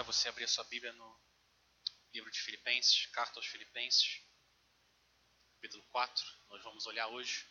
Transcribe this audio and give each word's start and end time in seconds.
convidar 0.00 0.02
você 0.02 0.28
a 0.28 0.30
abrir 0.30 0.44
a 0.44 0.48
sua 0.48 0.64
Bíblia 0.64 0.92
no 0.92 1.20
livro 2.12 2.30
de 2.30 2.40
Filipenses, 2.40 3.06
carta 3.06 3.38
aos 3.38 3.46
Filipenses, 3.46 4.22
capítulo 5.54 5.82
4. 5.90 6.24
Nós 6.48 6.62
vamos 6.62 6.86
olhar 6.86 7.06
hoje, 7.08 7.46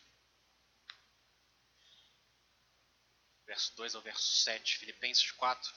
verso 3.46 3.74
2 3.76 3.94
ao 3.94 4.02
verso 4.02 4.26
7, 4.42 4.78
Filipenses 4.78 5.30
4. 5.32 5.74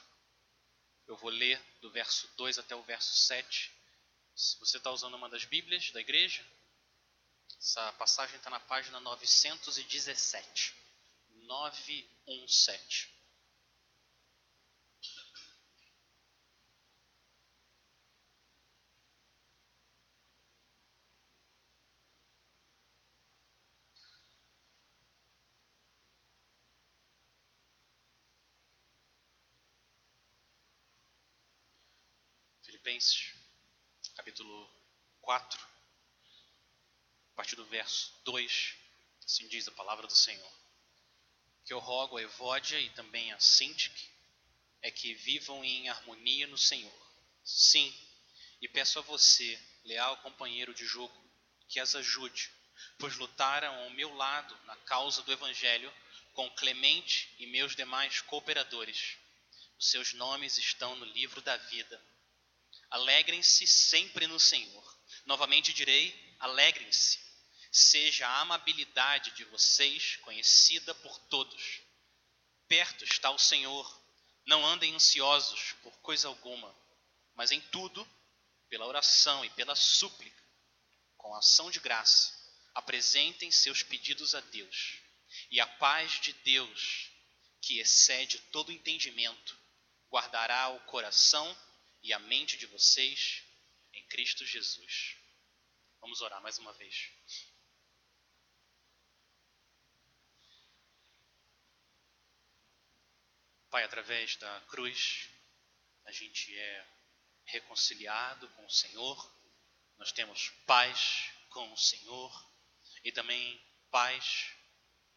Eu 1.06 1.16
vou 1.16 1.30
ler 1.30 1.62
do 1.80 1.90
verso 1.90 2.28
2 2.36 2.58
até 2.58 2.74
o 2.74 2.82
verso 2.82 3.14
7. 3.14 3.72
Se 4.34 4.58
você 4.58 4.78
está 4.78 4.90
usando 4.90 5.14
uma 5.14 5.28
das 5.28 5.44
Bíblias 5.44 5.90
da 5.92 6.00
igreja, 6.00 6.44
essa 7.58 7.92
passagem 7.92 8.36
está 8.36 8.50
na 8.50 8.60
página 8.60 8.98
917. 9.00 10.74
917. 11.46 13.13
Filipenses, 32.84 33.32
capítulo 34.14 34.70
4, 35.22 35.58
a 37.32 37.34
partir 37.34 37.56
do 37.56 37.64
verso 37.64 38.12
2, 38.24 38.74
assim 39.24 39.48
diz 39.48 39.66
a 39.66 39.72
palavra 39.72 40.06
do 40.06 40.14
Senhor. 40.14 40.52
Que 41.64 41.72
eu 41.72 41.78
rogo 41.78 42.18
a 42.18 42.22
Evódia 42.22 42.78
e 42.78 42.90
também 42.90 43.32
a 43.32 43.40
Sintique 43.40 44.10
é 44.82 44.90
que 44.90 45.14
vivam 45.14 45.64
em 45.64 45.88
harmonia 45.88 46.46
no 46.46 46.58
Senhor. 46.58 46.92
Sim, 47.42 47.90
e 48.60 48.68
peço 48.68 48.98
a 48.98 49.02
você, 49.02 49.58
leal 49.84 50.18
companheiro 50.18 50.74
de 50.74 50.84
jogo, 50.84 51.30
que 51.70 51.80
as 51.80 51.94
ajude, 51.94 52.52
pois 52.98 53.16
lutaram 53.16 53.74
ao 53.82 53.90
meu 53.90 54.14
lado 54.14 54.54
na 54.66 54.76
causa 54.76 55.22
do 55.22 55.32
Evangelho 55.32 55.90
com 56.34 56.50
Clemente 56.50 57.34
e 57.38 57.46
meus 57.46 57.74
demais 57.74 58.20
cooperadores. 58.20 59.16
Os 59.78 59.88
seus 59.88 60.12
nomes 60.12 60.58
estão 60.58 60.94
no 60.96 61.06
livro 61.06 61.40
da 61.40 61.56
vida 61.56 62.13
Alegrem-se 62.94 63.66
sempre 63.66 64.28
no 64.28 64.38
Senhor. 64.38 64.98
Novamente 65.26 65.72
direi: 65.72 66.14
alegrem-se. 66.38 67.18
Seja 67.72 68.24
a 68.28 68.42
amabilidade 68.42 69.32
de 69.32 69.44
vocês 69.46 70.14
conhecida 70.18 70.94
por 70.94 71.18
todos. 71.22 71.80
Perto 72.68 73.02
está 73.02 73.32
o 73.32 73.38
Senhor. 73.38 73.84
Não 74.46 74.64
andem 74.64 74.94
ansiosos 74.94 75.72
por 75.82 75.92
coisa 76.02 76.28
alguma, 76.28 76.72
mas 77.34 77.50
em 77.50 77.60
tudo, 77.60 78.08
pela 78.68 78.86
oração 78.86 79.44
e 79.44 79.50
pela 79.50 79.74
súplica, 79.74 80.44
com 81.16 81.34
ação 81.34 81.72
de 81.72 81.80
graça, 81.80 82.32
apresentem 82.76 83.50
seus 83.50 83.82
pedidos 83.82 84.36
a 84.36 84.40
Deus. 84.40 85.00
E 85.50 85.58
a 85.58 85.66
paz 85.66 86.20
de 86.20 86.32
Deus, 86.44 87.10
que 87.60 87.80
excede 87.80 88.38
todo 88.52 88.70
entendimento, 88.70 89.58
guardará 90.08 90.68
o 90.68 90.78
coração 90.82 91.56
e 92.04 92.12
a 92.12 92.18
mente 92.18 92.58
de 92.58 92.66
vocês 92.66 93.42
em 93.94 94.06
Cristo 94.08 94.44
Jesus. 94.44 95.16
Vamos 96.02 96.20
orar 96.20 96.40
mais 96.42 96.58
uma 96.58 96.70
vez. 96.74 97.10
Pai, 103.70 103.84
através 103.84 104.36
da 104.36 104.60
cruz, 104.68 105.30
a 106.04 106.12
gente 106.12 106.54
é 106.56 106.86
reconciliado 107.46 108.50
com 108.50 108.66
o 108.66 108.70
Senhor, 108.70 109.34
nós 109.96 110.12
temos 110.12 110.50
paz 110.66 111.30
com 111.48 111.72
o 111.72 111.76
Senhor 111.76 112.52
e 113.02 113.10
também 113.12 113.58
paz 113.90 114.54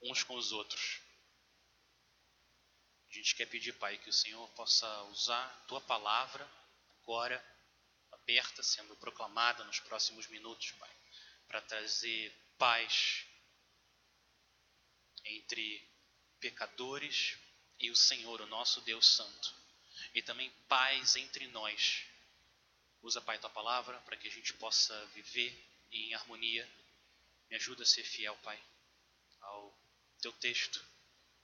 uns 0.02 0.24
com 0.24 0.36
os 0.36 0.54
outros. 0.54 1.02
A 3.10 3.14
gente 3.14 3.36
quer 3.36 3.48
pedir, 3.48 3.74
Pai, 3.74 3.98
que 3.98 4.10
o 4.10 4.14
Senhor 4.14 4.48
possa 4.52 5.04
usar 5.04 5.46
a 5.46 5.66
tua 5.68 5.82
palavra 5.82 6.57
agora, 7.08 7.42
aberta, 8.12 8.62
sendo 8.62 8.94
proclamada 8.98 9.64
nos 9.64 9.80
próximos 9.80 10.28
minutos, 10.28 10.72
Pai, 10.74 10.94
para 11.48 11.62
trazer 11.62 12.36
paz 12.58 13.26
entre 15.24 15.90
pecadores 16.42 17.38
e 17.80 17.90
o 17.90 17.96
Senhor, 17.96 18.42
o 18.42 18.48
nosso 18.48 18.82
Deus 18.82 19.08
Santo, 19.08 19.56
e 20.14 20.22
também 20.22 20.52
paz 20.68 21.16
entre 21.16 21.48
nós. 21.48 22.04
Usa, 23.02 23.22
Pai, 23.22 23.40
tua 23.40 23.50
palavra 23.50 23.98
para 24.02 24.18
que 24.18 24.28
a 24.28 24.32
gente 24.32 24.54
possa 24.56 24.94
viver 25.14 25.66
em 25.90 26.14
harmonia. 26.14 26.70
Me 27.50 27.56
ajuda 27.56 27.84
a 27.84 27.86
ser 27.86 28.04
fiel, 28.04 28.36
Pai, 28.44 28.62
ao 29.40 29.74
teu 30.22 30.34
texto 30.34 30.86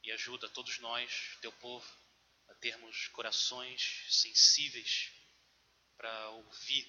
e 0.03 0.11
ajuda 0.11 0.49
todos 0.49 0.79
nós, 0.79 1.37
teu 1.39 1.53
povo, 1.53 1.89
a 2.49 2.53
termos 2.55 3.07
corações 3.07 4.03
sensíveis 4.09 5.22
para 6.03 6.29
ouvir 6.31 6.85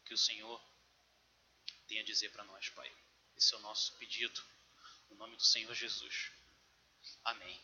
o 0.00 0.04
que 0.06 0.12
o 0.12 0.18
Senhor 0.18 0.60
tem 1.86 2.00
a 2.00 2.02
dizer 2.02 2.32
para 2.32 2.42
nós, 2.42 2.68
Pai. 2.70 2.92
Esse 3.36 3.54
é 3.54 3.56
o 3.58 3.60
nosso 3.60 3.92
pedido, 3.92 4.42
no 5.08 5.14
nome 5.14 5.36
do 5.36 5.44
Senhor 5.44 5.72
Jesus. 5.72 6.32
Amém. 7.22 7.60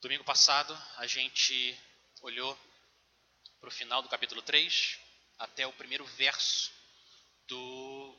Domingo 0.00 0.24
passado, 0.24 0.74
a 0.96 1.06
gente 1.06 1.78
olhou 2.22 2.58
para 3.60 3.68
o 3.68 3.72
final 3.72 4.00
do 4.00 4.08
capítulo 4.08 4.40
3, 4.40 4.98
até 5.38 5.66
o 5.66 5.72
primeiro 5.74 6.06
verso 6.06 6.72
do 7.46 8.18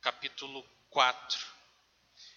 capítulo 0.00 0.68
4. 0.90 1.46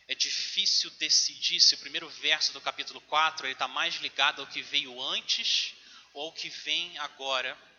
É 0.07 0.13
difícil 0.13 0.91
decidir 0.99 1.59
se 1.59 1.73
o 1.73 1.79
primeiro 1.79 2.07
verso 2.09 2.53
do 2.53 2.61
capítulo 2.61 3.01
4 3.01 3.47
está 3.47 3.67
mais 3.67 3.95
ligado 3.95 4.43
ao 4.43 4.47
que 4.47 4.61
veio 4.61 5.01
antes 5.01 5.73
ou 6.13 6.27
ao 6.27 6.33
que 6.33 6.47
vem 6.47 6.95
agora 6.99 7.70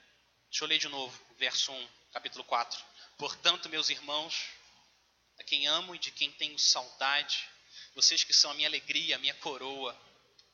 Deixa 0.52 0.64
eu 0.64 0.68
ler 0.68 0.78
de 0.78 0.88
novo, 0.88 1.26
verso 1.38 1.72
1, 1.72 1.88
capítulo 2.12 2.44
4. 2.44 2.78
Portanto, 3.16 3.70
meus 3.70 3.88
irmãos, 3.88 4.48
a 5.38 5.44
quem 5.44 5.66
amo 5.66 5.94
e 5.94 5.98
de 5.98 6.10
quem 6.10 6.30
tenho 6.30 6.58
saudade, 6.58 7.48
vocês 7.94 8.22
que 8.22 8.34
são 8.34 8.50
a 8.50 8.54
minha 8.54 8.68
alegria, 8.68 9.16
a 9.16 9.18
minha 9.18 9.32
coroa, 9.36 9.98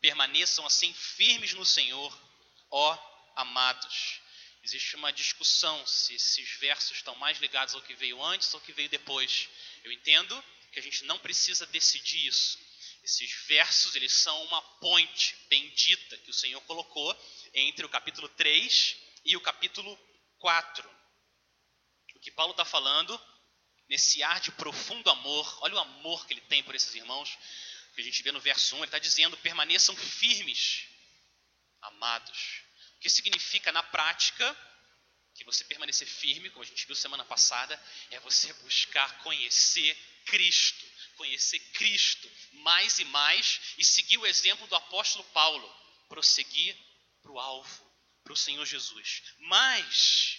permaneçam 0.00 0.64
assim 0.64 0.94
firmes 0.94 1.53
no 1.54 1.66
Senhor, 1.66 2.16
ó 2.70 2.97
amados. 3.34 4.20
Existe 4.62 4.94
uma 4.94 5.12
discussão 5.12 5.84
se 5.84 6.15
esses 6.15 6.48
versos 6.60 6.98
estão 6.98 7.16
mais 7.16 7.41
ligados 7.41 7.75
ao 7.75 7.82
que 7.82 7.94
veio 7.97 8.22
antes 8.22 8.54
ou 8.54 8.60
ao 8.60 8.65
que 8.65 8.72
veio 8.72 8.88
depois. 8.88 9.48
Eu 9.82 9.91
entendo 9.91 10.44
que 10.70 10.78
a 10.78 10.82
gente 10.82 11.03
não 11.06 11.19
precisa 11.19 11.66
decidir 11.66 12.25
isso. 12.25 12.56
Esses 13.03 13.32
versos, 13.48 13.97
eles 13.97 14.12
são 14.12 14.44
uma 14.44 14.62
ponte 14.62 15.34
bendita 15.48 16.16
que 16.19 16.30
o 16.30 16.34
Senhor 16.34 16.60
colocou 16.60 17.20
entre 17.53 17.84
o 17.84 17.88
capítulo 17.88 18.28
3 18.28 19.07
e 19.24 19.36
o 19.36 19.40
capítulo 19.40 19.98
4. 20.38 20.88
O 22.14 22.20
que 22.20 22.30
Paulo 22.30 22.52
está 22.52 22.64
falando, 22.64 23.20
nesse 23.88 24.22
ar 24.22 24.40
de 24.40 24.50
profundo 24.52 25.08
amor, 25.10 25.58
olha 25.62 25.74
o 25.74 25.78
amor 25.78 26.26
que 26.26 26.34
ele 26.34 26.40
tem 26.42 26.62
por 26.62 26.74
esses 26.74 26.94
irmãos, 26.94 27.38
que 27.94 28.00
a 28.00 28.04
gente 28.04 28.22
vê 28.22 28.30
no 28.30 28.40
verso 28.40 28.76
1, 28.76 28.78
ele 28.78 28.84
está 28.86 28.98
dizendo: 28.98 29.36
permaneçam 29.38 29.96
firmes, 29.96 30.86
amados. 31.82 32.62
O 32.96 33.00
que 33.00 33.10
significa 33.10 33.72
na 33.72 33.82
prática 33.82 34.56
que 35.34 35.44
você 35.44 35.64
permanecer 35.64 36.06
firme, 36.06 36.50
como 36.50 36.64
a 36.64 36.66
gente 36.66 36.86
viu 36.86 36.96
semana 36.96 37.24
passada, 37.24 37.80
é 38.10 38.18
você 38.20 38.52
buscar 38.54 39.18
conhecer 39.18 39.96
Cristo, 40.26 40.84
conhecer 41.16 41.60
Cristo 41.72 42.30
mais 42.52 42.98
e 42.98 43.04
mais 43.06 43.60
e 43.78 43.84
seguir 43.84 44.18
o 44.18 44.26
exemplo 44.26 44.66
do 44.66 44.74
apóstolo 44.74 45.24
Paulo, 45.26 45.68
prosseguir 46.08 46.76
para 47.22 47.32
o 47.32 47.38
alvo 47.38 47.88
para 48.28 48.34
o 48.34 48.37
Senhor 48.37 48.66
Jesus. 48.66 49.22
Mas 49.39 50.39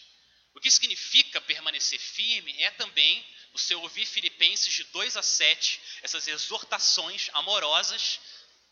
o 0.54 0.60
que 0.60 0.70
significa 0.70 1.42
permanecer 1.42 2.00
firme 2.00 2.56
é 2.62 2.70
também 2.70 3.26
você 3.52 3.74
ouvir 3.74 4.06
Filipenses 4.06 4.72
de 4.72 4.84
2 4.86 5.18
a 5.18 5.24
7, 5.24 5.82
essas 6.04 6.28
exortações 6.28 7.32
amorosas 7.34 8.20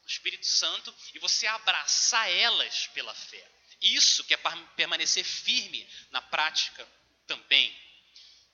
do 0.04 0.08
Espírito 0.08 0.46
Santo 0.46 0.96
e 1.16 1.20
você 1.20 1.48
abraçar 1.48 2.30
elas 2.30 2.86
pela 2.94 3.14
fé. 3.16 3.52
Isso 3.82 4.24
que 4.24 4.36
é 4.36 4.40
permanecer 4.76 5.26
firme 5.26 5.90
na 6.12 6.22
prática 6.22 6.88
também. 7.26 7.76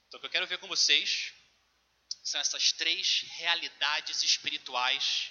Então, 0.07 0.17
o 0.17 0.21
que 0.21 0.27
eu 0.27 0.31
quero 0.31 0.47
ver 0.47 0.59
com 0.59 0.67
vocês 0.67 1.33
são 2.23 2.39
essas 2.39 2.71
três 2.71 3.25
realidades 3.35 4.23
espirituais, 4.23 5.29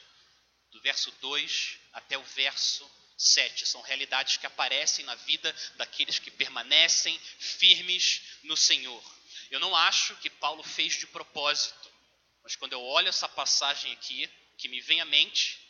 do 0.71 0.81
verso 0.83 1.11
2 1.23 1.79
até 1.95 2.19
o 2.19 2.23
verso 2.23 2.91
7. 3.23 3.67
São 3.67 3.81
realidades 3.83 4.37
que 4.37 4.47
aparecem 4.47 5.05
na 5.05 5.15
vida 5.15 5.55
daqueles 5.77 6.19
que 6.19 6.31
permanecem 6.31 7.19
firmes 7.39 8.23
no 8.43 8.57
Senhor. 8.57 9.03
Eu 9.51 9.61
não 9.61 9.75
acho 9.77 10.17
que 10.17 10.31
Paulo 10.31 10.63
fez 10.63 10.95
de 10.95 11.07
propósito, 11.07 11.93
mas 12.43 12.57
quando 12.57 12.73
eu 12.73 12.83
olho 12.83 13.09
essa 13.09 13.29
passagem 13.29 13.93
aqui, 13.93 14.29
que 14.59 14.69
me 14.69 14.81
vem 14.81 15.01
à 15.01 15.05
mente, 15.05 15.61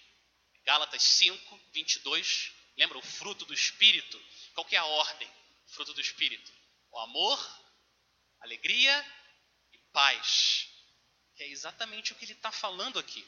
Gálatas 0.64 1.02
5, 1.02 1.60
22 1.72 2.52
Lembra 2.76 2.98
o 2.98 3.02
fruto 3.02 3.44
do 3.44 3.54
Espírito? 3.54 4.20
Qual 4.54 4.64
que 4.64 4.76
é 4.76 4.78
a 4.78 4.84
ordem? 4.84 5.30
Fruto 5.66 5.92
do 5.94 6.00
Espírito. 6.00 6.50
O 6.90 6.98
amor, 6.98 7.62
alegria 8.40 9.06
e 9.72 9.78
paz. 9.92 10.68
Que 11.36 11.44
é 11.44 11.48
exatamente 11.48 12.12
o 12.12 12.16
que 12.16 12.24
ele 12.24 12.32
está 12.32 12.50
falando 12.50 12.98
aqui. 12.98 13.26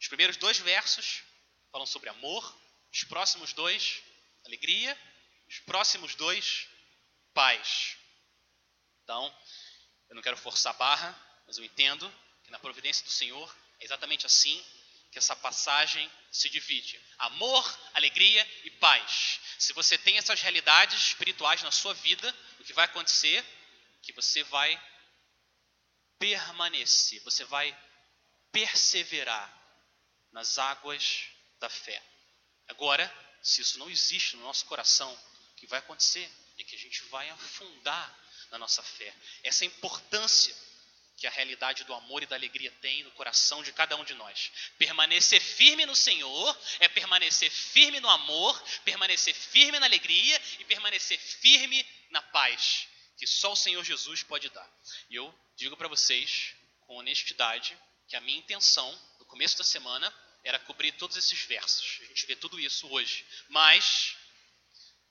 Os 0.00 0.08
primeiros 0.08 0.36
dois 0.36 0.58
versos 0.58 1.22
falam 1.70 1.86
sobre 1.86 2.08
amor, 2.08 2.56
os 2.92 3.04
próximos 3.04 3.52
dois, 3.52 4.02
alegria, 4.44 4.98
os 5.48 5.58
próximos 5.60 6.14
dois, 6.14 6.68
paz. 7.32 7.96
Então, 9.02 9.34
eu 10.08 10.14
não 10.14 10.22
quero 10.22 10.36
forçar 10.36 10.74
a 10.74 10.78
barra, 10.78 11.42
mas 11.46 11.56
eu 11.56 11.64
entendo 11.64 12.12
que 12.44 12.50
na 12.50 12.58
providência 12.58 13.04
do 13.04 13.10
Senhor 13.10 13.56
é 13.80 13.84
exatamente 13.84 14.26
assim 14.26 14.62
que 15.10 15.18
essa 15.18 15.36
passagem 15.36 16.10
se 16.30 16.48
divide: 16.48 17.00
amor, 17.18 17.78
alegria 17.94 18.46
e 18.64 18.70
paz. 18.72 19.40
Se 19.58 19.72
você 19.72 19.96
tem 19.98 20.18
essas 20.18 20.40
realidades 20.40 21.08
espirituais 21.08 21.62
na 21.62 21.70
sua 21.70 21.94
vida, 21.94 22.34
o 22.58 22.64
que 22.64 22.72
vai 22.72 22.86
acontecer? 22.86 23.44
Que 24.02 24.12
você 24.12 24.42
vai 24.44 24.80
permanecer, 26.18 27.22
você 27.22 27.44
vai 27.44 27.76
perseverar 28.50 29.52
nas 30.30 30.58
águas 30.58 31.26
da 31.58 31.68
fé. 31.68 32.11
Agora, 32.72 33.04
se 33.42 33.60
isso 33.60 33.78
não 33.78 33.90
existe 33.90 34.36
no 34.36 34.42
nosso 34.42 34.64
coração, 34.66 35.12
o 35.12 35.54
que 35.56 35.66
vai 35.66 35.78
acontecer 35.78 36.28
é 36.58 36.64
que 36.64 36.74
a 36.74 36.78
gente 36.78 37.02
vai 37.04 37.28
afundar 37.30 38.18
na 38.50 38.58
nossa 38.58 38.82
fé. 38.82 39.14
Essa 39.42 39.64
importância 39.64 40.54
que 41.16 41.26
a 41.26 41.30
realidade 41.30 41.84
do 41.84 41.94
amor 41.94 42.22
e 42.22 42.26
da 42.26 42.34
alegria 42.34 42.70
tem 42.80 43.04
no 43.04 43.10
coração 43.12 43.62
de 43.62 43.72
cada 43.72 43.94
um 43.96 44.04
de 44.04 44.14
nós. 44.14 44.50
Permanecer 44.78 45.40
firme 45.40 45.86
no 45.86 45.94
Senhor 45.94 46.58
é 46.80 46.88
permanecer 46.88 47.50
firme 47.50 48.00
no 48.00 48.08
amor, 48.08 48.60
permanecer 48.84 49.34
firme 49.34 49.78
na 49.78 49.86
alegria 49.86 50.40
e 50.58 50.64
permanecer 50.64 51.18
firme 51.18 51.86
na 52.10 52.22
paz 52.22 52.88
que 53.22 53.26
só 53.28 53.52
o 53.52 53.56
Senhor 53.56 53.84
Jesus 53.84 54.24
pode 54.24 54.48
dar. 54.50 54.68
E 55.08 55.14
eu 55.14 55.32
digo 55.54 55.76
para 55.76 55.86
vocês 55.86 56.56
com 56.80 56.96
honestidade 56.96 57.78
que 58.08 58.16
a 58.16 58.20
minha 58.20 58.38
intenção 58.38 58.90
no 59.20 59.24
começo 59.26 59.56
da 59.56 59.62
semana 59.62 60.12
era 60.44 60.58
cobrir 60.60 60.92
todos 60.92 61.16
esses 61.16 61.42
versos. 61.44 62.00
A 62.02 62.06
gente 62.06 62.26
vê 62.26 62.36
tudo 62.36 62.58
isso 62.58 62.88
hoje. 62.88 63.24
Mas 63.48 64.16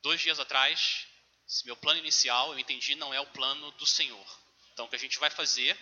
dois 0.02 0.22
dias 0.22 0.40
atrás, 0.40 1.08
esse 1.48 1.66
meu 1.66 1.76
plano 1.76 2.00
inicial, 2.00 2.52
eu 2.52 2.60
entendi, 2.60 2.96
não 2.96 3.14
é 3.14 3.20
o 3.20 3.28
plano 3.28 3.72
do 3.74 3.86
Senhor. 3.86 4.40
Então, 4.74 4.86
o 4.86 4.90
que 4.90 4.96
a 4.96 5.00
gente 5.00 5.20
vai 5.20 5.30
fazer 5.30 5.78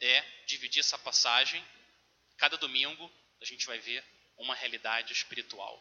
é 0.00 0.20
dividir 0.46 0.80
essa 0.80 0.98
passagem. 0.98 1.64
Cada 2.36 2.56
domingo 2.56 3.10
a 3.40 3.44
gente 3.44 3.66
vai 3.66 3.78
ver 3.78 4.04
uma 4.36 4.54
realidade 4.54 5.12
espiritual. 5.12 5.76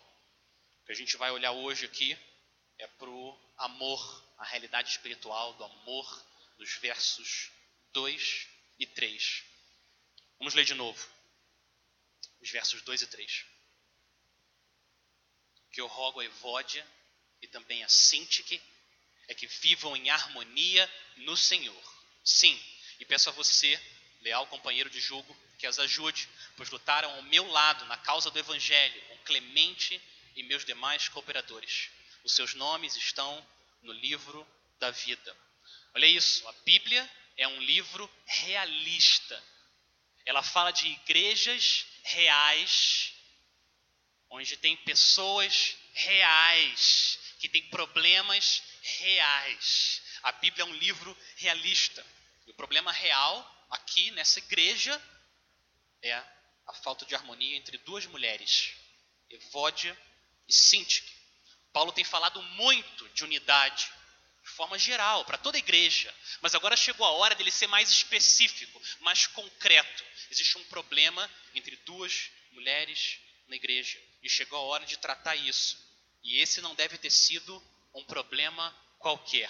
O 0.81 0.86
que 0.86 0.92
a 0.92 0.95
gente 0.95 1.18
vai 1.18 1.31
olhar 1.31 1.51
hoje 1.51 1.86
aqui 1.86 2.18
é 2.77 2.88
para 2.88 3.09
o 3.09 3.54
amor, 3.57 4.33
a 4.38 4.45
realidade 4.45 4.89
espiritual 4.89 5.54
do 5.54 5.63
amor, 5.63 6.25
dos 6.57 6.75
versos 6.75 7.51
2 7.94 8.48
e 8.80 8.86
3. 8.86 9.44
Vamos 10.39 10.54
ler 10.54 10.66
de 10.66 10.74
novo, 10.74 11.09
os 12.44 12.51
versos 12.51 12.81
2 12.81 13.04
e 13.04 13.07
3. 13.07 13.45
Que 15.72 15.80
eu 15.80 15.88
rogo 15.88 16.19
a 16.19 16.25
Evódia 16.25 16.86
e 17.42 17.48
também 17.48 17.84
a 17.84 17.90
Sintique 17.90 18.62
é 19.30 19.34
que 19.34 19.48
vivam 19.48 19.95
em 19.95 20.10
harmonia 20.10 20.92
no 21.18 21.38
Senhor. 21.38 22.04
Sim, 22.24 22.62
e 23.00 23.06
peço 23.06 23.30
a 23.30 23.31
você 23.31 23.81
leal 24.22 24.45
companheiro 24.48 24.90
de 24.90 25.00
jugo, 25.00 25.36
que 25.57 25.66
as 25.66 25.80
ajude, 25.80 26.30
pois 26.57 26.69
lutaram 26.69 27.10
ao 27.12 27.24
meu 27.24 27.48
lado 27.48 27.86
na 27.86 27.98
causa 27.98 28.30
do 28.30 28.40
Evangelho, 28.40 29.01
com 29.07 29.18
Clemente 29.19 30.01
e 30.36 30.44
meus 30.44 30.66
demais 30.66 31.07
cooperadores. 31.07 31.90
Os 32.25 32.36
seus 32.36 32.54
nomes 32.54 32.95
estão 32.98 33.45
no 33.81 33.94
livro 33.94 34.45
da 34.80 34.92
vida. 34.92 35.38
Olha 35.94 36.06
isso, 36.06 36.45
a 36.48 36.51
Bíblia 36.66 37.10
é 37.38 37.48
um 37.48 37.62
livro 37.62 38.10
realista. 38.25 39.42
Ela 40.25 40.44
fala 40.44 40.72
de 40.72 40.88
igrejas 40.88 41.86
reais, 42.04 43.14
onde 44.30 44.58
tem 44.58 44.76
pessoas 44.78 45.78
reais, 45.94 47.20
que 47.40 47.50
têm 47.50 47.70
problemas 47.70 48.64
reais. 48.82 50.02
A 50.24 50.32
Bíblia 50.34 50.64
é 50.64 50.68
um 50.68 50.74
livro 50.76 51.18
realista. 51.38 52.06
E 52.46 52.52
o 52.52 52.56
problema 52.56 52.92
real 52.92 53.68
aqui 53.70 54.12
nessa 54.12 54.40
igreja 54.40 55.02
é 56.02 56.14
a 56.14 56.74
falta 56.84 57.06
de 57.06 57.16
harmonia 57.16 57.58
entre 57.58 57.78
duas 57.80 58.06
mulheres, 58.06 58.74
Evódia 59.30 59.98
e 60.48 60.54
Sintique. 60.54 61.14
Paulo 61.72 61.92
tem 61.92 62.04
falado 62.04 62.42
muito 62.42 63.10
de 63.10 63.24
unidade, 63.24 63.92
de 64.44 64.50
forma 64.50 64.78
geral, 64.78 65.24
para 65.25 65.38
toda 65.38 65.57
a 65.57 65.60
igreja, 65.60 66.13
mas 66.42 66.54
agora 66.54 66.75
chegou 66.75 67.06
a 67.06 67.12
hora 67.12 67.36
dele 67.36 67.51
ser 67.51 67.68
mais 67.68 67.90
específico, 67.90 68.81
mais 69.00 69.25
concreto. 69.28 70.04
Existe 70.30 70.57
um 70.57 70.63
problema 70.66 71.30
entre 71.56 71.75
duas 71.78 72.30
mulheres 72.51 73.19
na 73.48 73.56
igreja 73.56 74.00
e 74.22 74.30
chegou 74.30 74.57
a 74.60 74.63
hora 74.63 74.86
de 74.86 74.98
tratar 74.98 75.36
isso. 75.36 75.78
E 76.24 76.40
esse 76.40 76.62
não 76.62 76.75
deve 76.75 76.98
ter 76.98 77.10
sido 77.10 77.62
um 77.94 78.04
problema 78.04 78.75
qualquer. 79.00 79.50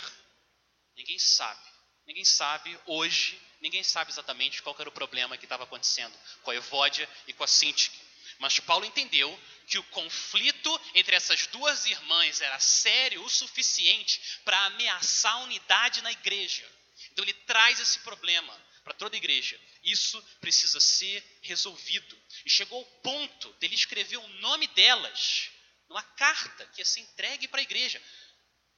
Ninguém 0.95 1.17
sabe. 1.17 1.63
Ninguém 2.05 2.25
sabe 2.25 2.79
hoje 2.85 3.41
Ninguém 3.63 3.81
sabe 3.81 4.11
exatamente 4.11 4.61
qual 4.61 4.75
era 4.77 4.89
o 4.89 4.91
problema 4.91 5.37
que 5.37 5.45
estava 5.45 5.63
acontecendo 5.63 6.13
com 6.41 6.51
a 6.51 6.55
Evódia 6.55 7.09
e 7.25 7.31
com 7.31 7.45
a 7.45 7.47
Sintique. 7.47 7.97
Mas 8.37 8.59
Paulo 8.59 8.83
entendeu 8.83 9.39
que 9.67 9.77
o 9.77 9.83
conflito 9.85 10.81
entre 10.93 11.15
essas 11.15 11.47
duas 11.47 11.85
irmãs 11.85 12.41
era 12.41 12.59
sério 12.59 13.23
o 13.23 13.29
suficiente 13.29 14.39
para 14.43 14.65
ameaçar 14.65 15.33
a 15.33 15.43
unidade 15.43 16.01
na 16.01 16.11
igreja. 16.11 16.69
Então 17.11 17.23
ele 17.23 17.33
traz 17.33 17.79
esse 17.79 17.99
problema 17.99 18.53
para 18.83 18.93
toda 18.93 19.15
a 19.15 19.17
igreja. 19.17 19.59
Isso 19.83 20.21
precisa 20.39 20.79
ser 20.79 21.23
resolvido. 21.41 22.17
E 22.45 22.49
chegou 22.49 22.79
ao 22.79 22.85
ponto 23.01 23.51
dele 23.53 23.75
escrever 23.75 24.17
o 24.17 24.27
nome 24.39 24.67
delas 24.67 25.49
numa 25.87 26.03
carta 26.03 26.65
que 26.67 26.81
ia 26.81 26.85
ser 26.85 27.01
entregue 27.01 27.47
para 27.47 27.59
a 27.59 27.63
igreja. 27.63 28.01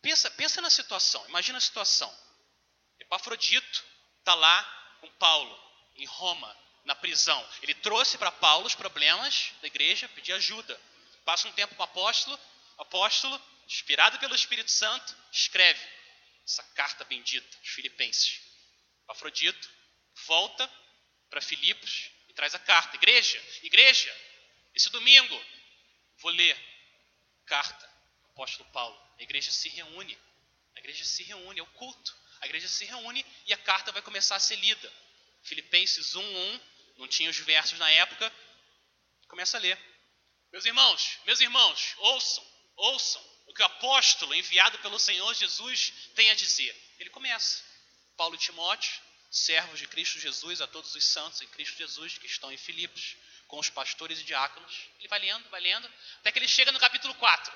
Pensa, 0.02 0.30
pensa 0.32 0.62
na 0.62 0.70
situação, 0.70 1.26
imagina 1.28 1.58
a 1.58 1.62
situação. 1.62 2.14
Epafrodito 3.00 3.84
está 4.20 4.36
lá 4.36 4.64
com 5.02 5.10
Paulo, 5.12 5.60
em 5.96 6.06
Roma, 6.06 6.65
na 6.86 6.96
prisão. 6.96 7.50
Ele 7.62 7.74
trouxe 7.76 8.18
para 8.18 8.32
Paulo 8.32 8.68
os 8.68 8.76
problemas 8.76 9.52
da 9.62 9.68
igreja, 9.68 10.08
pediu 10.10 10.36
ajuda. 10.36 10.80
Passa 11.26 11.48
um 11.48 11.52
tempo 11.52 11.76
com 11.76 11.82
o 11.82 11.86
apóstolo, 11.86 12.40
o 12.78 12.82
apóstolo, 12.84 13.42
inspirado 13.68 14.20
pelo 14.20 14.36
Espírito 14.36 14.70
Santo, 14.70 15.16
escreve 15.32 15.82
essa 16.46 16.64
carta 16.76 17.04
bendita, 17.06 17.58
os 17.64 17.70
Filipenses. 17.70 18.40
Afrodito 19.08 19.70
volta 20.28 20.72
para 21.30 21.42
Filipos 21.42 22.12
e 22.30 22.34
traz 22.34 22.54
a 22.54 22.60
carta. 22.60 22.96
Igreja, 22.96 23.44
igreja, 23.64 24.16
esse 24.74 24.90
domingo 24.92 25.44
vou 26.20 26.32
ler 26.32 26.56
carta 27.46 27.88
do 28.22 28.28
apóstolo 28.30 28.70
Paulo. 28.72 29.00
A 29.18 29.24
igreja 29.24 29.52
se 29.52 29.70
reúne, 29.70 30.18
a 30.76 30.80
igreja 30.80 31.04
se 31.04 31.24
reúne, 31.24 31.60
é 31.60 31.64
o 31.64 31.68
culto. 31.68 32.16
A 32.42 32.46
igreja 32.46 32.68
se 32.68 32.86
reúne 32.86 33.26
e 33.48 33.54
a 33.54 33.58
carta 33.58 33.92
vai 33.92 34.02
começar 34.02 34.36
a 34.36 34.40
ser 34.40 34.58
lida. 34.58 34.94
Filipenses 35.44 36.16
1:1, 36.16 36.62
não 36.98 37.08
tinha 37.08 37.30
os 37.30 37.38
versos 37.38 37.78
na 37.80 37.90
época. 37.92 38.32
Começa 39.28 39.58
a 39.58 39.60
ler. 39.60 39.78
Meus 40.52 40.66
irmãos, 40.66 41.20
meus 41.26 41.40
irmãos, 41.40 41.96
ouçam, 41.98 42.48
ouçam 42.76 43.36
o 43.48 43.54
que 43.54 43.62
o 43.62 43.66
apóstolo 43.66 44.34
enviado 44.34 44.80
pelo 44.80 45.00
Senhor 45.00 45.34
Jesus 45.34 45.94
tem 46.16 46.30
a 46.32 46.36
dizer. 46.36 46.76
Ele 47.00 47.10
começa. 47.10 47.64
Paulo 48.16 48.36
e 48.36 48.38
Timóteo, 48.38 48.94
servos 49.30 49.80
de 49.80 49.88
Cristo 49.88 50.20
Jesus, 50.20 50.62
a 50.62 50.68
todos 50.68 50.96
os 50.96 51.04
santos 51.04 51.42
em 51.42 51.48
Cristo 51.48 51.78
Jesus 51.78 52.18
que 52.18 52.26
estão 52.26 52.52
em 52.52 52.58
Filipos, 52.58 53.18
com 53.48 53.60
os 53.60 53.70
pastores 53.70 54.20
e 54.20 54.24
diáconos. 54.24 54.90
Ele 55.00 55.08
vai 55.10 55.20
lendo, 55.20 55.50
vai 55.50 55.60
lendo, 55.60 55.92
até 56.20 56.32
que 56.32 56.40
ele 56.40 56.48
chega 56.48 56.72
no 56.72 56.80
capítulo 56.80 57.14
4. 57.16 57.54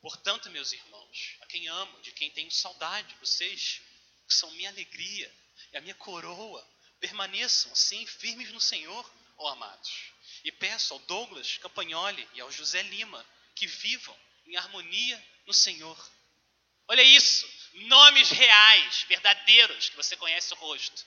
Portanto, 0.00 0.50
meus 0.50 0.72
irmãos, 0.72 1.36
a 1.40 1.46
quem 1.46 1.66
amo, 1.66 2.00
de 2.00 2.12
quem 2.12 2.30
tenho 2.30 2.50
saudade, 2.50 3.16
vocês 3.20 3.80
que 4.28 4.34
são 4.34 4.50
minha 4.52 4.70
alegria 4.70 5.34
e 5.72 5.76
a 5.76 5.80
minha 5.80 5.94
coroa, 5.94 6.66
permaneçam 7.04 7.70
assim 7.72 8.06
firmes 8.06 8.50
no 8.50 8.60
Senhor, 8.60 9.12
ó 9.36 9.48
amados. 9.48 10.12
E 10.42 10.50
peço 10.50 10.94
ao 10.94 10.98
Douglas 11.00 11.58
Campagnoli 11.58 12.26
e 12.32 12.40
ao 12.40 12.50
José 12.50 12.82
Lima 12.82 13.24
que 13.54 13.66
vivam 13.66 14.16
em 14.46 14.56
harmonia 14.56 15.22
no 15.46 15.52
Senhor. 15.52 16.10
Olha 16.88 17.02
isso, 17.02 17.46
nomes 17.74 18.30
reais, 18.30 19.02
verdadeiros, 19.02 19.90
que 19.90 19.96
você 19.96 20.16
conhece 20.16 20.52
o 20.54 20.56
rosto. 20.56 21.04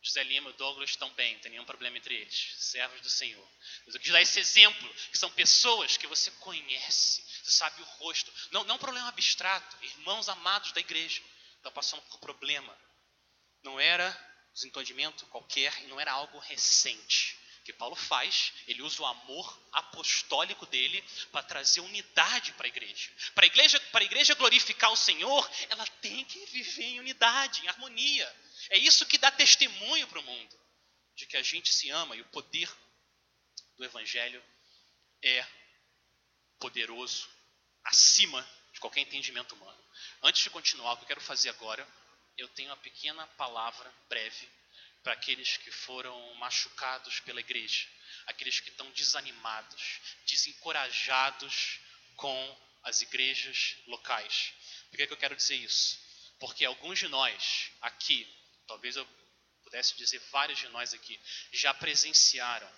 José 0.00 0.22
Lima 0.22 0.50
e 0.50 0.52
Douglas 0.52 0.90
estão 0.90 1.10
bem, 1.10 1.34
não 1.34 1.40
tem 1.40 1.50
nenhum 1.50 1.64
problema 1.64 1.98
entre 1.98 2.14
eles, 2.14 2.54
servos 2.56 3.00
do 3.00 3.10
Senhor. 3.10 3.48
Mas 3.84 3.94
eu 3.96 4.00
quis 4.00 4.12
dar 4.12 4.22
esse 4.22 4.38
exemplo, 4.38 4.94
que 5.10 5.18
são 5.18 5.30
pessoas 5.32 5.96
que 5.96 6.06
você 6.06 6.30
conhece, 6.32 7.24
você 7.42 7.50
sabe 7.50 7.82
o 7.82 7.84
rosto. 7.84 8.32
Não, 8.52 8.62
não 8.64 8.76
um 8.76 8.78
problema 8.78 9.08
abstrato, 9.08 9.76
irmãos 9.82 10.28
amados 10.28 10.70
da 10.70 10.80
igreja, 10.80 11.20
estão 11.56 11.72
passando 11.72 12.02
por 12.02 12.20
problema. 12.20 12.76
Não 13.64 13.80
era 13.80 14.28
desentendimento 14.52 15.26
qualquer 15.26 15.72
e 15.82 15.86
não 15.86 16.00
era 16.00 16.12
algo 16.12 16.38
recente. 16.38 17.38
que 17.64 17.72
Paulo 17.72 17.94
faz, 17.94 18.54
ele 18.66 18.80
usa 18.80 19.02
o 19.02 19.06
amor 19.06 19.62
apostólico 19.72 20.64
dele 20.66 21.04
para 21.30 21.42
trazer 21.42 21.80
unidade 21.80 22.52
para 22.52 22.66
a 22.66 22.68
igreja. 22.68 23.10
Para 23.34 23.44
a 23.44 23.46
igreja, 23.46 23.78
para 23.92 24.00
a 24.00 24.04
igreja 24.06 24.34
glorificar 24.34 24.90
o 24.90 24.96
Senhor, 24.96 25.50
ela 25.68 25.86
tem 26.00 26.24
que 26.24 26.46
viver 26.46 26.84
em 26.84 27.00
unidade, 27.00 27.62
em 27.62 27.68
harmonia. 27.68 28.36
É 28.70 28.78
isso 28.78 29.04
que 29.04 29.18
dá 29.18 29.30
testemunho 29.30 30.08
para 30.08 30.18
o 30.18 30.22
mundo 30.22 30.58
de 31.14 31.26
que 31.26 31.36
a 31.36 31.42
gente 31.42 31.74
se 31.74 31.90
ama 31.90 32.16
e 32.16 32.20
o 32.20 32.24
poder 32.26 32.72
do 33.76 33.84
evangelho 33.84 34.42
é 35.20 35.44
poderoso 36.58 37.28
acima 37.84 38.46
de 38.72 38.80
qualquer 38.80 39.00
entendimento 39.00 39.54
humano. 39.54 39.84
Antes 40.22 40.42
de 40.42 40.50
continuar, 40.50 40.92
o 40.92 40.96
que 40.96 41.02
eu 41.04 41.08
quero 41.08 41.20
fazer 41.20 41.48
agora, 41.48 41.86
eu 42.38 42.48
tenho 42.48 42.70
uma 42.70 42.76
pequena 42.76 43.26
palavra 43.36 43.92
breve 44.08 44.48
para 45.02 45.12
aqueles 45.12 45.56
que 45.56 45.70
foram 45.70 46.34
machucados 46.36 47.20
pela 47.20 47.40
igreja, 47.40 47.86
aqueles 48.26 48.60
que 48.60 48.70
estão 48.70 48.90
desanimados, 48.92 50.00
desencorajados 50.24 51.80
com 52.16 52.58
as 52.84 53.02
igrejas 53.02 53.76
locais. 53.86 54.52
Por 54.90 54.96
que, 54.96 55.06
que 55.06 55.12
eu 55.12 55.18
quero 55.18 55.36
dizer 55.36 55.56
isso? 55.56 55.98
Porque 56.38 56.64
alguns 56.64 56.98
de 56.98 57.08
nós 57.08 57.70
aqui, 57.80 58.26
talvez 58.66 58.96
eu 58.96 59.06
pudesse 59.64 59.96
dizer 59.96 60.20
vários 60.30 60.58
de 60.58 60.68
nós 60.68 60.94
aqui, 60.94 61.20
já 61.52 61.74
presenciaram 61.74 62.70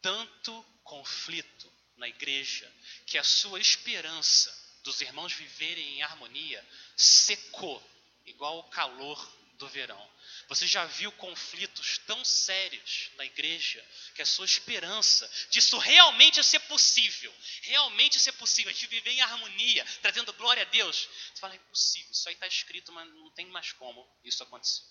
tanto 0.00 0.62
conflito 0.82 1.72
na 1.96 2.08
igreja 2.08 2.72
que 3.06 3.18
a 3.18 3.24
sua 3.24 3.60
esperança 3.60 4.50
dos 4.82 5.00
irmãos 5.00 5.32
viverem 5.32 5.96
em 5.96 6.02
harmonia 6.02 6.64
secou, 6.96 7.82
igual 8.28 8.58
o 8.58 8.64
calor 8.70 9.38
do 9.54 9.68
verão. 9.68 10.10
Você 10.48 10.66
já 10.66 10.84
viu 10.86 11.10
conflitos 11.12 11.98
tão 12.06 12.24
sérios 12.24 13.10
na 13.16 13.24
igreja 13.24 13.84
que 14.14 14.22
a 14.22 14.26
sua 14.26 14.44
esperança 14.44 15.28
disso 15.50 15.76
realmente 15.78 16.42
ser 16.44 16.60
possível, 16.60 17.34
realmente 17.62 18.18
ser 18.18 18.32
possível, 18.32 18.72
de 18.72 18.86
viver 18.86 19.10
em 19.10 19.20
harmonia, 19.20 19.84
trazendo 20.00 20.32
glória 20.34 20.62
a 20.62 20.66
Deus. 20.66 21.08
Você 21.34 21.40
fala, 21.40 21.54
é 21.54 21.56
impossível, 21.56 22.12
isso 22.12 22.28
aí 22.28 22.34
está 22.34 22.46
escrito, 22.46 22.92
mas 22.92 23.08
não 23.08 23.30
tem 23.32 23.46
mais 23.46 23.72
como 23.72 24.08
isso 24.24 24.42
acontecer. 24.42 24.84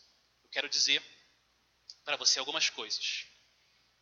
Eu 0.44 0.50
quero 0.50 0.70
dizer 0.70 1.02
para 2.04 2.18
você 2.18 2.40
algumas 2.40 2.70
coisas. 2.70 3.26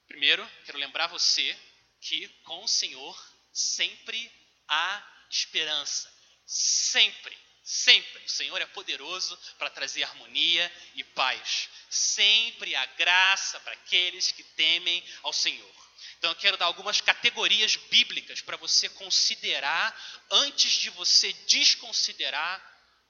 Primeiro, 0.08 0.48
quero 0.65 0.77
lembrar 0.77 1.08
você 1.08 1.58
que 2.01 2.27
com 2.44 2.63
o 2.63 2.68
Senhor 2.68 3.36
sempre 3.51 4.32
há 4.68 5.25
esperança. 5.30 6.13
Sempre, 6.46 7.36
sempre. 7.66 8.24
O 8.24 8.30
Senhor 8.30 8.62
é 8.62 8.66
poderoso 8.68 9.36
para 9.58 9.72
trazer 9.72 10.04
harmonia 10.04 10.72
e 10.94 11.04
paz. 11.04 11.68
Sempre 11.90 12.76
há 12.76 12.86
graça 12.86 13.60
para 13.62 13.74
aqueles 13.74 14.32
que 14.32 14.44
temem 14.44 15.04
ao 15.24 15.34
Senhor. 15.34 15.76
Então 16.18 16.30
eu 16.30 16.36
quero 16.36 16.58
dar 16.58 16.66
algumas 16.66 17.02
categorias 17.02 17.76
bíblicas 17.76 18.42
para 18.42 18.56
você 18.56 18.88
considerar 18.90 19.94
antes 20.30 20.74
de 20.74 20.92
você 20.92 21.34
desconsiderar 21.48 22.64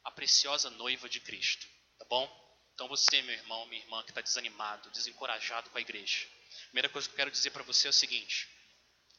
a 0.06 0.12
preciosa 0.12 0.70
noiva 0.70 1.10
de 1.10 1.20
Cristo. 1.20 1.68
Tá 2.00 2.06
bom? 2.06 2.46
Então 2.74 2.88
você, 2.88 3.22
meu 3.22 3.36
irmão, 3.36 3.66
minha 3.68 3.82
irmã, 3.82 4.04
que 4.04 4.12
está 4.12 4.22
desanimado, 4.22 4.90
desencorajado 4.92 5.70
com 5.70 5.78
a 5.78 5.82
igreja. 5.82 6.26
A 6.26 6.66
primeira 6.68 6.90
coisa 6.90 7.08
que 7.08 7.14
eu 7.14 7.18
quero 7.18 7.32
dizer 7.32 7.52
para 7.52 7.64
você 7.64 7.88
é 7.88 7.90
o 7.90 7.94
seguinte: 7.94 8.48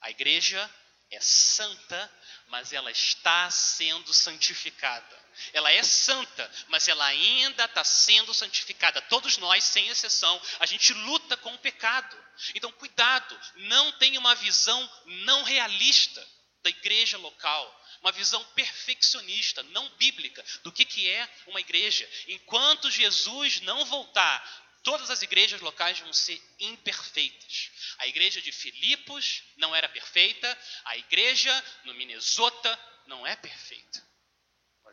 a 0.00 0.10
igreja 0.10 0.70
é 1.10 1.20
santa, 1.20 2.12
mas 2.48 2.72
ela 2.72 2.90
está 2.90 3.50
sendo 3.50 4.12
santificada. 4.12 5.25
Ela 5.52 5.72
é 5.72 5.82
santa, 5.82 6.50
mas 6.68 6.88
ela 6.88 7.04
ainda 7.04 7.64
está 7.64 7.84
sendo 7.84 8.32
santificada. 8.34 9.00
Todos 9.02 9.36
nós, 9.38 9.64
sem 9.64 9.88
exceção, 9.88 10.40
a 10.60 10.66
gente 10.66 10.92
luta 10.92 11.36
com 11.36 11.54
o 11.54 11.58
pecado. 11.58 12.16
Então, 12.54 12.70
cuidado, 12.72 13.38
não 13.56 13.92
tenha 13.92 14.20
uma 14.20 14.34
visão 14.34 14.90
não 15.06 15.42
realista 15.42 16.26
da 16.62 16.70
igreja 16.70 17.16
local 17.18 17.76
uma 18.00 18.12
visão 18.12 18.44
perfeccionista, 18.54 19.62
não 19.64 19.88
bíblica, 19.96 20.44
do 20.62 20.70
que, 20.70 20.84
que 20.84 21.10
é 21.10 21.28
uma 21.48 21.60
igreja. 21.60 22.08
Enquanto 22.28 22.90
Jesus 22.90 23.60
não 23.62 23.84
voltar, 23.84 24.80
todas 24.84 25.10
as 25.10 25.22
igrejas 25.22 25.60
locais 25.60 25.98
vão 25.98 26.12
ser 26.12 26.40
imperfeitas. 26.60 27.70
A 27.98 28.06
igreja 28.06 28.40
de 28.40 28.52
Filipos 28.52 29.42
não 29.56 29.74
era 29.74 29.88
perfeita, 29.88 30.58
a 30.84 30.96
igreja 30.96 31.64
no 31.84 31.94
Minnesota 31.94 32.78
não 33.06 33.26
é 33.26 33.34
perfeita. 33.34 34.06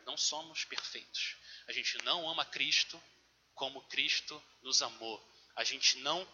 Não 0.06 0.16
somos 0.16 0.64
perfeitos. 0.64 1.36
A 1.66 1.72
gente 1.72 1.96
não 2.04 2.28
ama 2.28 2.44
Cristo 2.44 3.02
como 3.54 3.82
Cristo 3.82 4.42
nos 4.62 4.82
amou. 4.82 5.22
A 5.56 5.64
gente 5.64 5.98
não 5.98 6.26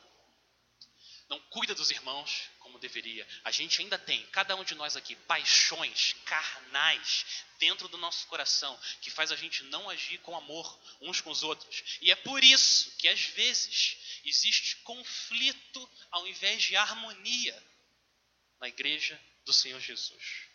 não 1.30 1.38
cuida 1.42 1.76
dos 1.76 1.92
irmãos 1.92 2.50
como 2.58 2.80
deveria. 2.80 3.26
A 3.44 3.52
gente 3.52 3.80
ainda 3.80 3.96
tem, 3.96 4.26
cada 4.26 4.56
um 4.56 4.64
de 4.64 4.74
nós 4.74 4.96
aqui, 4.96 5.14
paixões 5.14 6.16
carnais 6.24 7.44
dentro 7.60 7.86
do 7.86 7.96
nosso 7.96 8.26
coração 8.26 8.76
que 9.00 9.12
faz 9.12 9.30
a 9.30 9.36
gente 9.36 9.62
não 9.64 9.88
agir 9.88 10.18
com 10.18 10.36
amor 10.36 10.80
uns 11.00 11.20
com 11.20 11.30
os 11.30 11.44
outros. 11.44 11.98
E 12.02 12.10
é 12.10 12.16
por 12.16 12.42
isso 12.42 12.90
que 12.96 13.06
às 13.06 13.20
vezes 13.26 13.96
existe 14.24 14.76
conflito 14.78 15.88
ao 16.10 16.26
invés 16.26 16.64
de 16.64 16.74
harmonia 16.74 17.64
na 18.58 18.68
igreja 18.68 19.18
do 19.44 19.52
Senhor 19.52 19.80
Jesus. 19.80 20.48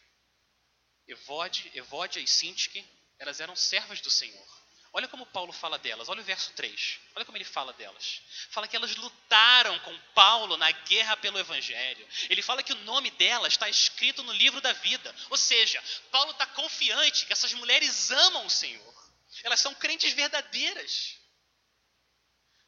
Evode, 1.07 1.71
Evódia 1.73 2.19
e 2.19 2.27
Sintique, 2.27 2.83
elas 3.19 3.39
eram 3.39 3.55
servas 3.55 4.01
do 4.01 4.09
Senhor. 4.09 4.65
Olha 4.95 5.09
como 5.09 5.25
Paulo 5.25 5.51
fala 5.51 5.77
delas, 5.77 6.07
olha 6.07 6.21
o 6.21 6.23
verso 6.23 6.53
3. 6.53 6.99
Olha 7.15 7.25
como 7.25 7.37
ele 7.37 7.43
fala 7.43 7.73
delas. 7.73 8.21
Fala 8.49 8.65
que 8.65 8.77
elas 8.77 8.95
lutaram 8.95 9.77
com 9.79 9.99
Paulo 10.13 10.55
na 10.55 10.71
guerra 10.71 11.17
pelo 11.17 11.37
Evangelho. 11.37 12.07
Ele 12.29 12.41
fala 12.41 12.63
que 12.63 12.71
o 12.71 12.83
nome 12.83 13.11
delas 13.11 13.51
está 13.51 13.67
escrito 13.67 14.23
no 14.23 14.31
livro 14.31 14.61
da 14.61 14.71
vida. 14.71 15.13
Ou 15.29 15.35
seja, 15.35 15.83
Paulo 16.11 16.31
está 16.31 16.45
confiante 16.47 17.25
que 17.25 17.33
essas 17.33 17.53
mulheres 17.55 18.09
amam 18.09 18.45
o 18.45 18.49
Senhor. 18.49 19.11
Elas 19.43 19.59
são 19.59 19.75
crentes 19.75 20.13
verdadeiras. 20.13 21.17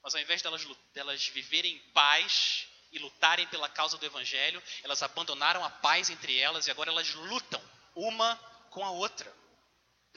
Mas 0.04 0.14
ao 0.14 0.20
invés 0.20 0.42
delas, 0.42 0.68
delas 0.94 1.28
viverem 1.28 1.76
em 1.76 1.80
paz 1.92 2.68
e 2.92 3.00
lutarem 3.00 3.48
pela 3.48 3.70
causa 3.70 3.98
do 3.98 4.06
Evangelho, 4.06 4.62
elas 4.84 5.02
abandonaram 5.02 5.64
a 5.64 5.70
paz 5.70 6.10
entre 6.10 6.38
elas 6.38 6.68
e 6.68 6.72
agora 6.72 6.92
elas 6.92 7.14
lutam 7.14 7.62
uma 7.96 8.36
com 8.70 8.84
a 8.84 8.92
outra. 8.92 9.34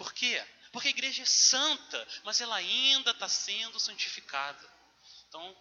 Por 0.01 0.15
quê? 0.15 0.43
Porque 0.73 0.89
a 0.89 0.93
igreja 0.93 1.25
é 1.25 1.27
santa, 1.27 2.09
mas 2.25 2.41
ela 2.41 2.57
ainda 2.57 3.11
está 3.11 3.29
sendo 3.29 3.79
santificada. 3.79 4.67
Então, 5.29 5.55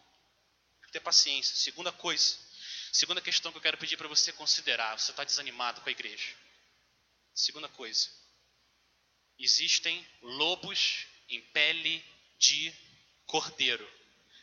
ter 0.93 1.01
paciência. 1.01 1.57
Segunda 1.57 1.91
coisa, 1.91 2.37
segunda 2.89 3.19
questão 3.19 3.51
que 3.51 3.57
eu 3.57 3.61
quero 3.61 3.77
pedir 3.77 3.97
para 3.97 4.07
você 4.07 4.31
considerar: 4.31 4.97
você 4.97 5.11
está 5.11 5.25
desanimado 5.25 5.81
com 5.81 5.89
a 5.89 5.91
igreja. 5.91 6.33
Segunda 7.35 7.67
coisa, 7.67 8.09
existem 9.37 10.07
lobos 10.21 11.05
em 11.27 11.41
pele 11.41 12.01
de 12.37 12.73
cordeiro. 13.25 13.85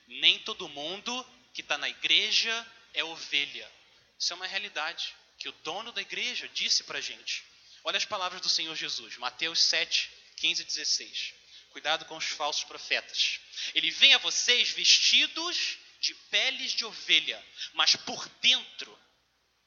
Nem 0.06 0.38
todo 0.40 0.68
mundo 0.68 1.26
que 1.54 1.62
está 1.62 1.78
na 1.78 1.88
igreja 1.88 2.54
é 2.92 3.02
ovelha. 3.02 3.72
Isso 4.18 4.34
é 4.34 4.36
uma 4.36 4.46
realidade 4.46 5.16
que 5.38 5.48
o 5.48 5.52
dono 5.64 5.90
da 5.90 6.02
igreja 6.02 6.46
disse 6.50 6.84
para 6.84 6.98
a 6.98 7.00
gente. 7.00 7.55
Olha 7.86 7.98
as 7.98 8.04
palavras 8.04 8.40
do 8.40 8.48
Senhor 8.48 8.74
Jesus, 8.74 9.16
Mateus 9.16 9.60
7, 9.60 10.10
15 10.38 10.60
e 10.60 10.64
16. 10.64 11.34
Cuidado 11.70 12.04
com 12.06 12.16
os 12.16 12.24
falsos 12.24 12.64
profetas. 12.64 13.38
Ele 13.76 13.92
vem 13.92 14.12
a 14.12 14.18
vocês 14.18 14.70
vestidos 14.70 15.78
de 16.00 16.12
peles 16.28 16.72
de 16.72 16.84
ovelha, 16.84 17.40
mas 17.74 17.94
por 17.94 18.28
dentro 18.42 18.98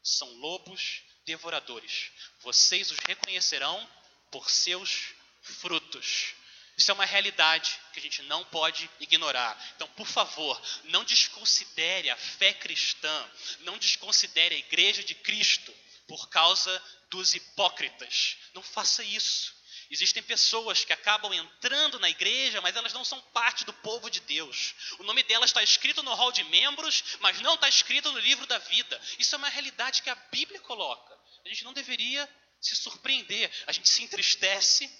são 0.03 0.29
lobos 0.33 1.01
devoradores. 1.25 2.11
Vocês 2.41 2.91
os 2.91 2.99
reconhecerão 3.07 3.89
por 4.29 4.49
seus 4.49 5.13
frutos. 5.41 6.33
Isso 6.75 6.91
é 6.91 6.93
uma 6.93 7.05
realidade 7.05 7.79
que 7.93 7.99
a 7.99 8.01
gente 8.01 8.21
não 8.23 8.43
pode 8.43 8.89
ignorar. 8.99 9.57
Então, 9.77 9.87
por 9.91 10.07
favor, 10.07 10.61
não 10.83 11.05
desconsidere 11.05 12.09
a 12.09 12.17
fé 12.17 12.53
cristã, 12.53 13.31
não 13.61 13.77
desconsidere 13.77 14.55
a 14.55 14.59
igreja 14.59 15.01
de 15.05 15.15
Cristo 15.15 15.73
por 16.09 16.27
causa 16.27 16.83
dos 17.11 17.35
hipócritas. 17.35 18.35
Não 18.55 18.63
faça 18.63 19.03
isso. 19.03 19.53
Existem 19.91 20.21
pessoas 20.23 20.83
que 20.83 20.91
acabam 20.91 21.31
entrando 21.33 21.99
na 21.99 22.09
igreja, 22.09 22.59
mas 22.61 22.75
elas 22.75 22.93
não 22.93 23.05
são 23.05 23.21
parte 23.31 23.63
do 23.63 23.73
povo 23.73 24.09
de 24.09 24.19
Deus. 24.21 24.73
O 24.99 25.03
nome 25.03 25.21
delas 25.23 25.51
está 25.51 25.63
escrito 25.63 26.01
no 26.01 26.13
hall 26.13 26.31
de 26.31 26.43
membros, 26.45 27.03
mas 27.19 27.39
não 27.41 27.53
está 27.53 27.69
escrito 27.69 28.11
no 28.11 28.19
livro 28.19 28.45
da 28.47 28.57
vida. 28.57 28.99
Isso 29.19 29.35
é 29.35 29.37
uma 29.37 29.49
realidade 29.49 30.01
que 30.01 30.09
a 30.09 30.15
Bíblia 30.15 30.59
coloca. 30.61 31.15
A 31.45 31.49
gente 31.49 31.63
não 31.63 31.73
deveria 31.73 32.27
se 32.59 32.75
surpreender. 32.75 33.51
A 33.67 33.71
gente 33.71 33.87
se 33.87 34.03
entristece, 34.03 34.91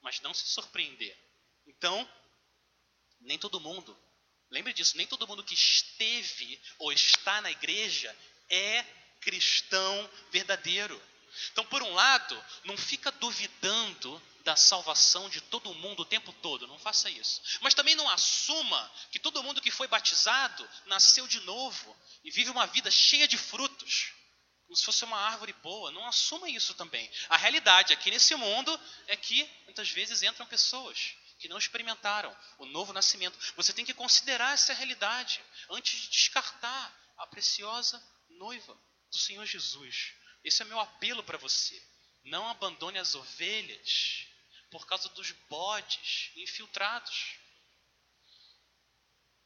mas 0.00 0.20
não 0.20 0.32
se 0.32 0.46
surpreender. 0.46 1.16
Então, 1.66 2.08
nem 3.20 3.38
todo 3.38 3.60
mundo, 3.60 3.96
lembre 4.50 4.72
disso, 4.72 4.96
nem 4.96 5.06
todo 5.06 5.26
mundo 5.26 5.44
que 5.44 5.54
esteve 5.54 6.60
ou 6.78 6.92
está 6.92 7.40
na 7.40 7.50
igreja 7.50 8.16
é 8.48 9.01
cristão 9.22 10.10
verdadeiro. 10.30 11.00
Então, 11.50 11.64
por 11.64 11.82
um 11.82 11.94
lado, 11.94 12.44
não 12.64 12.76
fica 12.76 13.10
duvidando 13.12 14.22
da 14.44 14.56
salvação 14.56 15.28
de 15.30 15.40
todo 15.40 15.74
mundo 15.74 16.00
o 16.00 16.04
tempo 16.04 16.32
todo. 16.34 16.66
Não 16.66 16.78
faça 16.78 17.08
isso. 17.08 17.40
Mas 17.60 17.74
também 17.74 17.94
não 17.94 18.08
assuma 18.08 18.92
que 19.10 19.18
todo 19.18 19.42
mundo 19.42 19.60
que 19.60 19.70
foi 19.70 19.86
batizado 19.86 20.68
nasceu 20.86 21.26
de 21.26 21.40
novo 21.40 21.96
e 22.24 22.30
vive 22.30 22.50
uma 22.50 22.66
vida 22.66 22.90
cheia 22.90 23.26
de 23.26 23.38
frutos, 23.38 24.12
como 24.66 24.76
se 24.76 24.84
fosse 24.84 25.04
uma 25.04 25.18
árvore 25.18 25.52
boa. 25.54 25.90
Não 25.90 26.06
assuma 26.06 26.50
isso 26.50 26.74
também. 26.74 27.10
A 27.28 27.36
realidade 27.36 27.92
aqui 27.92 28.10
nesse 28.10 28.34
mundo 28.34 28.78
é 29.06 29.16
que 29.16 29.48
muitas 29.64 29.90
vezes 29.90 30.22
entram 30.22 30.46
pessoas 30.46 31.14
que 31.38 31.48
não 31.48 31.58
experimentaram 31.58 32.36
o 32.58 32.66
novo 32.66 32.92
nascimento. 32.92 33.38
Você 33.56 33.72
tem 33.72 33.84
que 33.84 33.94
considerar 33.94 34.54
essa 34.54 34.74
realidade 34.74 35.40
antes 35.70 36.00
de 36.00 36.08
descartar 36.08 36.94
a 37.18 37.26
preciosa 37.26 38.02
noiva 38.30 38.76
do 39.12 39.18
Senhor 39.18 39.46
Jesus. 39.46 40.14
Esse 40.42 40.62
é 40.62 40.64
meu 40.64 40.80
apelo 40.80 41.22
para 41.22 41.38
você. 41.38 41.80
Não 42.24 42.48
abandone 42.48 42.98
as 42.98 43.14
ovelhas 43.14 44.26
por 44.70 44.86
causa 44.86 45.08
dos 45.10 45.30
bodes 45.48 46.30
infiltrados. 46.34 47.36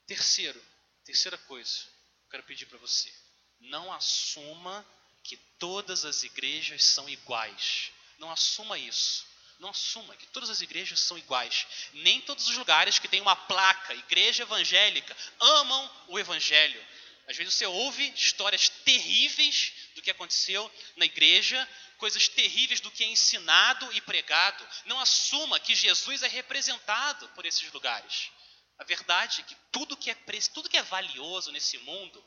Terceiro, 0.07 0.65
terceira 1.05 1.37
coisa, 1.37 1.85
quero 2.31 2.45
pedir 2.45 2.67
para 2.67 2.79
você: 2.79 3.13
não 3.59 3.93
assuma 3.93 4.87
que 5.25 5.37
todas 5.59 6.05
as 6.05 6.23
igrejas 6.23 6.85
são 6.85 7.09
iguais. 7.09 7.91
Não 8.19 8.31
assuma 8.31 8.79
isso. 8.79 9.27
Não 9.59 9.71
assuma 9.71 10.15
que 10.17 10.27
todas 10.27 10.51
as 10.51 10.61
igrejas 10.61 11.01
são 11.01 11.17
iguais. 11.19 11.67
Nem 11.95 12.21
todos 12.21 12.49
os 12.49 12.57
lugares 12.57 12.99
que 12.99 13.09
tem 13.09 13.21
uma 13.21 13.35
placa, 13.35 13.95
igreja 13.95 14.43
evangélica, 14.43 15.17
amam 15.41 16.05
o 16.09 16.19
evangelho. 16.19 16.87
Às 17.27 17.37
vezes 17.37 17.55
você 17.55 17.67
ouve 17.67 18.09
histórias 18.15 18.69
terríveis 18.69 19.73
do 19.95 20.03
que 20.03 20.11
aconteceu 20.11 20.71
na 20.97 21.05
igreja, 21.05 21.69
coisas 21.99 22.29
terríveis 22.29 22.81
do 22.81 22.91
que 22.91 23.03
é 23.03 23.09
ensinado 23.09 23.93
e 23.93 24.01
pregado. 24.01 24.67
Não 24.85 25.01
assuma 25.01 25.59
que 25.59 25.75
Jesus 25.75 26.23
é 26.23 26.29
representado 26.29 27.29
por 27.31 27.45
esses 27.45 27.71
lugares. 27.73 28.31
A 28.79 28.85
verdade 28.85 29.41
é 29.41 29.45
que 29.45 29.57
tudo 29.73 29.97
que 29.97 30.11
é 30.11 30.15
tudo 30.55 30.69
que 30.69 30.77
é 30.77 30.83
valioso 30.83 31.51
nesse 31.51 31.79
mundo 31.79 32.25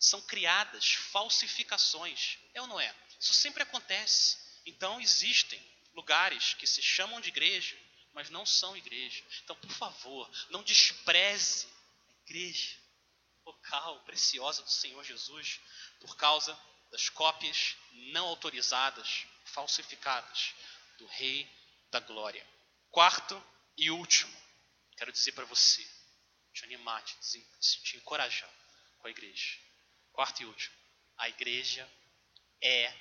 são 0.00 0.20
criadas 0.22 0.94
falsificações. 1.12 2.38
É 2.52 2.60
ou 2.60 2.66
não 2.66 2.80
é? 2.80 2.92
Isso 3.20 3.34
sempre 3.34 3.62
acontece. 3.62 4.36
Então 4.66 5.00
existem 5.00 5.62
lugares 5.94 6.54
que 6.54 6.66
se 6.66 6.82
chamam 6.82 7.20
de 7.20 7.28
igreja, 7.28 7.76
mas 8.12 8.30
não 8.30 8.44
são 8.44 8.76
igreja. 8.76 9.22
Então, 9.44 9.54
por 9.54 9.70
favor, 9.70 10.28
não 10.48 10.62
despreze 10.64 11.66
a 11.66 12.30
igreja 12.30 12.79
local, 13.50 14.00
preciosa 14.04 14.62
do 14.62 14.70
Senhor 14.70 15.02
Jesus, 15.04 15.60
por 16.00 16.16
causa 16.16 16.58
das 16.90 17.08
cópias 17.08 17.76
não 18.12 18.26
autorizadas, 18.26 19.26
falsificadas 19.44 20.54
do 20.98 21.06
Rei 21.06 21.48
da 21.90 22.00
Glória. 22.00 22.46
Quarto 22.90 23.42
e 23.76 23.90
último, 23.90 24.34
quero 24.96 25.12
dizer 25.12 25.32
para 25.32 25.44
você, 25.44 25.86
te 26.52 26.64
animar, 26.64 27.02
te, 27.02 27.40
te 27.82 27.96
encorajar 27.96 28.50
com 28.98 29.08
a 29.08 29.10
igreja. 29.10 29.58
Quarto 30.12 30.42
e 30.42 30.46
último, 30.46 30.76
a 31.18 31.28
igreja 31.28 31.88
é 32.60 32.92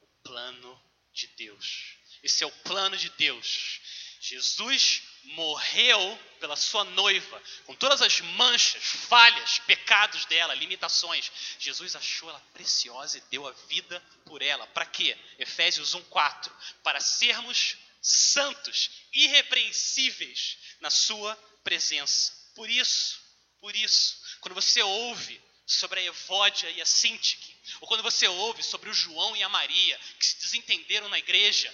o 0.00 0.06
plano 0.22 0.82
de 1.12 1.26
Deus. 1.28 1.96
Esse 2.22 2.44
é 2.44 2.46
o 2.46 2.52
plano 2.62 2.96
de 2.96 3.08
Deus. 3.10 3.80
Jesus 4.20 5.02
morreu 5.24 6.18
pela 6.40 6.56
sua 6.56 6.84
noiva, 6.84 7.42
com 7.66 7.74
todas 7.74 8.00
as 8.02 8.20
manchas, 8.20 8.82
falhas, 8.82 9.58
pecados 9.60 10.24
dela, 10.26 10.54
limitações. 10.54 11.30
Jesus 11.58 11.94
achou 11.94 12.30
ela 12.30 12.40
preciosa 12.52 13.18
e 13.18 13.20
deu 13.22 13.46
a 13.46 13.52
vida 13.68 14.00
por 14.24 14.42
ela. 14.42 14.66
Para 14.68 14.86
quê? 14.86 15.16
Efésios 15.38 15.94
1:4, 15.94 16.50
para 16.82 17.00
sermos 17.00 17.76
santos, 18.00 18.90
irrepreensíveis 19.12 20.58
na 20.80 20.90
sua 20.90 21.36
presença. 21.62 22.32
Por 22.54 22.68
isso, 22.68 23.20
por 23.60 23.76
isso, 23.76 24.18
quando 24.40 24.54
você 24.54 24.82
ouve 24.82 25.40
sobre 25.66 26.00
a 26.00 26.04
Evódia 26.04 26.70
e 26.70 26.80
a 26.80 26.86
Sintique, 26.86 27.56
ou 27.80 27.86
quando 27.86 28.02
você 28.02 28.26
ouve 28.26 28.62
sobre 28.62 28.90
o 28.90 28.94
João 28.94 29.36
e 29.36 29.42
a 29.42 29.48
Maria, 29.48 29.98
que 30.18 30.26
se 30.26 30.38
desentenderam 30.38 31.08
na 31.08 31.18
igreja, 31.18 31.72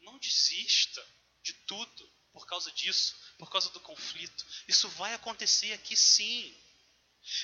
não 0.00 0.18
desista 0.18 1.06
de 1.42 1.52
tudo 1.52 2.13
por 2.34 2.46
causa 2.46 2.70
disso, 2.72 3.16
por 3.38 3.48
causa 3.48 3.70
do 3.70 3.80
conflito. 3.80 4.44
Isso 4.66 4.88
vai 4.90 5.14
acontecer 5.14 5.72
aqui 5.72 5.96
sim. 5.96 6.54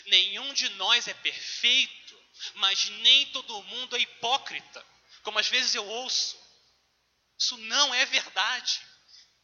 Nenhum 0.06 0.52
de 0.52 0.68
nós 0.70 1.08
é 1.08 1.14
perfeito, 1.14 2.22
mas 2.56 2.90
nem 2.90 3.26
todo 3.26 3.62
mundo 3.62 3.96
é 3.96 4.00
hipócrita, 4.00 4.84
como 5.22 5.38
às 5.38 5.46
vezes 5.46 5.74
eu 5.74 5.86
ouço. 5.86 6.38
Isso 7.38 7.56
não 7.56 7.94
é 7.94 8.04
verdade. 8.04 8.82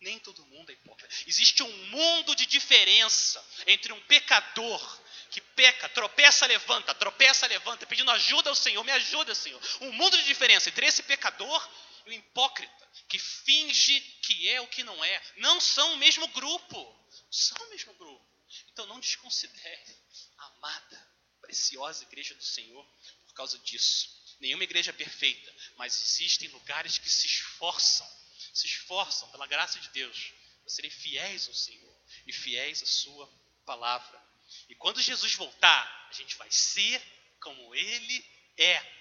Nem 0.00 0.18
todo 0.18 0.44
mundo 0.46 0.68
é 0.68 0.74
hipócrita. 0.74 1.14
Existe 1.26 1.62
um 1.62 1.87
mundo 1.87 2.35
de 2.35 2.44
diferença 2.44 3.42
entre 3.66 3.92
um 3.92 4.00
pecador 4.02 5.00
que 5.30 5.40
peca, 5.40 5.88
tropeça, 5.88 6.44
levanta, 6.46 6.94
tropeça, 6.94 7.46
levanta, 7.46 7.87
pedindo 7.87 8.11
ajuda 8.11 8.50
ao 8.50 8.54
Senhor, 8.54 8.82
me 8.85 8.92
ajuda, 8.92 9.35
Senhor. 9.35 9.61
Um 9.80 9.92
mundo 9.92 10.16
de 10.18 10.24
diferença 10.24 10.68
entre 10.68 10.87
esse 10.87 11.02
pecador 11.04 11.70
e 12.07 12.11
o 12.11 12.12
hipócrita, 12.12 12.90
que 13.09 13.19
finge 13.19 14.01
que 14.23 14.49
é 14.49 14.61
o 14.61 14.69
que 14.69 14.85
não 14.85 15.05
é. 15.05 15.23
Não 15.37 15.61
são 15.61 15.95
o 15.95 15.97
mesmo 15.97 16.27
grupo. 16.29 17.09
São 17.31 17.59
o 17.66 17.71
mesmo 17.71 17.92
grupo. 17.95 18.25
Então 18.73 18.87
não 18.87 19.01
desconsidere 19.01 19.97
a 20.38 20.47
amada, 20.47 21.11
preciosa 21.40 22.05
igreja 22.05 22.35
do 22.35 22.45
Senhor 22.45 22.85
por 23.27 23.35
causa 23.35 23.59
disso. 23.59 24.37
Nenhuma 24.40 24.64
igreja 24.64 24.90
é 24.90 24.95
perfeita, 24.95 25.53
mas 25.77 26.01
existem 26.01 26.49
lugares 26.49 26.99
que 26.99 27.09
se 27.09 27.27
esforçam, 27.27 28.09
se 28.53 28.66
esforçam 28.66 29.31
pela 29.31 29.47
graça 29.47 29.81
de 29.81 29.88
Deus 29.90 30.33
para 30.61 30.71
serem 30.71 30.90
fiéis 30.90 31.49
ao 31.49 31.55
Senhor 31.55 32.01
e 32.27 32.33
fiéis 32.33 32.83
à 32.83 32.87
Sua 32.87 33.27
palavra. 33.64 34.23
E 34.69 34.75
quando 34.75 35.03
Jesus 35.03 35.35
voltar, 35.35 36.09
a 36.09 36.12
gente 36.12 36.37
vai 36.37 36.51
ser 36.51 37.03
como 37.40 37.75
Ele 37.75 38.25
é. 38.57 38.97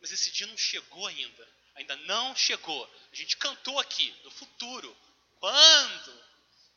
Mas 0.00 0.12
esse 0.12 0.30
dia 0.32 0.46
não 0.46 0.58
chegou 0.58 1.06
ainda 1.06 1.51
ainda 1.74 1.96
não 1.96 2.34
chegou. 2.36 2.84
A 3.12 3.16
gente 3.16 3.36
cantou 3.36 3.78
aqui 3.78 4.14
no 4.24 4.30
futuro. 4.30 4.96
Quando 5.38 6.24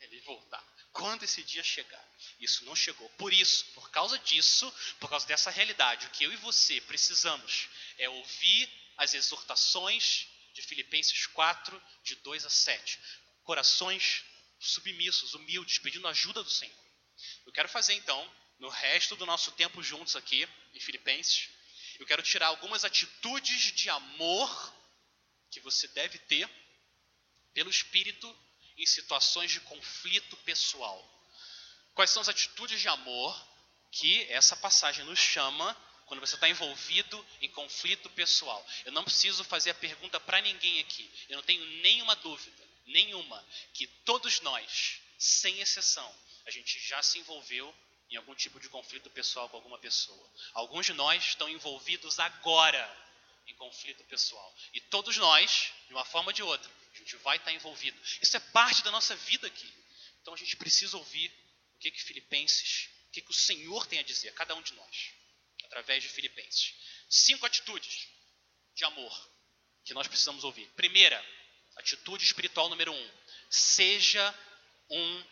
ele 0.00 0.20
voltar? 0.20 0.64
Quando 0.92 1.24
esse 1.24 1.42
dia 1.42 1.62
chegar? 1.62 2.04
Isso 2.40 2.64
não 2.64 2.74
chegou. 2.74 3.08
Por 3.10 3.32
isso, 3.32 3.64
por 3.74 3.90
causa 3.90 4.18
disso, 4.18 4.72
por 4.98 5.10
causa 5.10 5.26
dessa 5.26 5.50
realidade, 5.50 6.06
o 6.06 6.10
que 6.10 6.24
eu 6.24 6.32
e 6.32 6.36
você 6.36 6.80
precisamos 6.82 7.68
é 7.98 8.08
ouvir 8.08 8.70
as 8.96 9.14
exortações 9.14 10.26
de 10.54 10.62
Filipenses 10.62 11.26
4, 11.26 11.82
de 12.02 12.16
2 12.16 12.46
a 12.46 12.50
7. 12.50 12.98
Corações 13.44 14.24
submissos, 14.58 15.34
humildes, 15.34 15.78
pedindo 15.78 16.08
ajuda 16.08 16.42
do 16.42 16.50
Senhor. 16.50 16.74
Eu 17.44 17.52
quero 17.52 17.68
fazer 17.68 17.92
então, 17.92 18.32
no 18.58 18.68
resto 18.68 19.16
do 19.16 19.26
nosso 19.26 19.52
tempo 19.52 19.82
juntos 19.82 20.16
aqui, 20.16 20.48
em 20.74 20.80
Filipenses, 20.80 21.50
eu 21.98 22.06
quero 22.06 22.22
tirar 22.22 22.48
algumas 22.48 22.84
atitudes 22.84 23.72
de 23.72 23.88
amor 23.90 24.75
que 25.50 25.60
você 25.60 25.88
deve 25.88 26.18
ter 26.18 26.48
pelo 27.54 27.70
Espírito 27.70 28.36
em 28.76 28.86
situações 28.86 29.50
de 29.50 29.60
conflito 29.60 30.36
pessoal. 30.38 31.02
Quais 31.94 32.10
são 32.10 32.20
as 32.20 32.28
atitudes 32.28 32.80
de 32.80 32.88
amor 32.88 33.48
que 33.90 34.24
essa 34.30 34.54
passagem 34.56 35.04
nos 35.04 35.18
chama 35.18 35.74
quando 36.04 36.20
você 36.20 36.34
está 36.34 36.48
envolvido 36.48 37.26
em 37.40 37.48
conflito 37.50 38.10
pessoal? 38.10 38.64
Eu 38.84 38.92
não 38.92 39.02
preciso 39.02 39.42
fazer 39.44 39.70
a 39.70 39.74
pergunta 39.74 40.20
para 40.20 40.40
ninguém 40.42 40.80
aqui. 40.80 41.10
Eu 41.28 41.36
não 41.36 41.42
tenho 41.42 41.64
nenhuma 41.80 42.14
dúvida, 42.16 42.62
nenhuma, 42.86 43.42
que 43.72 43.86
todos 44.04 44.40
nós, 44.40 45.00
sem 45.18 45.60
exceção, 45.60 46.14
a 46.44 46.50
gente 46.50 46.78
já 46.80 47.02
se 47.02 47.18
envolveu 47.18 47.74
em 48.10 48.16
algum 48.16 48.34
tipo 48.34 48.60
de 48.60 48.68
conflito 48.68 49.10
pessoal 49.10 49.48
com 49.48 49.56
alguma 49.56 49.78
pessoa. 49.78 50.30
Alguns 50.52 50.86
de 50.86 50.92
nós 50.92 51.24
estão 51.24 51.48
envolvidos 51.48 52.20
agora 52.20 53.05
em 53.46 53.54
conflito 53.54 54.04
pessoal. 54.04 54.56
E 54.72 54.80
todos 54.80 55.16
nós, 55.16 55.72
de 55.86 55.94
uma 55.94 56.04
forma 56.04 56.30
ou 56.30 56.32
de 56.32 56.42
outra, 56.42 56.70
a 56.92 56.96
gente 56.98 57.16
vai 57.16 57.36
estar 57.36 57.52
envolvido. 57.52 58.00
Isso 58.20 58.36
é 58.36 58.40
parte 58.40 58.82
da 58.82 58.90
nossa 58.90 59.14
vida 59.16 59.46
aqui. 59.46 59.72
Então 60.20 60.34
a 60.34 60.36
gente 60.36 60.56
precisa 60.56 60.96
ouvir 60.96 61.32
o 61.74 61.78
que 61.78 61.90
que 61.90 62.02
Filipenses, 62.02 62.88
o 63.08 63.10
que 63.12 63.20
que 63.20 63.30
o 63.30 63.34
Senhor 63.34 63.86
tem 63.86 63.98
a 63.98 64.02
dizer 64.02 64.32
cada 64.34 64.54
um 64.54 64.62
de 64.62 64.74
nós, 64.74 65.12
através 65.64 66.02
de 66.02 66.08
Filipenses. 66.08 66.74
Cinco 67.08 67.46
atitudes 67.46 68.08
de 68.74 68.84
amor 68.84 69.30
que 69.84 69.94
nós 69.94 70.08
precisamos 70.08 70.42
ouvir. 70.42 70.66
Primeira, 70.70 71.24
atitude 71.76 72.24
espiritual 72.24 72.68
número 72.68 72.92
um: 72.92 73.10
seja 73.50 74.34
um 74.90 75.24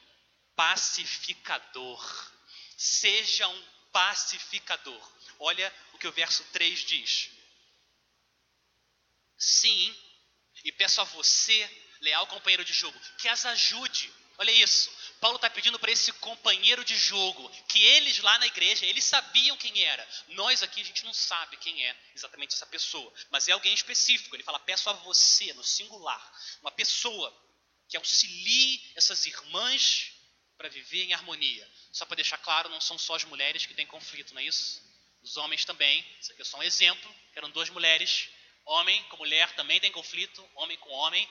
pacificador. 0.55 2.33
Seja 2.77 3.49
um 3.49 3.65
pacificador. 3.93 5.13
Olha 5.39 5.73
o 5.93 5.99
que 5.99 6.07
o 6.07 6.13
verso 6.13 6.45
3 6.53 6.81
diz. 6.81 7.31
Sim, 9.39 9.97
e 10.65 10.73
peço 10.73 11.01
a 11.01 11.05
você, 11.05 11.71
leal 12.01 12.27
companheiro 12.27 12.65
de 12.65 12.73
jogo, 12.73 12.99
que 13.19 13.29
as 13.29 13.45
ajude. 13.47 14.13
Olha 14.39 14.51
isso. 14.51 14.91
Paulo 15.21 15.37
está 15.37 15.49
pedindo 15.49 15.79
para 15.79 15.93
esse 15.93 16.13
companheiro 16.15 16.85
de 16.85 16.97
jogo, 16.97 17.49
que 17.69 17.81
eles 17.81 18.19
lá 18.19 18.37
na 18.39 18.47
igreja, 18.47 18.85
eles 18.85 19.05
sabiam 19.05 19.57
quem 19.57 19.83
era. 19.83 20.07
Nós 20.29 20.63
aqui, 20.63 20.81
a 20.81 20.85
gente 20.85 21.05
não 21.05 21.15
sabe 21.15 21.57
quem 21.57 21.87
é 21.87 21.97
exatamente 22.15 22.55
essa 22.55 22.67
pessoa, 22.67 23.13
mas 23.31 23.49
é 23.49 23.53
alguém 23.53 23.73
específico. 23.73 24.35
Ele 24.35 24.43
fala: 24.43 24.59
peço 24.59 24.91
a 24.91 24.93
você, 24.93 25.53
no 25.55 25.65
singular, 25.65 26.33
uma 26.61 26.71
pessoa 26.73 27.33
que 27.89 27.97
auxilie 27.97 28.83
essas 28.97 29.25
irmãs 29.25 30.13
para 30.57 30.69
viver 30.69 31.05
em 31.05 31.15
harmonia. 31.15 31.69
Só 31.93 32.05
para 32.05 32.17
deixar 32.17 32.39
claro, 32.39 32.69
não 32.69 32.81
são 32.81 32.99
só 32.99 33.15
as 33.15 33.25
mulheres 33.25 33.67
que 33.67 33.75
têm 33.75 33.87
conflito, 33.87 34.35
não 34.35 34.41
é 34.41 34.45
isso? 34.45 34.83
Os 35.23 35.37
homens 35.37 35.65
também. 35.65 36.05
Isso 36.21 36.33
aqui 36.33 36.43
é 36.43 36.45
só 36.45 36.59
um 36.59 36.63
exemplo. 36.63 37.15
Eram 37.35 37.51
duas 37.51 37.71
mulheres. 37.71 38.29
Homem 38.65 39.03
com 39.05 39.17
mulher 39.19 39.55
também 39.55 39.81
tem 39.81 39.93
conflito, 39.93 40.49
homem 40.55 40.77
com 40.79 40.91
homem. 40.91 41.29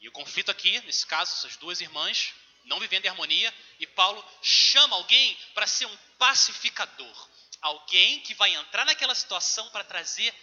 E 0.00 0.08
o 0.08 0.12
conflito 0.12 0.50
aqui, 0.50 0.80
nesse 0.80 1.06
caso, 1.06 1.32
essas 1.32 1.56
duas 1.56 1.80
irmãs 1.80 2.34
não 2.66 2.80
vivendo 2.80 3.04
em 3.04 3.08
harmonia, 3.08 3.52
e 3.78 3.86
Paulo 3.86 4.24
chama 4.42 4.96
alguém 4.96 5.36
para 5.54 5.66
ser 5.66 5.86
um 5.86 5.96
pacificador. 6.18 7.28
Alguém 7.62 8.20
que 8.20 8.34
vai 8.34 8.54
entrar 8.54 8.84
naquela 8.84 9.14
situação 9.14 9.68
para 9.70 9.84
trazer 9.84 10.34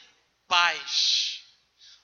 paz. 0.47 1.41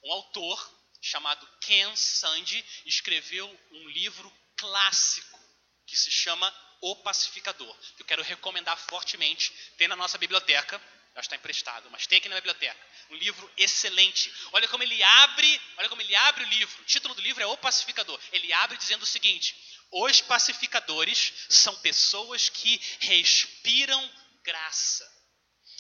Um 0.04 0.12
autor 0.12 0.80
chamado 1.02 1.48
Ken 1.62 1.96
Sande 1.96 2.64
escreveu 2.86 3.48
um 3.72 3.90
livro 3.90 4.32
clássico 4.58 5.40
que 5.86 5.96
se 5.96 6.12
chama 6.12 6.54
O 6.82 6.96
Pacificador, 6.98 7.76
que 7.96 8.04
eu 8.04 8.06
quero 8.06 8.24
recomendar 8.24 8.78
fortemente. 8.78 9.52
Tem 9.78 9.88
na 9.88 9.96
nossa 9.96 10.18
biblioteca, 10.18 10.82
já 11.20 11.28
está 11.28 11.36
emprestado, 11.36 11.90
mas 11.92 12.08
tem 12.08 12.18
aqui 12.18 12.30
na 12.30 12.36
biblioteca. 12.36 12.80
Um 13.10 13.16
livro 13.16 13.52
excelente. 13.58 14.32
Olha 14.52 14.68
como 14.68 14.84
ele 14.84 15.02
abre, 15.04 15.62
olha 15.78 15.90
como 15.90 16.02
ele 16.02 16.16
abre 16.16 16.44
o 16.44 16.48
livro. 16.48 16.82
O 16.82 16.86
título 16.86 17.14
do 17.14 17.22
livro 17.22 17.44
é 17.44 17.46
O 17.46 17.58
Pacificador. 17.58 18.20
Ele 18.32 18.52
abre 18.54 18.78
dizendo 18.78 19.04
o 19.04 19.08
seguinte: 19.08 19.56
Os 19.92 20.22
pacificadores 20.22 21.34
são 21.50 21.76
pessoas 21.80 22.50
que 22.50 22.82
respiram 23.02 24.12
graça. 24.44 25.20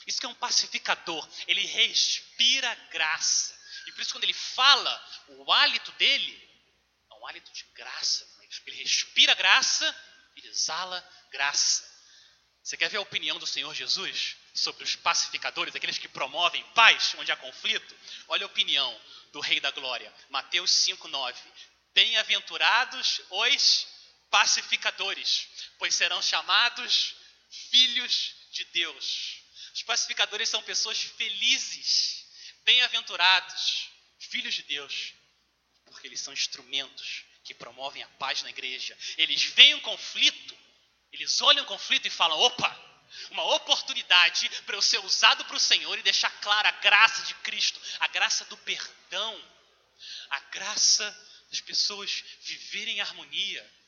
Isso 0.06 0.20
que 0.20 0.26
é 0.26 0.30
um 0.30 0.36
pacificador, 0.36 1.28
ele 1.48 1.66
respira 1.66 2.74
graça. 2.92 3.58
E 3.88 3.92
por 3.92 4.02
isso 4.02 4.12
quando 4.12 4.24
ele 4.24 4.34
fala, 4.34 5.24
o 5.28 5.52
hálito 5.52 5.92
dele 5.94 6.50
é 7.12 7.14
um 7.16 7.28
hálito 7.28 7.52
de 7.54 7.64
graça. 7.76 8.28
Ele 8.66 8.78
respira 8.78 9.36
graça, 9.36 9.96
ele 10.36 10.48
exala 10.48 11.08
graça. 11.32 11.88
Você 12.64 12.76
quer 12.76 12.90
ver 12.90 12.98
a 12.98 13.02
opinião 13.02 13.38
do 13.38 13.48
Senhor 13.48 13.74
Jesus 13.74 14.39
sobre 14.54 14.84
os 14.84 14.96
pacificadores, 14.96 15.76
aqueles 15.76 15.98
que 15.98 16.08
promovem 16.08 16.64
paz 16.74 17.16
onde 17.18 17.32
há 17.32 17.38
conflito? 17.38 17.96
Olha 18.28 18.44
a 18.44 18.48
opinião 18.48 19.02
do 19.32 19.40
Rei 19.40 19.60
da 19.60 19.72
Glória, 19.72 20.14
Mateus 20.30 20.72
5,9. 20.72 21.36
Bem-aventurados 21.94 23.22
os 23.30 23.88
pacificadores, 24.30 25.48
pois 25.78 25.96
serão 25.96 26.22
chamados 26.22 27.16
filhos 27.50 28.36
de 28.52 28.64
Deus. 28.66 29.42
Os 29.74 29.84
pacificadores 29.84 30.50
são 30.50 30.62
pessoas 30.64 31.02
felizes, 31.02 32.26
bem-aventurados, 32.64 33.90
filhos 34.20 34.54
de 34.54 34.64
Deus, 34.64 35.14
porque 35.86 36.08
eles 36.08 36.20
são 36.20 36.34
instrumentos 36.34 37.24
que 37.44 37.54
promovem 37.54 38.04
a 38.04 38.08
paz 38.10 38.44
na 38.44 38.50
igreja. 38.50 38.98
Eles 39.18 39.44
veem 39.44 39.76
um 39.76 39.80
conflito, 39.82 40.58
eles 41.12 41.42
olham 41.42 41.64
o 41.64 41.68
conflito 41.68 42.08
e 42.08 42.12
falam: 42.12 42.40
opa, 42.40 42.89
uma 43.32 43.44
oportunidade 43.56 44.50
para 44.66 44.76
eu 44.76 44.82
ser 44.82 45.00
usado 45.00 45.44
para 45.46 45.56
o 45.56 45.60
Senhor 45.60 45.98
e 45.98 46.04
deixar 46.04 46.30
clara 46.42 46.70
a 46.70 46.74
graça 46.74 47.24
de 47.24 47.34
Cristo, 47.36 47.80
a 48.00 48.08
graça 48.08 48.46
do 48.46 48.58
perdão, 48.58 49.52
a 50.30 50.40
graça 50.52 51.28
das 51.50 51.62
pessoas 51.62 52.24
viverem 52.42 52.98
em 52.98 53.02
harmonia, 53.02 53.80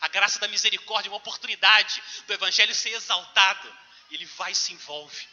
a 0.00 0.08
graça 0.08 0.38
da 0.38 0.48
misericórdia, 0.48 1.10
uma 1.10 1.18
oportunidade 1.18 2.02
do 2.26 2.32
Evangelho 2.32 2.74
ser 2.74 2.90
exaltado. 2.90 3.86
E 4.10 4.14
ele 4.14 4.24
vai 4.24 4.52
e 4.52 4.54
se 4.54 4.72
envolve 4.72 5.28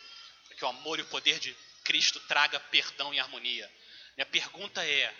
para 0.45 0.55
que 0.55 0.65
o 0.65 0.67
amor 0.67 0.99
e 0.99 1.03
o 1.03 1.07
poder 1.07 1.39
de 1.39 1.53
Cristo 1.83 2.19
traga 2.21 2.59
perdão 2.59 3.13
e 3.13 3.19
harmonia. 3.19 3.71
Minha 4.15 4.25
pergunta 4.25 4.85
é: 4.85 5.13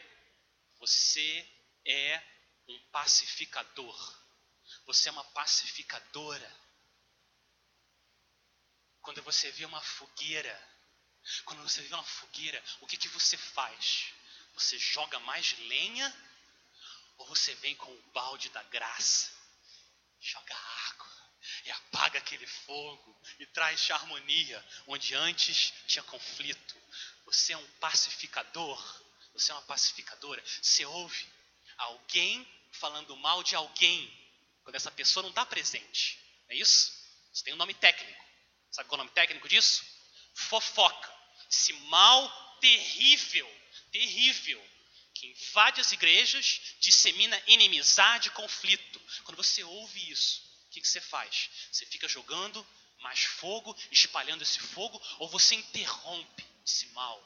você 0.80 1.48
é 1.86 2.22
um 2.68 2.80
pacificador? 2.92 4.24
Você 4.86 5.10
é 5.10 5.12
uma 5.12 5.24
pacificadora? 5.24 6.64
Quando 9.04 9.22
você 9.22 9.52
vê 9.52 9.66
uma 9.66 9.82
fogueira, 9.82 10.70
quando 11.44 11.62
você 11.62 11.82
vê 11.82 11.94
uma 11.94 12.04
fogueira, 12.04 12.64
o 12.80 12.88
que, 12.88 12.96
que 12.96 13.10
você 13.10 13.38
faz? 13.38 14.14
Você 14.54 14.80
joga 14.80 15.20
mais 15.20 15.58
lenha 15.68 16.12
ou 17.18 17.28
você 17.28 17.54
vem 17.56 17.76
com 17.76 17.92
o 17.92 18.02
balde 18.14 18.50
da 18.50 18.64
graça, 18.64 19.30
joga 20.22 20.56
água 20.56 21.32
e 21.66 21.72
apaga 21.72 22.20
aquele 22.20 22.48
fogo 22.48 23.22
e 23.40 23.46
traz 23.48 23.92
harmonia 23.92 24.66
onde 24.88 25.14
antes 25.16 25.74
tinha 25.86 26.04
conflito? 26.04 26.76
Você 27.26 27.52
é 27.52 27.58
um 27.58 27.68
pacificador, 27.74 29.04
você 29.34 29.52
é 29.52 29.56
uma 29.56 29.64
pacificadora. 29.64 30.42
Você 30.62 30.86
ouve 30.86 31.28
alguém 31.78 32.48
falando 32.72 33.18
mal 33.18 33.44
de 33.44 33.54
alguém 33.54 34.10
quando 34.64 34.76
essa 34.76 34.92
pessoa 34.92 35.24
não 35.24 35.30
está 35.30 35.46
presente. 35.46 36.18
É 36.48 36.56
isso? 36.56 36.94
Isso 37.34 37.44
tem 37.44 37.54
um 37.54 37.58
nome 37.58 37.74
técnico. 37.74 38.33
Sabe 38.74 38.90
qual 38.90 38.98
é 38.98 39.02
o 39.02 39.06
nome 39.06 39.12
técnico 39.12 39.48
disso? 39.48 39.86
Fofoca. 40.34 41.14
Esse 41.48 41.74
mal 41.74 42.58
terrível, 42.60 43.48
terrível, 43.92 44.60
que 45.14 45.28
invade 45.28 45.80
as 45.80 45.92
igrejas, 45.92 46.76
dissemina 46.80 47.40
inimizade 47.46 48.30
e 48.30 48.32
conflito. 48.32 49.00
Quando 49.26 49.38
você 49.38 49.64
ouve 49.64 50.10
isso, 50.10 50.42
o 50.66 50.70
que, 50.72 50.82
que 50.82 50.88
você 50.88 51.00
faz? 51.00 51.52
Você 51.72 51.86
fica 51.86 52.08
jogando 52.08 52.66
mais 52.98 53.24
fogo, 53.24 53.78
espalhando 53.92 54.42
esse 54.42 54.60
fogo, 54.60 55.00
ou 55.20 55.30
você 55.30 55.54
interrompe 55.54 56.44
esse 56.66 56.88
mal? 56.88 57.24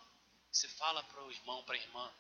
Você 0.52 0.68
fala 0.68 1.02
para 1.02 1.24
o 1.24 1.32
irmão, 1.32 1.64
para 1.64 1.76
a 1.76 1.80
irmã, 1.80 2.14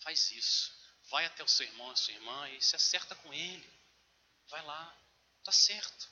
faz 0.00 0.30
isso. 0.32 0.70
Vai 1.04 1.24
até 1.24 1.42
o 1.42 1.48
seu 1.48 1.64
irmão, 1.64 1.90
a 1.90 1.96
sua 1.96 2.12
irmã 2.12 2.50
e 2.50 2.60
se 2.60 2.76
acerta 2.76 3.14
com 3.14 3.32
ele. 3.32 3.72
Vai 4.48 4.62
lá, 4.66 4.94
tá 5.42 5.52
certo 5.52 6.11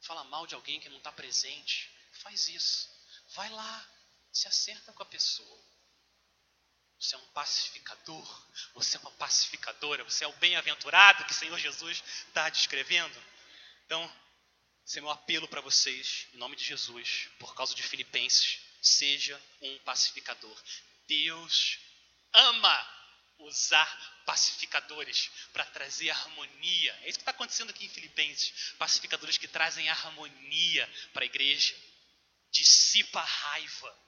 fala 0.00 0.24
mal 0.24 0.46
de 0.46 0.54
alguém 0.54 0.80
que 0.80 0.88
não 0.88 0.98
está 0.98 1.12
presente, 1.12 1.90
faz 2.22 2.48
isso. 2.48 2.88
Vai 3.34 3.48
lá, 3.50 3.88
se 4.32 4.48
acerta 4.48 4.92
com 4.92 5.02
a 5.02 5.06
pessoa. 5.06 5.70
Você 6.98 7.14
é 7.14 7.18
um 7.18 7.26
pacificador, 7.28 8.46
você 8.74 8.96
é 8.96 9.00
uma 9.00 9.10
pacificadora, 9.12 10.04
você 10.04 10.24
é 10.24 10.28
o 10.28 10.36
bem-aventurado 10.36 11.24
que 11.24 11.32
o 11.32 11.34
Senhor 11.34 11.58
Jesus 11.58 12.02
está 12.28 12.48
descrevendo. 12.50 13.18
Então, 13.86 14.12
esse 14.86 14.98
é 14.98 15.00
meu 15.00 15.10
apelo 15.10 15.48
para 15.48 15.60
vocês, 15.60 16.26
em 16.34 16.36
nome 16.36 16.56
de 16.56 16.64
Jesus, 16.64 17.28
por 17.38 17.54
causa 17.54 17.74
de 17.74 17.82
Filipenses, 17.82 18.60
seja 18.82 19.40
um 19.62 19.78
pacificador. 19.78 20.62
Deus 21.06 21.78
ama 22.32 23.00
usar 23.38 24.19
pacificadores 24.30 25.28
para 25.52 25.64
trazer 25.64 26.08
harmonia. 26.10 26.92
É 27.02 27.08
isso 27.08 27.18
que 27.18 27.22
está 27.22 27.32
acontecendo 27.32 27.70
aqui 27.70 27.84
em 27.84 27.88
Filipenses. 27.88 28.74
Pacificadores 28.78 29.36
que 29.36 29.48
trazem 29.48 29.88
harmonia 29.88 30.88
para 31.12 31.24
a 31.24 31.26
igreja. 31.26 31.76
Dissipa 32.52 33.18
a 33.18 33.24
raiva, 33.24 33.98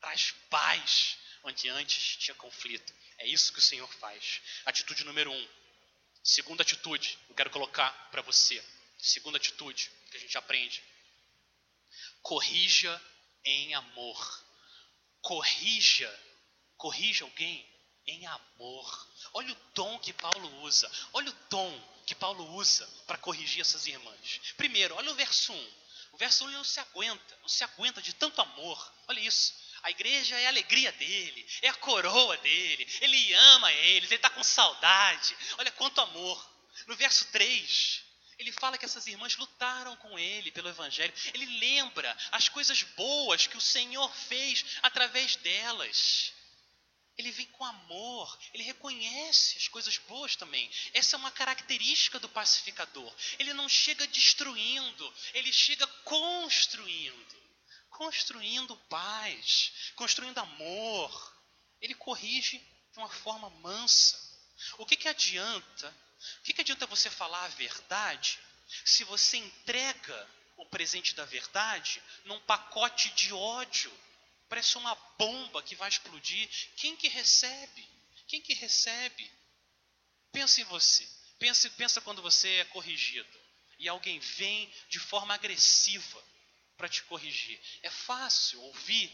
traz 0.00 0.32
paz 0.50 1.16
onde 1.44 1.68
antes 1.68 2.16
tinha 2.16 2.34
conflito. 2.34 2.92
É 3.18 3.28
isso 3.28 3.52
que 3.52 3.60
o 3.60 3.62
Senhor 3.62 3.88
faz. 3.94 4.40
Atitude 4.64 5.04
número 5.04 5.30
um. 5.30 5.48
Segunda 6.24 6.62
atitude, 6.62 7.16
eu 7.28 7.36
quero 7.36 7.50
colocar 7.50 7.92
para 8.10 8.22
você. 8.22 8.60
Segunda 8.98 9.38
atitude 9.38 9.92
que 10.10 10.16
a 10.16 10.20
gente 10.20 10.36
aprende. 10.36 10.82
Corrija 12.20 13.00
em 13.44 13.74
amor. 13.76 14.44
Corrija, 15.20 16.12
corrija 16.76 17.22
alguém 17.22 17.77
em 18.08 18.26
amor. 18.26 19.08
Olha 19.34 19.52
o 19.52 19.56
tom 19.74 19.98
que 19.98 20.12
Paulo 20.12 20.62
usa. 20.62 20.90
Olha 21.12 21.30
o 21.30 21.34
tom 21.50 21.88
que 22.06 22.14
Paulo 22.14 22.54
usa 22.54 22.88
para 23.06 23.18
corrigir 23.18 23.60
essas 23.60 23.86
irmãs. 23.86 24.40
Primeiro, 24.56 24.94
olha 24.94 25.10
o 25.10 25.14
verso 25.14 25.52
1. 25.52 25.72
O 26.12 26.16
verso 26.16 26.44
1 26.46 26.50
não 26.50 26.64
se 26.64 26.80
aguenta, 26.80 27.38
não 27.42 27.48
se 27.48 27.62
aguenta 27.62 28.00
de 28.00 28.14
tanto 28.14 28.40
amor. 28.40 28.92
Olha 29.06 29.20
isso. 29.20 29.54
A 29.82 29.90
igreja 29.90 30.38
é 30.38 30.46
a 30.46 30.48
alegria 30.48 30.90
dele, 30.92 31.46
é 31.62 31.68
a 31.68 31.74
coroa 31.74 32.36
dele, 32.38 32.88
ele 33.00 33.32
ama 33.34 33.72
eles, 33.72 34.10
ele 34.10 34.16
está 34.16 34.28
com 34.30 34.42
saudade. 34.42 35.36
Olha 35.58 35.70
quanto 35.70 36.00
amor. 36.00 36.50
No 36.86 36.96
verso 36.96 37.26
3, 37.26 38.02
ele 38.38 38.52
fala 38.52 38.78
que 38.78 38.84
essas 38.84 39.06
irmãs 39.06 39.36
lutaram 39.36 39.94
com 39.96 40.18
ele 40.18 40.50
pelo 40.50 40.68
Evangelho. 40.68 41.12
Ele 41.34 41.46
lembra 41.58 42.16
as 42.32 42.48
coisas 42.48 42.82
boas 42.82 43.46
que 43.46 43.56
o 43.56 43.60
Senhor 43.60 44.12
fez 44.14 44.64
através 44.82 45.36
delas 45.36 46.27
ele 47.18 47.32
vem 47.32 47.46
com 47.46 47.64
amor, 47.64 48.38
ele 48.54 48.62
reconhece 48.62 49.58
as 49.58 49.66
coisas 49.66 49.98
boas 49.98 50.36
também. 50.36 50.70
Essa 50.94 51.16
é 51.16 51.18
uma 51.18 51.32
característica 51.32 52.20
do 52.20 52.28
pacificador. 52.28 53.12
Ele 53.40 53.52
não 53.52 53.68
chega 53.68 54.06
destruindo, 54.06 55.14
ele 55.34 55.52
chega 55.52 55.84
construindo. 56.04 57.36
Construindo 57.90 58.76
paz, 58.88 59.72
construindo 59.96 60.38
amor. 60.38 61.36
Ele 61.80 61.94
corrige 61.94 62.58
de 62.92 62.98
uma 62.98 63.08
forma 63.08 63.50
mansa. 63.50 64.16
O 64.78 64.86
que, 64.86 64.96
que 64.96 65.08
adianta? 65.08 65.92
O 66.38 66.42
que, 66.44 66.52
que 66.52 66.60
adianta 66.60 66.86
você 66.86 67.10
falar 67.10 67.44
a 67.44 67.48
verdade 67.48 68.38
se 68.84 69.02
você 69.02 69.38
entrega 69.38 70.30
o 70.56 70.66
presente 70.66 71.14
da 71.14 71.24
verdade 71.24 72.00
num 72.24 72.38
pacote 72.40 73.10
de 73.10 73.32
ódio? 73.32 73.92
Parece 74.48 74.78
uma 74.78 74.94
bomba 75.18 75.62
que 75.62 75.74
vai 75.74 75.88
explodir. 75.88 76.48
Quem 76.76 76.96
que 76.96 77.08
recebe? 77.08 77.88
Quem 78.26 78.40
que 78.40 78.54
recebe? 78.54 79.30
Pensa 80.32 80.60
em 80.60 80.64
você. 80.64 81.08
Pensa, 81.38 81.70
pensa 81.70 82.00
quando 82.00 82.22
você 82.22 82.48
é 82.48 82.64
corrigido 82.66 83.38
e 83.78 83.88
alguém 83.88 84.18
vem 84.18 84.72
de 84.88 84.98
forma 84.98 85.34
agressiva 85.34 86.24
para 86.76 86.88
te 86.88 87.02
corrigir. 87.04 87.60
É 87.82 87.90
fácil 87.90 88.60
ouvir 88.62 89.08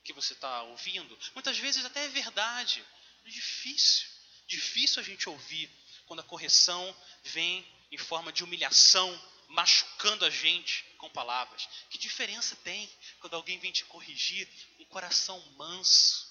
o 0.00 0.02
que 0.02 0.12
você 0.12 0.32
está 0.32 0.62
ouvindo. 0.62 1.18
Muitas 1.34 1.58
vezes 1.58 1.84
até 1.84 2.04
é 2.04 2.08
verdade. 2.08 2.84
É 3.24 3.28
difícil. 3.28 4.08
Difícil 4.46 5.00
a 5.00 5.04
gente 5.04 5.28
ouvir 5.28 5.70
quando 6.06 6.20
a 6.20 6.24
correção 6.24 6.96
vem 7.22 7.66
em 7.92 7.98
forma 7.98 8.32
de 8.32 8.42
humilhação, 8.42 9.08
machucando 9.48 10.24
a 10.24 10.30
gente 10.30 10.84
com 10.98 11.08
palavras. 11.10 11.68
Que 11.88 11.96
diferença 11.96 12.54
tem 12.56 12.90
quando 13.20 13.34
alguém 13.34 13.58
vem 13.58 13.72
te 13.72 13.84
corrigir 13.86 14.48
um 14.78 14.84
coração 14.84 15.40
manso, 15.52 16.28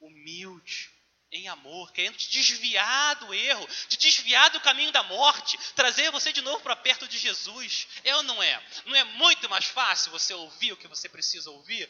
humilde, 0.00 0.90
em 1.30 1.46
amor, 1.46 1.92
querendo 1.92 2.16
te 2.16 2.30
desviar 2.30 3.16
do 3.16 3.34
erro, 3.34 3.66
te 3.88 3.98
desviar 3.98 4.50
do 4.50 4.60
caminho 4.60 4.90
da 4.90 5.02
morte, 5.02 5.58
trazer 5.74 6.10
você 6.10 6.32
de 6.32 6.40
novo 6.40 6.62
para 6.62 6.74
perto 6.74 7.06
de 7.06 7.18
Jesus. 7.18 7.86
É 8.02 8.16
ou 8.16 8.22
não 8.22 8.42
é? 8.42 8.66
Não 8.86 8.96
é 8.96 9.04
muito 9.04 9.48
mais 9.48 9.66
fácil 9.66 10.10
você 10.10 10.32
ouvir 10.32 10.72
o 10.72 10.76
que 10.76 10.88
você 10.88 11.08
precisa 11.08 11.50
ouvir? 11.50 11.88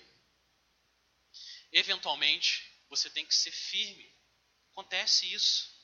Eventualmente, 1.71 2.65
você 2.89 3.09
tem 3.11 3.25
que 3.25 3.35
ser 3.35 3.53
firme. 3.53 4.13
Acontece 4.73 5.33
isso. 5.33 5.77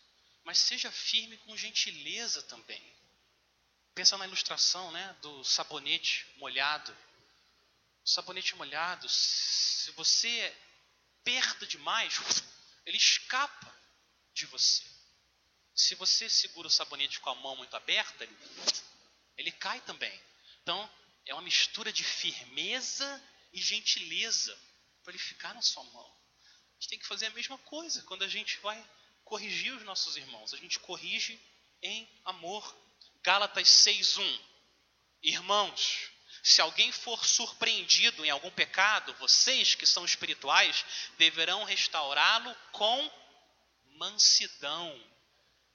Mas 0.42 0.58
seja 0.58 0.90
firme 0.90 1.36
com 1.38 1.56
gentileza 1.56 2.42
também. 2.42 2.82
Pensa 3.94 4.18
na 4.18 4.26
ilustração 4.26 4.90
né, 4.90 5.16
do 5.22 5.44
sabonete 5.44 6.26
molhado. 6.36 6.92
O 8.04 8.08
sabonete 8.08 8.56
molhado, 8.56 9.08
se 9.08 9.90
você 9.92 10.54
aperta 11.20 11.66
demais, 11.66 12.18
ele 12.84 12.96
escapa 12.96 13.74
de 14.32 14.46
você. 14.46 14.82
Se 15.74 15.94
você 15.94 16.28
segura 16.28 16.68
o 16.68 16.70
sabonete 16.70 17.20
com 17.20 17.30
a 17.30 17.34
mão 17.36 17.56
muito 17.56 17.74
aberta, 17.76 18.24
ele, 18.24 18.36
ele 19.38 19.52
cai 19.52 19.80
também. 19.82 20.20
Então, 20.62 20.90
é 21.26 21.32
uma 21.32 21.42
mistura 21.42 21.92
de 21.92 22.04
firmeza 22.04 23.22
e 23.52 23.60
gentileza 23.60 24.58
para 25.02 25.12
ele 25.12 25.18
ficar 25.18 25.54
na 25.54 25.62
sua 25.62 25.84
mão. 25.84 26.06
A 26.06 26.74
gente 26.74 26.88
tem 26.88 26.98
que 26.98 27.06
fazer 27.06 27.26
a 27.26 27.30
mesma 27.30 27.56
coisa 27.58 28.02
quando 28.02 28.24
a 28.24 28.28
gente 28.28 28.58
vai 28.58 28.84
corrigir 29.24 29.72
os 29.72 29.84
nossos 29.84 30.16
irmãos. 30.16 30.52
A 30.52 30.56
gente 30.56 30.78
corrige 30.80 31.40
em 31.82 32.08
amor. 32.24 32.76
Gálatas 33.24 33.66
6:1. 33.70 34.40
Irmãos, 35.22 36.10
se 36.42 36.60
alguém 36.60 36.92
for 36.92 37.24
surpreendido 37.24 38.22
em 38.22 38.28
algum 38.28 38.50
pecado, 38.50 39.14
vocês 39.14 39.74
que 39.74 39.86
são 39.86 40.04
espirituais 40.04 40.84
deverão 41.16 41.64
restaurá-lo 41.64 42.54
com 42.70 43.10
mansidão. 43.96 45.12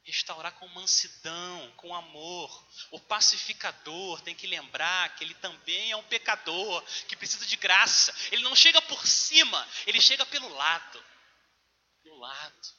Restaurar 0.03 0.53
com 0.59 0.67
mansidão, 0.67 1.73
com 1.75 1.95
amor. 1.95 2.67
O 2.91 2.99
pacificador 2.99 4.21
tem 4.21 4.35
que 4.35 4.45
lembrar 4.45 5.15
que 5.15 5.23
ele 5.23 5.33
também 5.35 5.89
é 5.89 5.97
um 5.97 6.03
pecador, 6.03 6.83
que 7.07 7.15
precisa 7.15 7.47
de 7.47 7.57
graça. 7.57 8.15
Ele 8.31 8.43
não 8.43 8.55
chega 8.55 8.79
por 8.83 9.07
cima, 9.07 9.67
ele 9.87 9.99
chega 9.99 10.23
pelo 10.27 10.49
lado. 10.49 11.03
Pelo 12.03 12.19
lado, 12.19 12.75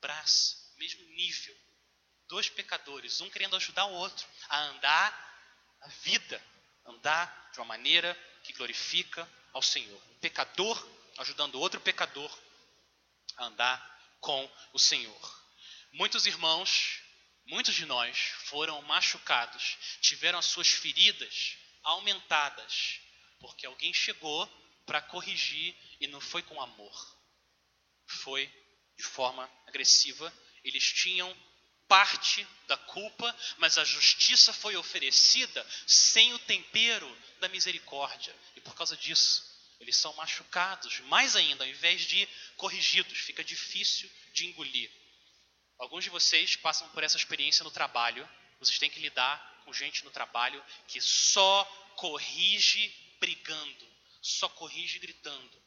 braço, 0.00 0.56
mesmo 0.78 1.04
nível. 1.10 1.67
Dois 2.28 2.48
pecadores, 2.48 3.20
um 3.20 3.30
querendo 3.30 3.56
ajudar 3.56 3.86
o 3.86 3.94
outro 3.94 4.26
a 4.48 4.60
andar 4.60 5.28
a 5.80 5.88
vida 5.88 6.42
andar 6.88 7.50
de 7.52 7.58
uma 7.58 7.66
maneira 7.66 8.14
que 8.42 8.52
glorifica 8.52 9.28
ao 9.52 9.62
Senhor. 9.62 10.00
Um 10.10 10.18
pecador 10.18 10.88
ajudando 11.18 11.60
outro 11.60 11.80
pecador 11.80 12.38
a 13.36 13.44
andar 13.46 14.16
com 14.20 14.50
o 14.72 14.78
Senhor. 14.78 15.44
Muitos 15.92 16.26
irmãos, 16.26 17.00
muitos 17.46 17.74
de 17.74 17.86
nós 17.86 18.18
foram 18.46 18.80
machucados, 18.82 19.76
tiveram 20.00 20.38
as 20.38 20.46
suas 20.46 20.68
feridas 20.68 21.56
aumentadas, 21.82 23.00
porque 23.40 23.66
alguém 23.66 23.92
chegou 23.92 24.46
para 24.86 25.02
corrigir 25.02 25.76
e 26.00 26.06
não 26.06 26.20
foi 26.20 26.42
com 26.42 26.60
amor. 26.60 27.18
Foi 28.06 28.46
de 28.96 29.04
forma 29.04 29.50
agressiva. 29.66 30.32
Eles 30.64 30.92
tinham 30.92 31.34
parte 31.88 32.46
da 32.66 32.76
culpa, 32.76 33.34
mas 33.56 33.78
a 33.78 33.84
justiça 33.84 34.52
foi 34.52 34.76
oferecida 34.76 35.66
sem 35.86 36.32
o 36.34 36.38
tempero 36.40 37.18
da 37.40 37.48
misericórdia. 37.48 38.34
E 38.54 38.60
por 38.60 38.74
causa 38.74 38.96
disso, 38.96 39.44
eles 39.80 39.96
são 39.96 40.12
machucados, 40.14 41.00
mais 41.00 41.34
ainda, 41.34 41.64
ao 41.64 41.70
invés 41.70 42.02
de 42.02 42.28
corrigidos, 42.56 43.18
fica 43.18 43.42
difícil 43.42 44.10
de 44.32 44.46
engolir. 44.46 44.90
Alguns 45.78 46.04
de 46.04 46.10
vocês 46.10 46.56
passam 46.56 46.88
por 46.90 47.02
essa 47.02 47.16
experiência 47.16 47.64
no 47.64 47.70
trabalho, 47.70 48.28
vocês 48.60 48.78
têm 48.78 48.90
que 48.90 49.00
lidar 49.00 49.62
com 49.64 49.72
gente 49.72 50.04
no 50.04 50.10
trabalho 50.10 50.62
que 50.88 51.00
só 51.00 51.64
corrige 51.96 52.92
brigando, 53.20 53.88
só 54.20 54.48
corrige 54.48 54.98
gritando. 54.98 55.62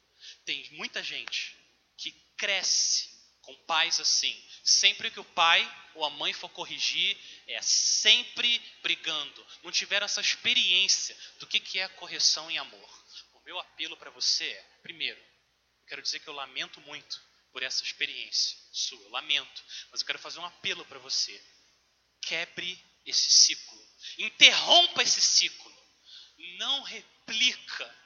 Tem 0.45 0.69
muita 0.71 1.01
gente 1.01 1.55
que 1.97 2.11
cresce 2.35 3.10
com 3.51 3.65
pais 3.65 3.99
assim. 3.99 4.35
Sempre 4.63 5.11
que 5.11 5.19
o 5.19 5.25
pai 5.25 5.61
ou 5.95 6.05
a 6.05 6.09
mãe 6.09 6.33
for 6.33 6.49
corrigir, 6.49 7.17
é 7.47 7.61
sempre 7.61 8.59
brigando. 8.81 9.45
Não 9.63 9.71
tiveram 9.71 10.05
essa 10.05 10.21
experiência 10.21 11.17
do 11.39 11.47
que, 11.47 11.59
que 11.59 11.79
é 11.79 11.87
correção 11.89 12.49
em 12.49 12.57
amor. 12.57 13.03
O 13.33 13.41
meu 13.41 13.59
apelo 13.59 13.97
para 13.97 14.09
você 14.11 14.45
é, 14.45 14.61
primeiro, 14.81 15.19
eu 15.19 15.85
quero 15.87 16.01
dizer 16.01 16.19
que 16.19 16.27
eu 16.27 16.33
lamento 16.33 16.79
muito 16.81 17.21
por 17.51 17.63
essa 17.63 17.83
experiência 17.83 18.57
sua, 18.71 19.03
eu 19.03 19.09
lamento, 19.09 19.63
mas 19.91 19.99
eu 19.99 20.07
quero 20.07 20.19
fazer 20.19 20.39
um 20.39 20.45
apelo 20.45 20.85
para 20.85 20.99
você. 20.99 21.43
Quebre 22.21 22.79
esse 23.05 23.29
ciclo, 23.29 23.85
interrompa 24.19 25.03
esse 25.03 25.19
ciclo, 25.19 25.75
não 26.57 26.83
replica 26.83 28.01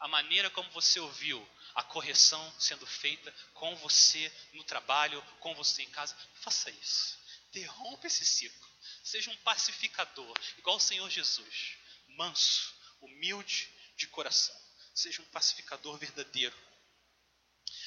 a 0.00 0.08
maneira 0.08 0.50
como 0.50 0.68
você 0.72 1.00
ouviu 1.00 1.48
a 1.74 1.82
correção 1.82 2.54
sendo 2.58 2.86
feita 2.86 3.32
com 3.54 3.74
você 3.76 4.32
no 4.52 4.64
trabalho, 4.64 5.22
com 5.40 5.54
você 5.54 5.82
em 5.82 5.90
casa. 5.90 6.16
Faça 6.34 6.70
isso. 6.70 7.18
Interrompa 7.48 8.06
esse 8.06 8.24
ciclo. 8.24 8.68
Seja 9.04 9.30
um 9.30 9.36
pacificador, 9.38 10.38
igual 10.58 10.76
o 10.76 10.80
Senhor 10.80 11.08
Jesus. 11.10 11.76
Manso, 12.08 12.74
humilde 13.00 13.68
de 13.96 14.06
coração. 14.08 14.54
Seja 14.94 15.22
um 15.22 15.26
pacificador 15.26 15.98
verdadeiro. 15.98 16.56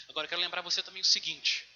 Agora, 0.07 0.25
eu 0.25 0.29
quero 0.29 0.41
lembrar 0.41 0.61
você 0.61 0.81
também 0.83 1.01
o 1.01 1.05
seguinte: 1.05 1.67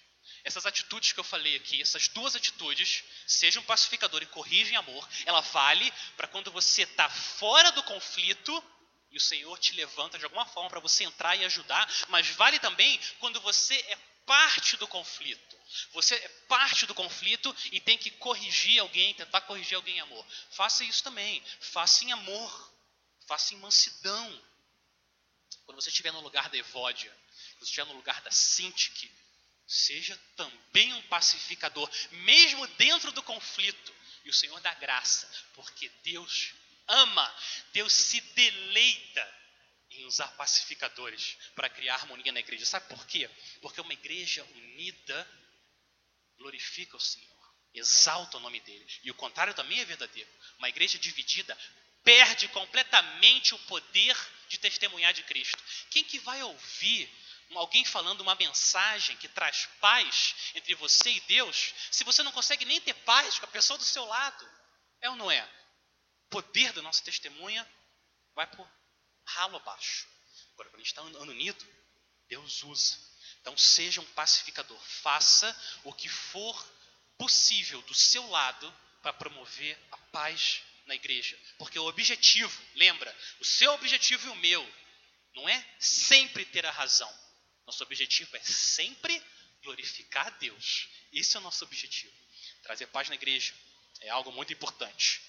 essas 0.44 0.66
atitudes 0.66 1.12
que 1.12 1.20
eu 1.20 1.24
falei 1.24 1.56
aqui, 1.56 1.80
essas 1.80 2.08
duas 2.08 2.34
atitudes, 2.34 3.04
seja 3.26 3.60
um 3.60 3.64
pacificador 3.64 4.22
e 4.22 4.26
corrija 4.26 4.72
em 4.72 4.76
amor, 4.76 5.08
ela 5.26 5.40
vale 5.40 5.90
para 6.16 6.28
quando 6.28 6.50
você 6.50 6.82
está 6.82 7.08
fora 7.08 7.70
do 7.72 7.82
conflito 7.82 8.62
e 9.10 9.16
o 9.16 9.20
Senhor 9.20 9.58
te 9.58 9.72
levanta 9.74 10.18
de 10.18 10.24
alguma 10.24 10.46
forma 10.46 10.70
para 10.70 10.80
você 10.80 11.04
entrar 11.04 11.36
e 11.36 11.44
ajudar, 11.44 11.88
mas 12.08 12.28
vale 12.30 12.58
também 12.58 13.00
quando 13.18 13.40
você 13.40 13.74
é 13.74 13.98
parte 14.24 14.76
do 14.76 14.86
conflito. 14.86 15.58
Você 15.92 16.14
é 16.14 16.28
parte 16.48 16.86
do 16.86 16.94
conflito 16.94 17.54
e 17.72 17.80
tem 17.80 17.98
que 17.98 18.10
corrigir 18.12 18.80
alguém, 18.80 19.14
tentar 19.14 19.40
corrigir 19.42 19.76
alguém 19.76 19.96
em 19.96 20.00
amor. 20.00 20.24
Faça 20.50 20.84
isso 20.84 21.02
também. 21.02 21.42
Faça 21.60 22.04
em 22.04 22.12
amor. 22.12 22.72
Faça 23.26 23.54
em 23.54 23.58
mansidão. 23.58 24.44
Quando 25.64 25.80
você 25.80 25.90
estiver 25.90 26.12
no 26.12 26.20
lugar 26.20 26.48
da 26.48 26.56
Evódia, 26.56 27.10
quando 27.10 27.58
você 27.60 27.64
estiver 27.64 27.86
no 27.86 27.94
lugar 27.94 28.20
da 28.22 28.30
Sintique, 28.30 29.10
seja 29.66 30.18
também 30.36 30.92
um 30.94 31.02
pacificador, 31.02 31.88
mesmo 32.10 32.66
dentro 32.68 33.12
do 33.12 33.22
conflito. 33.22 33.94
E 34.24 34.30
o 34.30 34.34
Senhor 34.34 34.60
dá 34.60 34.74
graça, 34.74 35.30
porque 35.54 35.88
Deus 36.02 36.52
ama, 36.90 37.34
Deus 37.72 37.92
se 37.92 38.20
deleita 38.20 39.40
em 39.90 40.04
usar 40.06 40.28
pacificadores 40.36 41.36
para 41.54 41.68
criar 41.68 41.94
harmonia 41.94 42.32
na 42.32 42.40
igreja. 42.40 42.64
Sabe 42.64 42.88
por 42.88 43.06
quê? 43.06 43.28
Porque 43.60 43.80
uma 43.80 43.92
igreja 43.92 44.44
unida 44.54 45.28
glorifica 46.38 46.96
o 46.96 47.00
Senhor, 47.00 47.54
exalta 47.74 48.36
o 48.36 48.40
nome 48.40 48.60
dele. 48.60 48.86
E 49.02 49.10
o 49.10 49.14
contrário 49.14 49.54
também 49.54 49.80
é 49.80 49.84
verdadeiro. 49.84 50.30
Uma 50.58 50.68
igreja 50.68 50.98
dividida 50.98 51.56
perde 52.02 52.48
completamente 52.48 53.54
o 53.54 53.58
poder 53.60 54.16
de 54.48 54.58
testemunhar 54.58 55.12
de 55.12 55.22
Cristo. 55.24 55.62
Quem 55.90 56.02
que 56.02 56.18
vai 56.18 56.42
ouvir 56.42 57.10
alguém 57.54 57.84
falando 57.84 58.20
uma 58.20 58.34
mensagem 58.36 59.16
que 59.16 59.28
traz 59.28 59.68
paz 59.80 60.34
entre 60.54 60.74
você 60.76 61.10
e 61.10 61.20
Deus, 61.20 61.74
se 61.90 62.04
você 62.04 62.22
não 62.22 62.32
consegue 62.32 62.64
nem 62.64 62.80
ter 62.80 62.94
paz 62.94 63.38
com 63.38 63.44
a 63.44 63.48
pessoa 63.48 63.78
do 63.78 63.84
seu 63.84 64.04
lado? 64.04 64.48
É 65.00 65.10
ou 65.10 65.16
não 65.16 65.30
é? 65.30 65.48
Poder 66.30 66.72
da 66.72 66.82
nossa 66.82 67.02
testemunha 67.02 67.68
vai 68.34 68.46
por 68.46 68.68
ralo 69.24 69.56
abaixo. 69.56 70.08
Agora, 70.54 70.70
quando 70.70 70.76
a 70.76 70.78
gente 70.78 70.86
está 70.86 71.02
andando 71.02 71.30
unido, 71.30 71.66
Deus 72.28 72.62
usa. 72.62 72.98
Então, 73.40 73.56
seja 73.56 74.00
um 74.00 74.06
pacificador. 74.12 74.78
Faça 74.80 75.54
o 75.84 75.92
que 75.92 76.08
for 76.08 76.56
possível 77.18 77.80
do 77.82 77.94
seu 77.94 78.26
lado 78.28 78.72
para 79.02 79.12
promover 79.12 79.78
a 79.90 79.96
paz 79.96 80.62
na 80.86 80.94
igreja. 80.94 81.38
Porque 81.58 81.78
o 81.78 81.86
objetivo, 81.86 82.62
lembra, 82.74 83.14
o 83.40 83.44
seu 83.44 83.72
objetivo 83.72 84.26
e 84.26 84.30
o 84.30 84.36
meu, 84.36 84.74
não 85.34 85.48
é 85.48 85.66
sempre 85.78 86.44
ter 86.44 86.66
a 86.66 86.70
razão. 86.70 87.12
Nosso 87.66 87.82
objetivo 87.82 88.36
é 88.36 88.40
sempre 88.40 89.22
glorificar 89.62 90.26
a 90.26 90.30
Deus. 90.30 90.88
Esse 91.12 91.36
é 91.36 91.40
o 91.40 91.42
nosso 91.42 91.64
objetivo. 91.64 92.12
Trazer 92.62 92.86
paz 92.88 93.08
na 93.08 93.14
igreja 93.14 93.54
é 94.00 94.10
algo 94.10 94.32
muito 94.32 94.52
importante. 94.52 95.22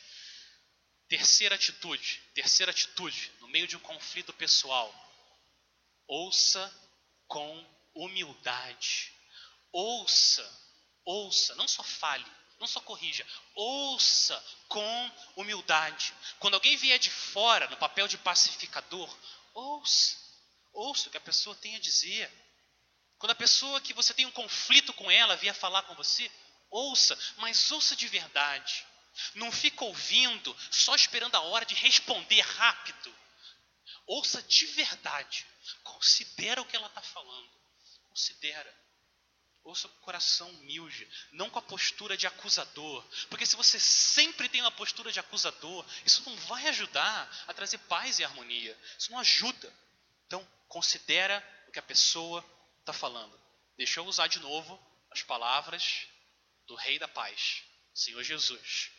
Terceira 1.12 1.56
atitude, 1.56 2.24
terceira 2.34 2.72
atitude, 2.72 3.34
no 3.42 3.50
meio 3.50 3.68
de 3.68 3.76
um 3.76 3.82
conflito 3.82 4.32
pessoal, 4.32 4.90
ouça 6.08 6.74
com 7.28 7.68
humildade. 7.94 9.12
Ouça, 9.74 10.42
ouça, 11.04 11.54
não 11.56 11.68
só 11.68 11.84
fale, 11.84 12.26
não 12.62 12.66
só 12.66 12.80
corrija, 12.80 13.28
ouça 13.54 14.42
com 14.70 15.12
humildade. 15.36 16.14
Quando 16.40 16.54
alguém 16.54 16.78
vier 16.78 16.98
de 16.98 17.10
fora, 17.10 17.68
no 17.68 17.76
papel 17.76 18.08
de 18.08 18.18
pacificador, 18.18 19.14
ouça, 19.54 20.16
ouça 20.72 21.10
o 21.10 21.12
que 21.12 21.18
a 21.18 21.28
pessoa 21.30 21.58
tem 21.58 21.76
a 21.76 21.80
dizer. 21.80 22.32
Quando 23.20 23.32
a 23.32 23.36
pessoa 23.36 23.82
que 23.82 23.94
você 23.94 24.14
tem 24.14 24.26
um 24.26 24.32
conflito 24.32 24.94
com 24.94 25.12
ela 25.12 25.36
vier 25.36 25.54
falar 25.54 25.84
com 25.84 25.94
você, 25.94 26.32
ouça, 26.70 27.20
mas 27.36 27.70
ouça 27.70 27.98
de 27.98 28.08
verdade. 28.08 28.90
Não 29.36 29.52
fica 29.52 29.84
ouvindo 29.84 30.56
só 30.70 30.96
esperando 30.96 31.36
a 31.36 31.42
hora 31.42 31.66
de 31.66 31.76
responder 31.76 32.42
rápido. 32.42 33.16
Ouça 34.06 34.42
de 34.44 34.66
verdade. 34.68 35.46
Considera 35.84 36.62
o 36.62 36.66
que 36.66 36.76
ela 36.76 36.88
está 36.88 37.02
falando. 37.02 37.50
Considera. 38.10 38.82
Ouça 39.64 39.88
com 39.88 39.98
o 39.98 40.02
coração 40.02 40.50
humilde, 40.50 41.08
não 41.32 41.50
com 41.50 41.60
a 41.60 41.62
postura 41.62 42.18
de 42.18 42.26
acusador. 42.26 43.06
Porque 43.30 43.46
se 43.46 43.56
você 43.56 43.80
sempre 43.80 44.50
tem 44.50 44.60
uma 44.60 44.72
postura 44.72 45.12
de 45.12 45.20
acusador, 45.20 45.86
isso 46.04 46.28
não 46.28 46.36
vai 46.48 46.68
ajudar 46.68 47.46
a 47.48 47.54
trazer 47.54 47.78
paz 47.80 48.18
e 48.18 48.24
harmonia. 48.24 48.78
Isso 48.98 49.12
não 49.12 49.20
ajuda. 49.20 49.72
Então, 50.26 50.46
considera 50.68 51.46
o 51.68 51.72
que 51.72 51.80
a 51.80 51.84
pessoa 51.84 52.44
está 52.80 52.92
falando. 52.92 53.40
Deixa 53.78 54.00
eu 54.00 54.06
usar 54.06 54.28
de 54.28 54.40
novo 54.40 54.80
as 55.12 55.22
palavras 55.22 56.08
do 56.66 56.76
Rei 56.76 56.98
da 56.98 57.08
Paz, 57.08 57.64
Senhor 57.94 58.24
Jesus. 58.24 58.92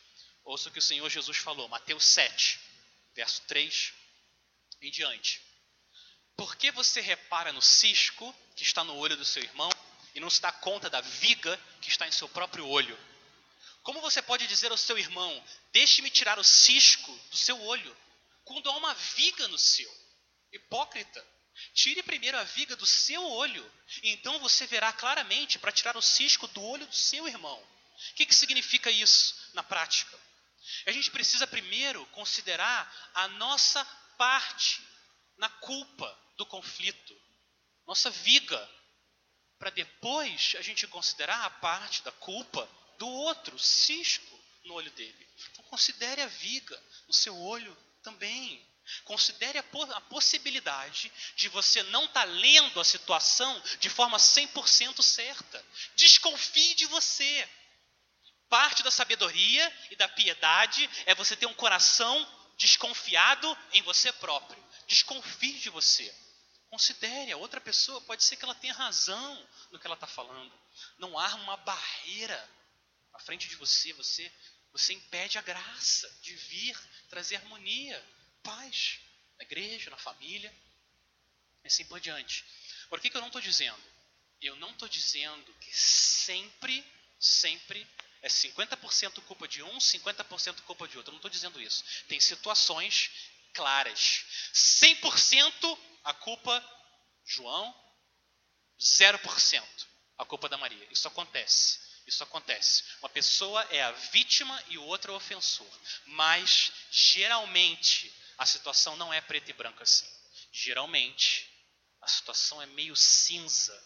Ouça 0.44 0.68
o 0.68 0.72
que 0.72 0.78
o 0.78 0.82
Senhor 0.82 1.08
Jesus 1.08 1.38
falou, 1.38 1.68
Mateus 1.68 2.04
7, 2.04 2.58
verso 3.14 3.42
3 3.42 3.92
em 4.80 4.90
diante. 4.90 5.40
Por 6.36 6.56
que 6.56 6.70
você 6.72 7.00
repara 7.00 7.52
no 7.52 7.62
cisco 7.62 8.34
que 8.56 8.64
está 8.64 8.82
no 8.82 8.96
olho 8.96 9.16
do 9.16 9.24
seu 9.24 9.42
irmão 9.42 9.70
e 10.14 10.20
não 10.20 10.28
se 10.28 10.40
dá 10.40 10.50
conta 10.50 10.90
da 10.90 11.00
viga 11.00 11.58
que 11.80 11.88
está 11.88 12.06
em 12.08 12.12
seu 12.12 12.28
próprio 12.28 12.66
olho? 12.66 12.98
Como 13.82 14.00
você 14.00 14.20
pode 14.20 14.46
dizer 14.46 14.70
ao 14.70 14.76
seu 14.76 14.98
irmão: 14.98 15.44
Deixe-me 15.72 16.10
tirar 16.10 16.38
o 16.38 16.44
cisco 16.44 17.12
do 17.30 17.36
seu 17.36 17.60
olho, 17.62 17.96
quando 18.44 18.68
há 18.68 18.76
uma 18.76 18.94
viga 18.94 19.46
no 19.48 19.58
seu? 19.58 19.90
Hipócrita, 20.52 21.24
tire 21.74 22.02
primeiro 22.02 22.38
a 22.38 22.44
viga 22.44 22.76
do 22.76 22.86
seu 22.86 23.24
olho, 23.24 23.72
e 24.02 24.10
então 24.10 24.38
você 24.40 24.66
verá 24.66 24.92
claramente 24.92 25.58
para 25.58 25.72
tirar 25.72 25.96
o 25.96 26.02
cisco 26.02 26.46
do 26.48 26.62
olho 26.62 26.86
do 26.86 26.94
seu 26.94 27.26
irmão. 27.28 27.58
O 27.58 28.14
que, 28.14 28.26
que 28.26 28.34
significa 28.34 28.90
isso 28.90 29.50
na 29.54 29.62
prática? 29.62 30.18
A 30.86 30.92
gente 30.92 31.10
precisa 31.10 31.46
primeiro 31.46 32.04
considerar 32.06 33.10
a 33.14 33.28
nossa 33.28 33.84
parte 34.16 34.80
na 35.36 35.48
culpa 35.48 36.18
do 36.36 36.46
conflito, 36.46 37.20
nossa 37.86 38.10
viga, 38.10 38.70
para 39.58 39.70
depois 39.70 40.54
a 40.58 40.62
gente 40.62 40.86
considerar 40.86 41.44
a 41.44 41.50
parte 41.50 42.02
da 42.02 42.12
culpa 42.12 42.68
do 42.98 43.08
outro, 43.08 43.58
cisco 43.58 44.40
no 44.64 44.74
olho 44.74 44.90
dele. 44.92 45.28
Então 45.50 45.64
considere 45.64 46.22
a 46.22 46.26
viga 46.26 46.80
no 47.06 47.14
seu 47.14 47.36
olho 47.36 47.76
também. 48.02 48.66
Considere 49.04 49.58
a, 49.58 49.64
a 49.94 50.00
possibilidade 50.02 51.12
de 51.36 51.48
você 51.48 51.82
não 51.84 52.04
estar 52.04 52.26
tá 52.26 52.32
lendo 52.32 52.80
a 52.80 52.84
situação 52.84 53.62
de 53.78 53.88
forma 53.88 54.18
100% 54.18 55.00
certa. 55.02 55.64
Desconfie 55.96 56.74
de 56.74 56.86
você. 56.86 57.48
Parte 58.52 58.82
da 58.82 58.90
sabedoria 58.90 59.74
e 59.90 59.96
da 59.96 60.06
piedade 60.06 60.86
é 61.06 61.14
você 61.14 61.34
ter 61.34 61.46
um 61.46 61.54
coração 61.54 62.52
desconfiado 62.58 63.56
em 63.72 63.80
você 63.80 64.12
próprio. 64.12 64.62
Desconfie 64.86 65.54
de 65.54 65.70
você. 65.70 66.14
Considere, 66.68 67.32
a 67.32 67.38
outra 67.38 67.62
pessoa 67.62 67.98
pode 68.02 68.22
ser 68.22 68.36
que 68.36 68.44
ela 68.44 68.54
tenha 68.54 68.74
razão 68.74 69.48
no 69.70 69.78
que 69.78 69.86
ela 69.86 69.94
está 69.94 70.06
falando. 70.06 70.52
Não 70.98 71.18
há 71.18 71.34
uma 71.36 71.56
barreira 71.56 72.46
à 73.14 73.18
frente 73.20 73.48
de 73.48 73.56
você. 73.56 73.94
Você, 73.94 74.30
você 74.70 74.92
impede 74.92 75.38
a 75.38 75.42
graça 75.42 76.14
de 76.20 76.34
vir 76.34 76.78
trazer 77.08 77.36
harmonia, 77.36 78.06
paz 78.42 79.00
na 79.38 79.44
igreja, 79.44 79.88
na 79.88 79.96
família, 79.96 80.54
e 81.64 81.68
assim 81.68 81.86
por 81.86 82.00
diante. 82.00 82.44
Por 82.90 83.00
que, 83.00 83.08
que 83.08 83.16
eu 83.16 83.22
não 83.22 83.28
estou 83.28 83.40
dizendo? 83.40 83.82
Eu 84.42 84.56
não 84.56 84.72
estou 84.72 84.90
dizendo 84.90 85.54
que 85.54 85.74
sempre, 85.74 86.84
sempre 87.18 87.88
é 88.22 88.28
50% 88.28 89.20
culpa 89.24 89.48
de 89.48 89.62
um, 89.62 89.78
50% 89.78 90.62
culpa 90.62 90.86
de 90.86 90.96
outro. 90.96 91.10
Eu 91.10 91.14
não 91.14 91.18
estou 91.18 91.30
dizendo 91.30 91.60
isso. 91.60 91.84
Tem 92.08 92.20
situações 92.20 93.10
claras. 93.52 94.24
100% 94.54 95.78
a 96.04 96.14
culpa 96.14 96.64
João, 97.24 97.74
0% 98.80 99.62
a 100.18 100.24
culpa 100.24 100.48
da 100.48 100.56
Maria. 100.56 100.86
Isso 100.90 101.08
acontece. 101.08 101.80
Isso 102.06 102.22
acontece. 102.22 102.84
Uma 103.00 103.08
pessoa 103.08 103.62
é 103.70 103.82
a 103.82 103.92
vítima 103.92 104.62
e 104.68 104.78
o 104.78 104.84
outro 104.84 105.12
é 105.12 105.14
o 105.14 105.16
ofensor. 105.16 105.70
Mas, 106.06 106.72
geralmente, 106.90 108.12
a 108.38 108.46
situação 108.46 108.96
não 108.96 109.12
é 109.12 109.20
preta 109.20 109.50
e 109.50 109.54
branca 109.54 109.82
assim. 109.82 110.08
Geralmente, 110.52 111.48
a 112.00 112.08
situação 112.08 112.60
é 112.60 112.66
meio 112.66 112.94
cinza. 112.96 113.76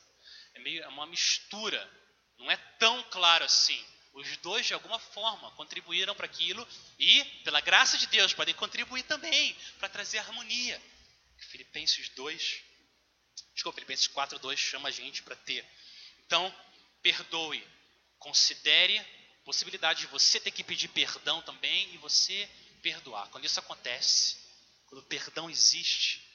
É, 0.54 0.58
meio, 0.60 0.82
é 0.82 0.88
uma 0.88 1.06
mistura. 1.06 1.90
Não 2.38 2.50
é 2.50 2.56
tão 2.78 3.02
claro 3.04 3.44
assim. 3.44 3.84
Os 4.16 4.34
dois, 4.38 4.64
de 4.64 4.72
alguma 4.72 4.98
forma, 4.98 5.50
contribuíram 5.52 6.14
para 6.14 6.24
aquilo 6.24 6.66
e, 6.98 7.22
pela 7.44 7.60
graça 7.60 7.98
de 7.98 8.06
Deus, 8.06 8.32
podem 8.32 8.54
contribuir 8.54 9.02
também 9.02 9.54
para 9.78 9.90
trazer 9.90 10.16
harmonia. 10.16 10.80
Filipenses 11.50 12.08
2, 12.08 12.62
desculpa, 13.52 13.76
Filipenses 13.76 14.06
4, 14.06 14.38
2 14.38 14.58
chama 14.58 14.88
a 14.88 14.90
gente 14.90 15.22
para 15.22 15.36
ter. 15.36 15.62
Então, 16.24 16.54
perdoe, 17.02 17.62
considere 18.18 18.98
a 18.98 19.04
possibilidade 19.44 20.00
de 20.00 20.06
você 20.06 20.40
ter 20.40 20.50
que 20.50 20.64
pedir 20.64 20.88
perdão 20.88 21.42
também 21.42 21.92
e 21.92 21.98
você 21.98 22.48
perdoar. 22.80 23.28
Quando 23.28 23.44
isso 23.44 23.60
acontece, 23.60 24.38
quando 24.86 25.02
o 25.02 25.06
perdão 25.06 25.50
existe, 25.50 26.25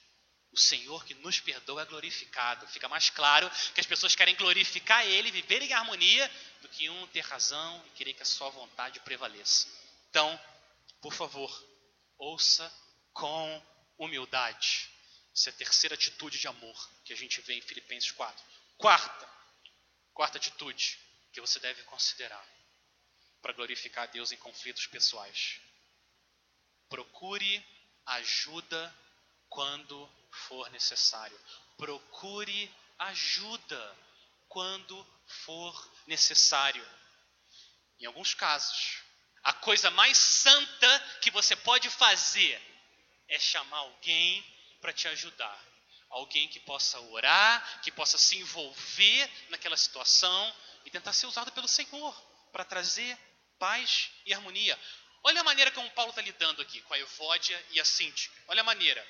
o 0.52 0.58
Senhor 0.58 1.06
que 1.06 1.14
nos 1.16 1.40
perdoa 1.40 1.82
é 1.82 1.86
glorificado. 1.86 2.68
Fica 2.68 2.90
mais 2.90 3.10
claro 3.10 3.50
que 3.74 3.80
as 3.80 3.86
pessoas 3.86 4.16
querem 4.16 4.36
glorificar 4.36 5.06
Ele, 5.06 5.32
viver 5.32 5.62
em 5.62 5.72
harmonia, 5.72 6.30
do 6.62 6.68
que 6.68 6.90
um 6.90 7.08
ter 7.08 7.22
razão 7.22 7.84
e 7.88 7.90
querer 7.92 8.14
que 8.14 8.22
a 8.22 8.26
sua 8.26 8.50
vontade 8.50 9.00
prevaleça. 9.00 9.68
Então, 10.10 10.40
por 11.02 11.14
favor, 11.14 11.50
ouça 12.18 12.72
com 13.14 13.66
humildade. 13.98 14.90
Essa 15.34 15.50
é 15.50 15.54
a 15.54 15.56
terceira 15.56 15.96
atitude 15.96 16.38
de 16.38 16.48
amor 16.48 16.90
que 17.06 17.14
a 17.14 17.16
gente 17.16 17.40
vê 17.42 17.54
em 17.54 17.62
Filipenses 17.62 18.12
4. 18.12 18.46
Quarta, 18.78 19.30
quarta 20.14 20.38
atitude 20.38 21.00
que 21.32 21.40
você 21.40 21.60
deve 21.60 21.82
considerar 21.84 22.46
para 23.42 23.54
glorificar 23.54 24.04
a 24.04 24.08
Deus 24.08 24.32
em 24.32 24.38
conflitos 24.38 24.86
pessoais. 24.88 25.62
Procure 26.90 27.66
ajuda 28.06 28.94
quando 29.48 30.10
for 30.32 30.70
necessário. 30.72 31.40
Procure 31.78 32.74
ajuda 33.00 33.98
quando 34.48 35.08
for 35.46 35.92
necessário. 36.08 36.86
Em 38.00 38.06
alguns 38.06 38.34
casos, 38.34 39.04
a 39.44 39.54
coisa 39.54 39.90
mais 39.92 40.18
santa 40.18 41.00
que 41.22 41.32
você 41.32 41.56
pode 41.56 41.90
fazer 41.90 42.62
é 43.28 43.40
chamar 43.40 43.78
alguém 43.78 44.44
para 44.80 44.94
te 44.94 45.08
ajudar. 45.08 45.60
Alguém 46.10 46.48
que 46.50 46.60
possa 46.60 47.00
orar, 47.00 47.82
que 47.82 47.92
possa 47.92 48.18
se 48.18 48.38
envolver 48.38 49.32
naquela 49.50 49.78
situação 49.78 50.56
e 50.84 50.90
tentar 50.90 51.14
ser 51.14 51.28
usado 51.28 51.52
pelo 51.54 51.68
Senhor 51.68 52.14
para 52.52 52.66
trazer 52.66 53.18
paz 53.58 54.10
e 54.26 54.34
harmonia. 54.34 54.78
Olha 55.24 55.42
a 55.42 55.44
maneira 55.44 55.72
como 55.72 55.90
Paulo 55.92 56.10
está 56.10 56.22
lidando 56.22 56.62
aqui 56.62 56.82
com 56.82 56.94
a 56.94 57.00
Evódia 57.00 57.66
e 57.70 57.80
a 57.80 57.86
Síntica. 57.86 58.36
Olha 58.48 58.62
a 58.62 58.66
maneira. 58.66 59.08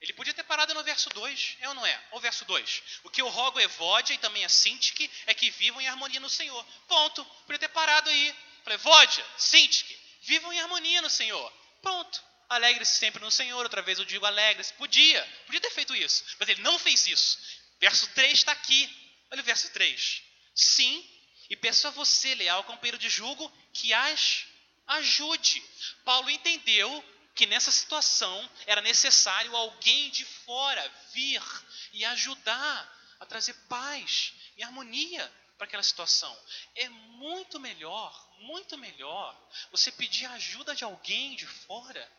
Ele 0.00 0.12
podia 0.12 0.34
ter 0.34 0.44
parado 0.44 0.74
no 0.74 0.84
verso 0.84 1.08
2, 1.10 1.56
é 1.60 1.68
ou 1.68 1.74
não 1.74 1.86
é? 1.86 2.04
O 2.12 2.20
verso 2.20 2.44
2. 2.44 2.82
O 3.04 3.10
que 3.10 3.22
eu 3.22 3.28
rogo 3.28 3.58
a 3.58 3.62
Evódia 3.62 4.14
e 4.14 4.18
também 4.18 4.44
a 4.44 4.48
Sintique 4.48 5.10
é 5.26 5.34
que 5.34 5.50
vivam 5.50 5.80
em 5.80 5.88
harmonia 5.88 6.20
no 6.20 6.28
Senhor. 6.28 6.64
Ponto. 6.86 7.24
Podia 7.46 7.58
ter 7.58 7.68
parado 7.68 8.10
aí. 8.10 8.36
Falei, 8.62 8.78
Evódia, 8.78 9.24
Sintique, 9.38 9.98
vivam 10.22 10.52
em 10.52 10.60
harmonia 10.60 11.00
no 11.00 11.08
Senhor. 11.08 11.52
Pronto. 11.80 12.22
Alegre-se 12.48 12.98
sempre 12.98 13.22
no 13.22 13.30
Senhor. 13.30 13.62
Outra 13.62 13.82
vez 13.82 13.98
eu 13.98 14.04
digo 14.04 14.26
alegre-se. 14.26 14.72
Podia. 14.74 15.24
Podia 15.46 15.60
ter 15.60 15.70
feito 15.70 15.94
isso. 15.96 16.24
Mas 16.38 16.48
ele 16.48 16.62
não 16.62 16.78
fez 16.78 17.06
isso. 17.06 17.38
Verso 17.80 18.06
3 18.08 18.32
está 18.32 18.52
aqui. 18.52 18.88
Olha 19.30 19.40
o 19.40 19.44
verso 19.44 19.70
3. 19.70 20.22
Sim, 20.54 21.04
e 21.50 21.56
peço 21.56 21.86
a 21.86 21.90
você, 21.90 22.34
leal 22.34 22.64
companheiro 22.64 22.98
de 22.98 23.08
julgo, 23.08 23.52
que 23.72 23.92
as 23.92 24.46
ajude. 24.86 25.62
Paulo 26.04 26.30
entendeu 26.30 27.04
que 27.36 27.46
nessa 27.46 27.70
situação 27.70 28.50
era 28.66 28.80
necessário 28.80 29.54
alguém 29.54 30.10
de 30.10 30.24
fora 30.24 30.90
vir 31.12 31.42
e 31.92 32.02
ajudar 32.06 33.16
a 33.20 33.26
trazer 33.26 33.52
paz 33.68 34.32
e 34.56 34.62
harmonia 34.62 35.30
para 35.58 35.66
aquela 35.66 35.82
situação. 35.82 36.34
É 36.74 36.88
muito 36.88 37.60
melhor, 37.60 38.10
muito 38.38 38.78
melhor 38.78 39.38
você 39.70 39.92
pedir 39.92 40.24
a 40.24 40.32
ajuda 40.32 40.74
de 40.74 40.82
alguém 40.82 41.36
de 41.36 41.46
fora 41.46 42.10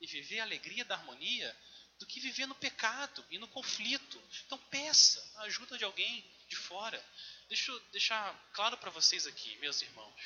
e 0.00 0.06
viver 0.06 0.38
a 0.38 0.44
alegria 0.44 0.84
da 0.84 0.94
harmonia 0.94 1.56
do 1.98 2.06
que 2.06 2.20
viver 2.20 2.46
no 2.46 2.54
pecado 2.54 3.24
e 3.30 3.38
no 3.38 3.48
conflito. 3.48 4.22
Então 4.46 4.58
peça 4.70 5.24
a 5.36 5.42
ajuda 5.42 5.76
de 5.76 5.84
alguém 5.84 6.24
de 6.48 6.56
fora. 6.56 7.04
Deixa 7.48 7.72
eu 7.72 7.80
deixar 7.90 8.32
claro 8.52 8.76
para 8.76 8.90
vocês 8.90 9.26
aqui, 9.26 9.56
meus 9.56 9.82
irmãos. 9.82 10.22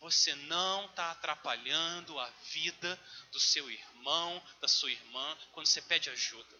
Você 0.00 0.34
não 0.34 0.86
está 0.86 1.10
atrapalhando 1.10 2.18
a 2.18 2.30
vida 2.52 3.00
do 3.32 3.40
seu 3.40 3.68
irmão, 3.70 4.42
da 4.60 4.68
sua 4.68 4.90
irmã, 4.90 5.38
quando 5.52 5.66
você 5.66 5.82
pede 5.82 6.08
ajuda. 6.08 6.56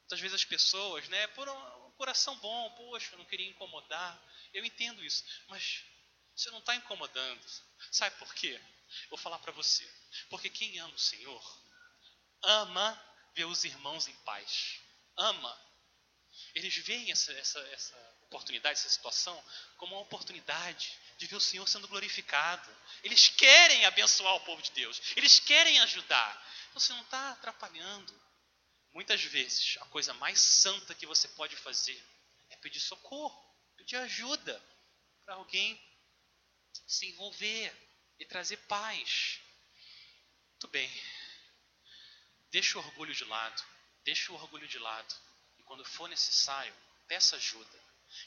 Muitas 0.00 0.20
vezes 0.20 0.34
as 0.34 0.44
pessoas, 0.44 1.08
né, 1.08 1.26
por 1.28 1.48
um 1.48 1.90
coração 1.92 2.36
bom, 2.38 2.70
poxa, 2.76 3.12
eu 3.12 3.18
não 3.18 3.24
queria 3.24 3.48
incomodar. 3.48 4.22
Eu 4.52 4.64
entendo 4.64 5.04
isso, 5.04 5.24
mas 5.48 5.84
você 6.34 6.50
não 6.50 6.58
está 6.58 6.74
incomodando. 6.74 7.44
Sabe 7.90 8.16
por 8.18 8.32
quê? 8.34 8.60
Vou 9.08 9.18
falar 9.18 9.38
para 9.40 9.52
você. 9.52 9.88
Porque 10.28 10.48
quem 10.48 10.78
ama 10.78 10.94
o 10.94 10.98
Senhor, 10.98 11.62
ama 12.42 13.00
ver 13.34 13.44
os 13.44 13.64
irmãos 13.64 14.08
em 14.08 14.14
paz. 14.24 14.80
Ama. 15.16 15.70
Eles 16.54 16.74
veem 16.76 17.10
essa, 17.10 17.32
essa, 17.32 17.60
essa 17.68 18.16
oportunidade, 18.22 18.78
essa 18.78 18.88
situação, 18.88 19.44
como 19.76 19.94
uma 19.94 20.02
oportunidade 20.02 20.98
de 21.20 21.26
ver 21.26 21.36
o 21.36 21.40
Senhor 21.40 21.68
sendo 21.68 21.86
glorificado. 21.86 22.74
Eles 23.02 23.28
querem 23.28 23.84
abençoar 23.84 24.34
o 24.36 24.40
povo 24.40 24.62
de 24.62 24.72
Deus. 24.72 25.02
Eles 25.14 25.38
querem 25.38 25.78
ajudar. 25.80 26.30
Então, 26.70 26.80
você 26.80 26.94
não 26.94 27.02
está 27.02 27.32
atrapalhando. 27.32 28.18
Muitas 28.90 29.22
vezes, 29.22 29.76
a 29.82 29.84
coisa 29.86 30.14
mais 30.14 30.40
santa 30.40 30.94
que 30.94 31.06
você 31.06 31.28
pode 31.28 31.54
fazer 31.56 32.02
é 32.48 32.56
pedir 32.56 32.80
socorro, 32.80 33.38
pedir 33.76 33.96
ajuda 33.96 34.60
para 35.26 35.34
alguém 35.34 35.78
se 36.86 37.06
envolver 37.10 37.70
e 38.18 38.24
trazer 38.24 38.56
paz. 38.66 39.40
Muito 40.52 40.68
bem. 40.68 40.90
Deixa 42.50 42.78
o 42.78 42.82
orgulho 42.82 43.14
de 43.14 43.24
lado. 43.26 43.62
Deixa 44.04 44.32
o 44.32 44.36
orgulho 44.36 44.66
de 44.66 44.78
lado. 44.78 45.14
E 45.58 45.62
quando 45.64 45.84
for 45.84 46.08
necessário, 46.08 46.74
peça 47.06 47.36
ajuda. 47.36 47.78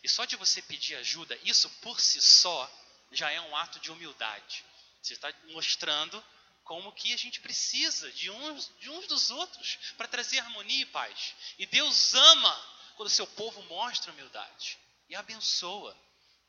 E 0.03 0.07
só 0.07 0.25
de 0.25 0.35
você 0.35 0.61
pedir 0.61 0.95
ajuda, 0.95 1.37
isso 1.43 1.67
por 1.81 1.99
si 1.99 2.21
só 2.21 2.82
já 3.13 3.31
é 3.31 3.39
um 3.41 3.55
ato 3.55 3.79
de 3.79 3.91
humildade. 3.91 4.65
Você 5.01 5.13
está 5.13 5.33
mostrando 5.51 6.23
como 6.63 6.91
que 6.91 7.13
a 7.13 7.17
gente 7.17 7.41
precisa 7.41 8.11
de 8.11 8.29
uns, 8.29 8.71
de 8.79 8.89
uns 8.89 9.07
dos 9.07 9.29
outros 9.29 9.77
para 9.97 10.07
trazer 10.07 10.39
harmonia 10.39 10.81
e 10.81 10.85
paz. 10.87 11.35
E 11.57 11.65
Deus 11.65 12.13
ama 12.13 12.69
quando 12.95 13.07
o 13.07 13.11
seu 13.11 13.27
povo 13.27 13.61
mostra 13.63 14.11
humildade 14.11 14.77
e 15.09 15.15
abençoa. 15.15 15.97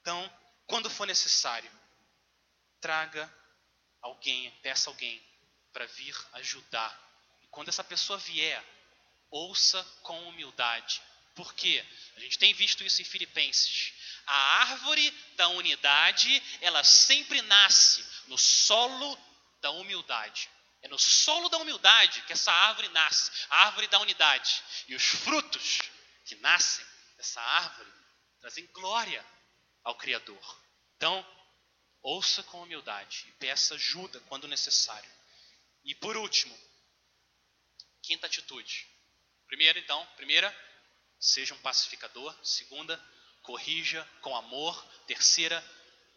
Então, 0.00 0.32
quando 0.66 0.88
for 0.88 1.06
necessário, 1.06 1.70
traga 2.80 3.32
alguém, 4.00 4.50
peça 4.62 4.90
alguém 4.90 5.22
para 5.72 5.86
vir 5.86 6.16
ajudar. 6.34 7.00
E 7.42 7.46
quando 7.48 7.68
essa 7.68 7.82
pessoa 7.82 8.18
vier, 8.18 8.64
ouça 9.30 9.82
com 10.02 10.28
humildade. 10.28 11.02
Por 11.34 11.52
quê? 11.54 11.84
A 12.16 12.20
gente 12.20 12.38
tem 12.38 12.54
visto 12.54 12.84
isso 12.84 13.02
em 13.02 13.04
Filipenses. 13.04 13.92
A 14.26 14.36
árvore 14.60 15.10
da 15.36 15.48
unidade, 15.48 16.42
ela 16.60 16.82
sempre 16.82 17.42
nasce 17.42 18.04
no 18.26 18.38
solo 18.38 19.18
da 19.60 19.70
humildade. 19.70 20.48
É 20.82 20.88
no 20.88 20.98
solo 20.98 21.48
da 21.48 21.56
humildade 21.58 22.22
que 22.22 22.32
essa 22.32 22.52
árvore 22.52 22.88
nasce, 22.88 23.30
a 23.48 23.66
árvore 23.66 23.86
da 23.88 23.98
unidade. 24.00 24.62
E 24.86 24.94
os 24.94 25.02
frutos 25.02 25.80
que 26.24 26.34
nascem 26.36 26.84
dessa 27.16 27.40
árvore 27.40 27.90
trazem 28.40 28.66
glória 28.66 29.24
ao 29.82 29.96
Criador. 29.96 30.62
Então, 30.96 31.26
ouça 32.02 32.42
com 32.42 32.62
humildade 32.62 33.24
e 33.28 33.32
peça 33.32 33.74
ajuda 33.74 34.20
quando 34.28 34.46
necessário. 34.46 35.10
E 35.84 35.94
por 35.94 36.16
último, 36.16 36.58
quinta 38.02 38.26
atitude. 38.26 38.86
Primeira, 39.46 39.78
então, 39.78 40.06
primeira, 40.16 40.54
seja 41.18 41.54
um 41.54 41.58
pacificador. 41.62 42.34
Segunda, 42.42 43.02
corrija 43.44 44.06
com 44.20 44.36
amor. 44.36 44.84
Terceira, 45.06 45.62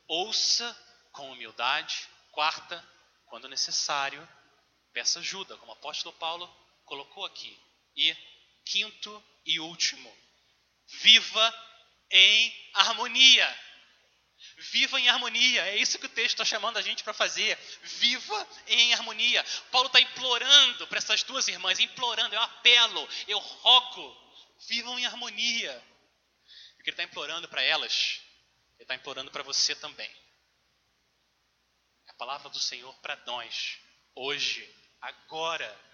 ouça 0.08 0.76
com 1.12 1.32
humildade. 1.32 2.08
Quarta, 2.32 2.84
quando 3.28 3.48
necessário, 3.48 4.28
peça 4.94 5.20
ajuda, 5.20 5.58
como 5.58 5.72
o 5.72 5.76
apóstolo 5.76 6.16
Paulo 6.16 6.48
colocou 6.86 7.26
aqui. 7.26 7.58
E 7.96 8.16
quinto 8.66 9.24
e 9.46 9.60
último, 9.60 10.16
viva 10.88 11.66
em 12.12 12.72
harmonia. 12.74 13.60
Viva 14.58 15.00
em 15.00 15.10
harmonia, 15.10 15.66
é 15.68 15.78
isso 15.78 15.98
que 15.98 16.06
o 16.06 16.10
texto 16.10 16.34
está 16.34 16.46
chamando 16.46 16.78
a 16.78 16.82
gente 16.82 17.04
para 17.04 17.14
fazer. 17.14 17.58
Viva 17.82 18.48
em 18.68 18.94
harmonia. 18.94 19.44
Paulo 19.72 19.88
está 19.88 20.00
implorando 20.00 20.88
para 20.88 21.00
essas 21.00 21.24
duas 21.24 21.48
irmãs, 21.48 21.80
implorando, 21.80 22.36
eu 22.36 22.42
apelo, 22.42 23.10
eu 23.28 23.40
rogo, 23.40 24.16
vivam 24.68 24.98
em 25.00 25.06
harmonia. 25.06 25.84
O 26.88 26.90
que 26.90 26.92
ele 26.92 27.02
está 27.02 27.04
implorando 27.04 27.50
para 27.50 27.62
elas, 27.62 28.22
ele 28.76 28.84
está 28.84 28.96
implorando 28.96 29.30
para 29.30 29.44
você 29.44 29.76
também 29.76 30.10
palavra 32.18 32.50
do 32.50 32.60
Senhor 32.60 32.94
para 32.96 33.16
nós, 33.26 33.78
hoje, 34.16 34.68
agora. 35.00 35.88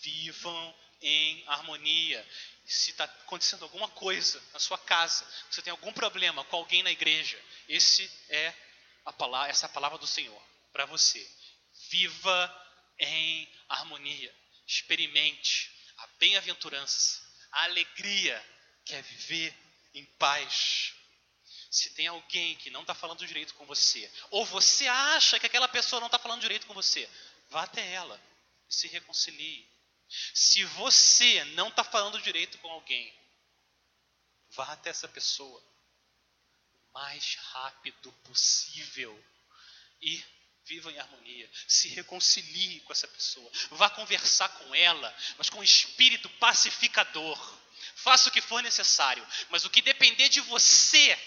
Vivam 0.00 0.74
em 1.02 1.44
harmonia. 1.46 2.26
Se 2.64 2.92
está 2.92 3.04
acontecendo 3.04 3.64
alguma 3.64 3.86
coisa 3.88 4.42
na 4.54 4.58
sua 4.58 4.78
casa, 4.78 5.30
você 5.50 5.60
tem 5.60 5.70
algum 5.70 5.92
problema 5.92 6.42
com 6.44 6.56
alguém 6.56 6.82
na 6.82 6.90
igreja, 6.90 7.38
esse 7.68 8.10
é 8.30 8.54
a 9.04 9.12
palavra, 9.12 9.50
essa 9.50 9.66
é 9.66 9.68
a 9.68 9.72
palavra 9.72 9.98
do 9.98 10.06
Senhor 10.06 10.42
para 10.72 10.86
você. 10.86 11.30
Viva 11.90 12.68
em 12.98 13.46
harmonia. 13.68 14.34
Experimente 14.66 15.70
a 15.98 16.06
bem-aventurança, 16.18 17.20
a 17.52 17.64
alegria 17.64 18.42
que 18.86 18.94
é 18.94 19.02
viver 19.02 19.54
em 19.94 20.04
paz 20.18 20.94
se 21.70 21.90
tem 21.90 22.06
alguém 22.06 22.54
que 22.56 22.70
não 22.70 22.82
está 22.82 22.94
falando 22.94 23.26
direito 23.26 23.52
com 23.54 23.66
você, 23.66 24.08
ou 24.30 24.44
você 24.44 24.86
acha 24.86 25.40
que 25.40 25.46
aquela 25.46 25.66
pessoa 25.66 25.98
não 25.98 26.06
está 26.06 26.20
falando 26.20 26.40
direito 26.40 26.66
com 26.68 26.74
você, 26.74 27.08
vá 27.50 27.64
até 27.64 27.84
ela 27.92 28.20
e 28.68 28.74
se 28.74 28.86
reconcilie. 28.86 29.68
Se 30.32 30.62
você 30.64 31.44
não 31.56 31.68
está 31.68 31.82
falando 31.82 32.22
direito 32.22 32.58
com 32.58 32.70
alguém, 32.70 33.12
vá 34.50 34.72
até 34.72 34.90
essa 34.90 35.08
pessoa 35.08 35.60
o 36.74 36.92
mais 36.92 37.34
rápido 37.34 38.12
possível 38.24 39.24
e 40.00 40.24
viva 40.64 40.92
em 40.92 40.98
harmonia, 40.98 41.50
se 41.66 41.88
reconcilie 41.88 42.80
com 42.82 42.92
essa 42.92 43.08
pessoa, 43.08 43.50
vá 43.72 43.90
conversar 43.90 44.48
com 44.48 44.74
ela, 44.74 45.14
mas 45.36 45.50
com 45.50 45.62
espírito 45.62 46.28
pacificador. 46.38 47.63
Faça 47.96 48.28
o 48.28 48.32
que 48.32 48.40
for 48.40 48.62
necessário, 48.62 49.26
mas 49.50 49.64
o 49.64 49.70
que 49.70 49.82
depender 49.82 50.28
de 50.28 50.40
você, 50.42 51.18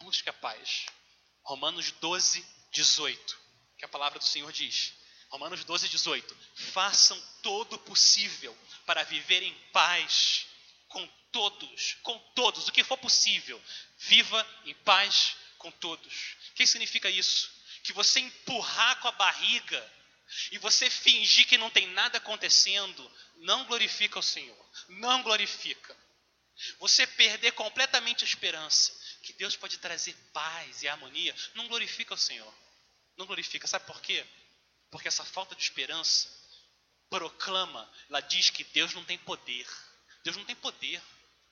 busque 0.00 0.28
a 0.28 0.32
paz. 0.32 0.86
Romanos 1.42 1.90
12, 1.92 2.44
18, 2.72 3.40
que 3.78 3.84
a 3.84 3.88
palavra 3.88 4.18
do 4.18 4.24
Senhor 4.24 4.50
diz. 4.52 4.94
Romanos 5.28 5.64
12, 5.64 5.88
18. 5.88 6.36
Façam 6.72 7.20
todo 7.42 7.74
o 7.74 7.78
possível 7.78 8.56
para 8.84 9.02
viver 9.02 9.42
em 9.42 9.54
paz 9.72 10.46
com 10.88 11.06
todos, 11.32 11.96
com 12.02 12.18
todos, 12.34 12.68
o 12.68 12.72
que 12.72 12.84
for 12.84 12.98
possível. 12.98 13.60
Viva 13.98 14.46
em 14.66 14.74
paz 14.74 15.34
com 15.56 15.70
todos. 15.70 16.36
O 16.50 16.54
que 16.54 16.66
significa 16.66 17.08
isso? 17.08 17.50
Que 17.82 17.92
você 17.92 18.20
empurrar 18.20 19.00
com 19.00 19.08
a 19.08 19.12
barriga 19.12 19.92
e 20.50 20.58
você 20.58 20.88
fingir 20.90 21.46
que 21.46 21.58
não 21.58 21.70
tem 21.70 21.86
nada 21.88 22.18
acontecendo, 22.18 23.10
não 23.42 23.64
glorifica 23.64 24.18
o 24.18 24.22
Senhor. 24.22 24.66
Não 24.88 25.22
glorifica. 25.22 25.96
Você 26.78 27.06
perder 27.06 27.52
completamente 27.52 28.24
a 28.24 28.26
esperança 28.26 28.92
que 29.22 29.32
Deus 29.34 29.56
pode 29.56 29.78
trazer 29.78 30.14
paz 30.32 30.82
e 30.82 30.88
harmonia, 30.88 31.34
não 31.54 31.68
glorifica 31.68 32.14
o 32.14 32.18
Senhor. 32.18 32.54
Não 33.16 33.26
glorifica. 33.26 33.66
Sabe 33.66 33.86
por 33.86 34.00
quê? 34.00 34.24
Porque 34.90 35.08
essa 35.08 35.24
falta 35.24 35.54
de 35.54 35.62
esperança 35.62 36.30
proclama, 37.08 37.90
ela 38.08 38.20
diz 38.20 38.50
que 38.50 38.64
Deus 38.64 38.94
não 38.94 39.04
tem 39.04 39.18
poder. 39.18 39.66
Deus 40.24 40.36
não 40.36 40.44
tem 40.44 40.56
poder 40.56 41.02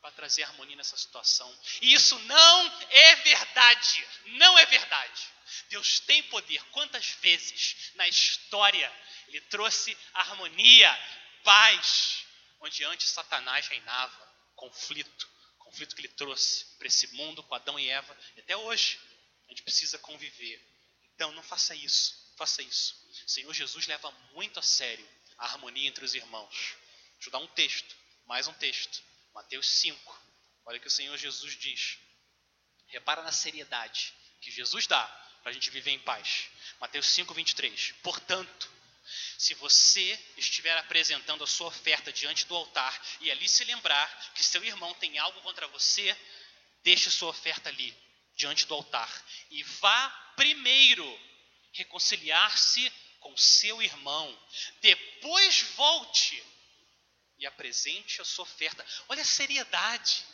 para 0.00 0.12
trazer 0.12 0.42
harmonia 0.44 0.76
nessa 0.76 0.96
situação. 0.96 1.54
E 1.82 1.92
isso 1.92 2.18
não 2.20 2.82
é 2.90 3.16
verdade. 3.16 4.08
Não 4.26 4.58
é 4.58 4.66
verdade. 4.66 5.28
Deus 5.68 6.00
tem 6.00 6.22
poder. 6.24 6.62
Quantas 6.70 7.10
vezes 7.20 7.92
na 7.94 8.06
história 8.08 8.90
ele 9.28 9.40
trouxe 9.42 9.96
harmonia, 10.14 10.90
paz, 11.42 12.26
onde 12.60 12.84
antes 12.84 13.10
Satanás 13.10 13.66
reinava, 13.68 14.34
conflito, 14.54 15.28
conflito 15.58 15.94
que 15.94 16.02
ele 16.02 16.08
trouxe 16.08 16.66
para 16.76 16.86
esse 16.86 17.08
mundo 17.14 17.42
com 17.42 17.54
Adão 17.54 17.78
e 17.78 17.88
Eva, 17.88 18.16
e 18.36 18.40
até 18.40 18.56
hoje 18.56 18.98
a 19.46 19.50
gente 19.50 19.62
precisa 19.62 19.98
conviver. 19.98 20.60
Então 21.14 21.32
não 21.32 21.42
faça 21.42 21.74
isso, 21.74 22.32
faça 22.36 22.62
isso. 22.62 22.96
O 23.26 23.30
Senhor 23.30 23.52
Jesus 23.52 23.86
leva 23.86 24.10
muito 24.32 24.58
a 24.58 24.62
sério 24.62 25.08
a 25.40 25.46
harmonia 25.46 25.88
entre 25.88 26.04
os 26.04 26.14
irmãos. 26.14 26.76
Deixa 27.14 27.28
eu 27.28 27.32
dar 27.32 27.38
um 27.38 27.46
texto, 27.48 27.96
mais 28.26 28.46
um 28.46 28.52
texto. 28.54 29.02
Mateus 29.34 29.66
5. 29.66 30.22
Olha 30.66 30.78
o 30.78 30.80
que 30.80 30.86
o 30.86 30.90
Senhor 30.90 31.16
Jesus 31.16 31.56
diz. 31.56 31.98
Repara 32.88 33.22
na 33.22 33.32
seriedade 33.32 34.14
que 34.40 34.50
Jesus 34.50 34.86
dá 34.86 35.06
para 35.42 35.50
a 35.50 35.52
gente 35.52 35.70
viver 35.70 35.90
em 35.92 35.98
paz. 35.98 36.50
Mateus 36.78 37.06
5, 37.06 37.32
23. 37.32 37.92
Portanto, 38.02 38.70
se 39.38 39.54
você 39.54 40.18
estiver 40.36 40.76
apresentando 40.78 41.44
a 41.44 41.46
sua 41.46 41.68
oferta 41.68 42.12
diante 42.12 42.46
do 42.46 42.54
altar 42.54 43.00
e 43.20 43.30
ali 43.30 43.48
se 43.48 43.64
lembrar 43.64 44.32
que 44.34 44.42
seu 44.42 44.62
irmão 44.64 44.92
tem 44.94 45.18
algo 45.18 45.40
contra 45.42 45.66
você, 45.68 46.16
deixe 46.82 47.10
sua 47.10 47.30
oferta 47.30 47.68
ali, 47.68 47.96
diante 48.36 48.66
do 48.66 48.74
altar, 48.74 49.10
e 49.50 49.62
vá 49.62 50.08
primeiro 50.36 51.20
reconciliar-se 51.72 52.90
com 53.20 53.36
seu 53.36 53.82
irmão. 53.82 54.48
Depois 54.80 55.62
volte 55.76 56.42
e 57.38 57.46
apresente 57.46 58.20
a 58.20 58.24
sua 58.24 58.44
oferta. 58.44 58.84
Olha 59.08 59.22
a 59.22 59.26
seriedade 59.26 60.24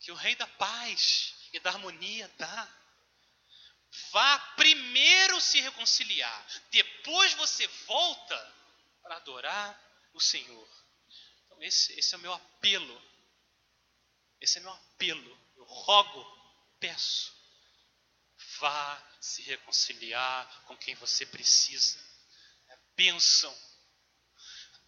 que 0.00 0.12
o 0.12 0.14
Rei 0.14 0.34
da 0.36 0.46
Paz 0.46 1.34
e 1.52 1.60
da 1.60 1.70
Harmonia 1.70 2.30
dá. 2.38 2.85
Vá 4.12 4.38
primeiro 4.56 5.40
se 5.40 5.60
reconciliar, 5.60 6.46
depois 6.70 7.34
você 7.34 7.66
volta 7.86 8.54
para 9.02 9.16
adorar 9.16 10.08
o 10.12 10.20
Senhor. 10.20 10.68
Então, 11.44 11.62
esse, 11.62 11.92
esse 11.98 12.14
é 12.14 12.18
o 12.18 12.20
meu 12.20 12.32
apelo. 12.32 13.02
Esse 14.40 14.58
é 14.58 14.60
o 14.60 14.64
meu 14.64 14.72
apelo. 14.72 15.38
Eu 15.56 15.64
rogo, 15.64 16.24
peço. 16.78 17.34
Vá 18.58 19.18
se 19.20 19.42
reconciliar 19.42 20.62
com 20.64 20.76
quem 20.76 20.94
você 20.94 21.24
precisa. 21.24 21.98
É 22.68 22.78
bênção. 22.96 23.56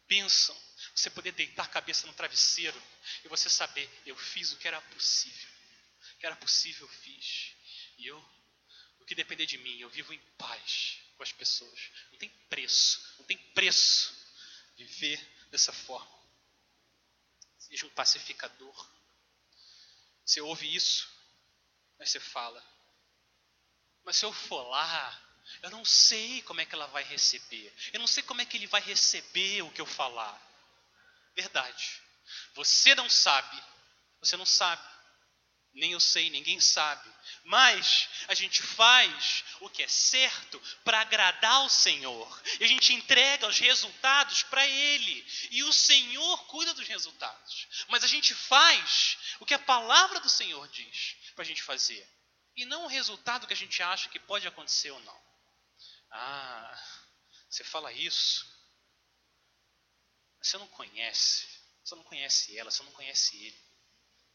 Bênção. 0.06 0.56
Você 0.94 1.11
poder 1.11 1.32
deitar 1.32 1.64
a 1.64 1.68
cabeça 1.68 2.06
no 2.06 2.14
travesseiro 2.14 2.80
e 3.24 3.28
você 3.28 3.48
saber, 3.48 3.88
eu 4.04 4.16
fiz 4.16 4.52
o 4.52 4.59
que 4.59 4.66
era 4.66 4.80
possível. 4.80 5.48
O 6.14 6.18
que 6.18 6.26
era 6.26 6.36
possível 6.36 6.86
eu 6.86 6.92
fiz. 6.92 7.54
E 7.98 8.06
eu 8.06 8.38
que 9.09 9.14
depender 9.14 9.46
de 9.46 9.56
mim, 9.59 9.78
eu 9.80 9.88
vivo 9.88 10.12
em 10.12 10.18
paz 10.36 10.98
com 11.16 11.22
as 11.22 11.32
pessoas. 11.32 11.90
Não 12.12 12.18
tem 12.18 12.28
preço, 12.50 13.14
não 13.18 13.24
tem 13.24 13.38
preço 13.54 14.14
viver 14.76 15.18
dessa 15.50 15.72
forma. 15.72 16.18
Seja 17.59 17.86
um 17.86 17.90
pacificador. 17.90 18.88
Você 20.24 20.42
ouve 20.42 20.72
isso, 20.74 21.09
mas 21.98 22.11
você 22.11 22.20
fala. 22.20 22.62
Mas 24.04 24.16
se 24.16 24.26
eu 24.26 24.32
for 24.32 24.62
lá, 24.68 25.44
eu 25.62 25.70
não 25.70 25.84
sei 25.84 26.42
como 26.42 26.61
é 26.61 26.66
que 26.66 26.74
ela 26.74 26.86
vai 26.86 27.02
receber. 27.02 27.72
Eu 27.92 28.00
não 28.00 28.06
sei 28.06 28.22
como 28.22 28.42
é 28.42 28.44
que 28.44 28.59
ele 28.59 28.66
vai 28.66 28.82
receber 28.82 29.62
o 29.62 29.72
que 29.72 29.80
eu 29.80 29.86
falar. 29.86 30.38
Verdade. 31.34 32.02
Você 32.54 32.94
não 32.94 33.09
sabe. 33.09 33.62
Você 34.20 34.36
não 34.36 34.46
sabe 34.46 34.98
nem 35.78 35.92
eu 35.92 36.00
sei, 36.00 36.30
ninguém 36.30 36.61
sabe. 36.61 37.09
Mas 37.45 38.09
a 38.29 38.35
gente 38.35 38.62
faz 38.62 39.45
o 39.61 39.70
que 39.70 39.83
é 39.83 39.89
certo 39.89 40.61
para 40.85 41.01
agradar 41.01 41.53
ao 41.53 41.68
Senhor. 41.68 42.43
E 42.61 42.64
a 42.64 42.68
gente 42.68 42.93
entrega 42.93 43.47
os 43.47 43.59
resultados 43.59 44.43
para 44.45 44.66
Ele. 44.66 45.26
E 45.51 45.62
o 45.64 45.72
Senhor 45.72 46.47
cuida 46.47 46.74
dos 46.74 46.87
resultados. 46.87 47.68
Mas 47.89 48.05
a 48.05 48.07
gente 48.07 48.35
faz 48.35 49.18
o 49.41 49.47
que 49.47 49.55
a 49.55 49.59
palavra 49.59 50.20
do 50.20 50.29
Senhor 50.29 50.66
diz 50.68 51.16
para 51.35 51.43
a 51.43 51.47
gente 51.47 51.62
fazer. 51.62 52.07
E 52.57 52.64
não 52.64 52.85
o 52.85 52.89
resultado 52.89 53.47
que 53.47 53.53
a 53.53 53.57
gente 53.57 53.83
acha 53.83 54.09
que 54.09 54.18
pode 54.18 54.47
acontecer 54.47 54.91
ou 54.91 55.01
não. 55.01 55.20
Ah, 56.11 56.83
você 57.49 57.64
fala 57.64 57.93
isso. 57.93 58.47
Você 60.43 60.59
não 60.59 60.66
conhece. 60.68 61.47
Você 61.85 61.95
não 61.95 62.03
conhece 62.05 62.59
ela, 62.59 62.70
você 62.70 62.83
não 62.83 62.93
conhece 62.93 63.37
ele. 63.37 63.59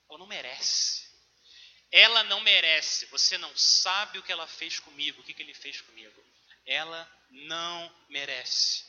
Ela 0.10 0.20
não 0.20 0.26
merece. 0.26 1.12
Ela 1.94 2.24
não 2.24 2.41
merece. 2.41 3.06
Você 3.06 3.38
não 3.38 3.56
sabe 3.56 4.18
o 4.18 4.24
que 4.24 4.32
ela 4.32 4.48
fez 4.48 4.80
comigo, 4.80 5.22
o 5.22 5.24
que, 5.24 5.32
que 5.32 5.44
ele 5.44 5.54
fez 5.54 5.80
comigo. 5.80 6.26
Ela 6.66 7.08
não 7.30 8.06
merece. 8.10 8.84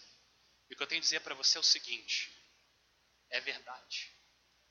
E 0.71 0.75
o 0.75 0.77
que 0.77 0.83
eu 0.83 0.87
tenho 0.87 1.01
a 1.01 1.03
dizer 1.03 1.21
para 1.21 1.35
você 1.35 1.59
é 1.59 1.61
o 1.61 1.65
seguinte: 1.65 2.33
é 3.29 3.41
verdade. 3.43 4.11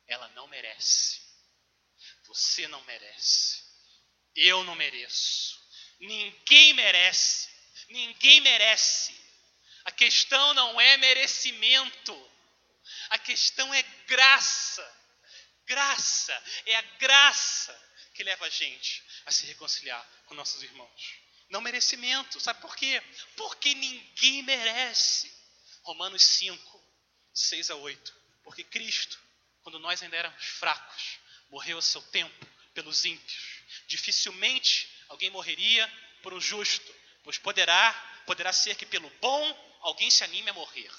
Ela 0.08 0.28
não 0.30 0.48
merece. 0.48 1.22
Você 2.24 2.68
não 2.68 2.84
merece. 2.86 3.64
Eu 4.36 4.64
não 4.64 4.74
mereço. 4.74 5.62
Ninguém 6.00 6.74
merece. 6.74 7.48
Ninguém 7.90 8.42
merece. 8.42 9.16
A 9.86 9.92
questão 9.92 10.56
não 10.56 10.82
é 10.82 10.98
merecimento. 10.98 12.32
A 13.12 13.20
questão 13.20 13.72
é 13.72 13.84
graça. 14.08 15.02
Graça. 15.68 16.44
É 16.66 16.76
a 16.78 16.82
graça 16.82 17.93
que 18.14 18.24
leva 18.24 18.46
a 18.46 18.50
gente 18.50 19.04
a 19.26 19.32
se 19.32 19.46
reconciliar 19.46 20.06
com 20.26 20.36
nossos 20.36 20.62
irmãos. 20.64 21.20
Não 21.50 21.62
merecimento, 21.62 22.40
sabe 22.40 22.62
por 22.62 22.76
quê? 22.76 23.02
Porque 23.36 23.74
ninguém 23.74 24.44
merece. 24.44 25.32
Romanos 25.84 26.24
5, 26.24 26.84
6 27.34 27.72
a 27.72 27.76
8. 27.76 28.14
Porque 28.44 28.64
Cristo, 28.64 29.20
quando 29.62 29.80
nós 29.80 30.02
ainda 30.02 30.16
éramos 30.16 30.44
fracos, 30.44 31.20
morreu 31.50 31.78
a 31.78 31.82
seu 31.82 32.02
tempo 32.02 32.48
pelos 32.74 33.06
ímpios. 33.06 33.64
Dificilmente 33.88 34.90
alguém 35.10 35.30
morreria 35.30 35.88
por 36.22 36.34
um 36.34 36.42
justo, 36.42 36.94
pois 37.24 37.38
poderá, 37.38 37.94
poderá 38.26 38.52
ser 38.52 38.76
que 38.76 38.86
pelo 38.86 39.10
bom 39.22 39.78
alguém 39.82 40.10
se 40.10 40.24
anime 40.24 40.50
a 40.50 40.54
morrer. 40.54 40.92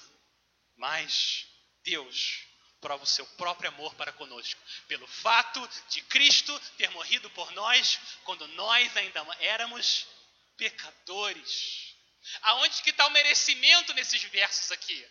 Mas 0.76 1.46
Deus 1.82 2.44
prova 2.84 3.02
o 3.02 3.06
seu 3.06 3.24
próprio 3.28 3.70
amor 3.70 3.94
para 3.94 4.12
conosco, 4.12 4.60
pelo 4.86 5.06
fato 5.06 5.66
de 5.88 6.02
Cristo 6.02 6.52
ter 6.76 6.90
morrido 6.90 7.30
por 7.30 7.50
nós 7.52 7.98
quando 8.24 8.46
nós 8.48 8.94
ainda 8.94 9.26
éramos 9.40 10.06
pecadores. 10.54 11.96
Aonde 12.42 12.82
que 12.82 12.90
está 12.90 13.06
o 13.06 13.10
merecimento 13.10 13.94
nesses 13.94 14.22
versos 14.24 14.70
aqui? 14.70 15.08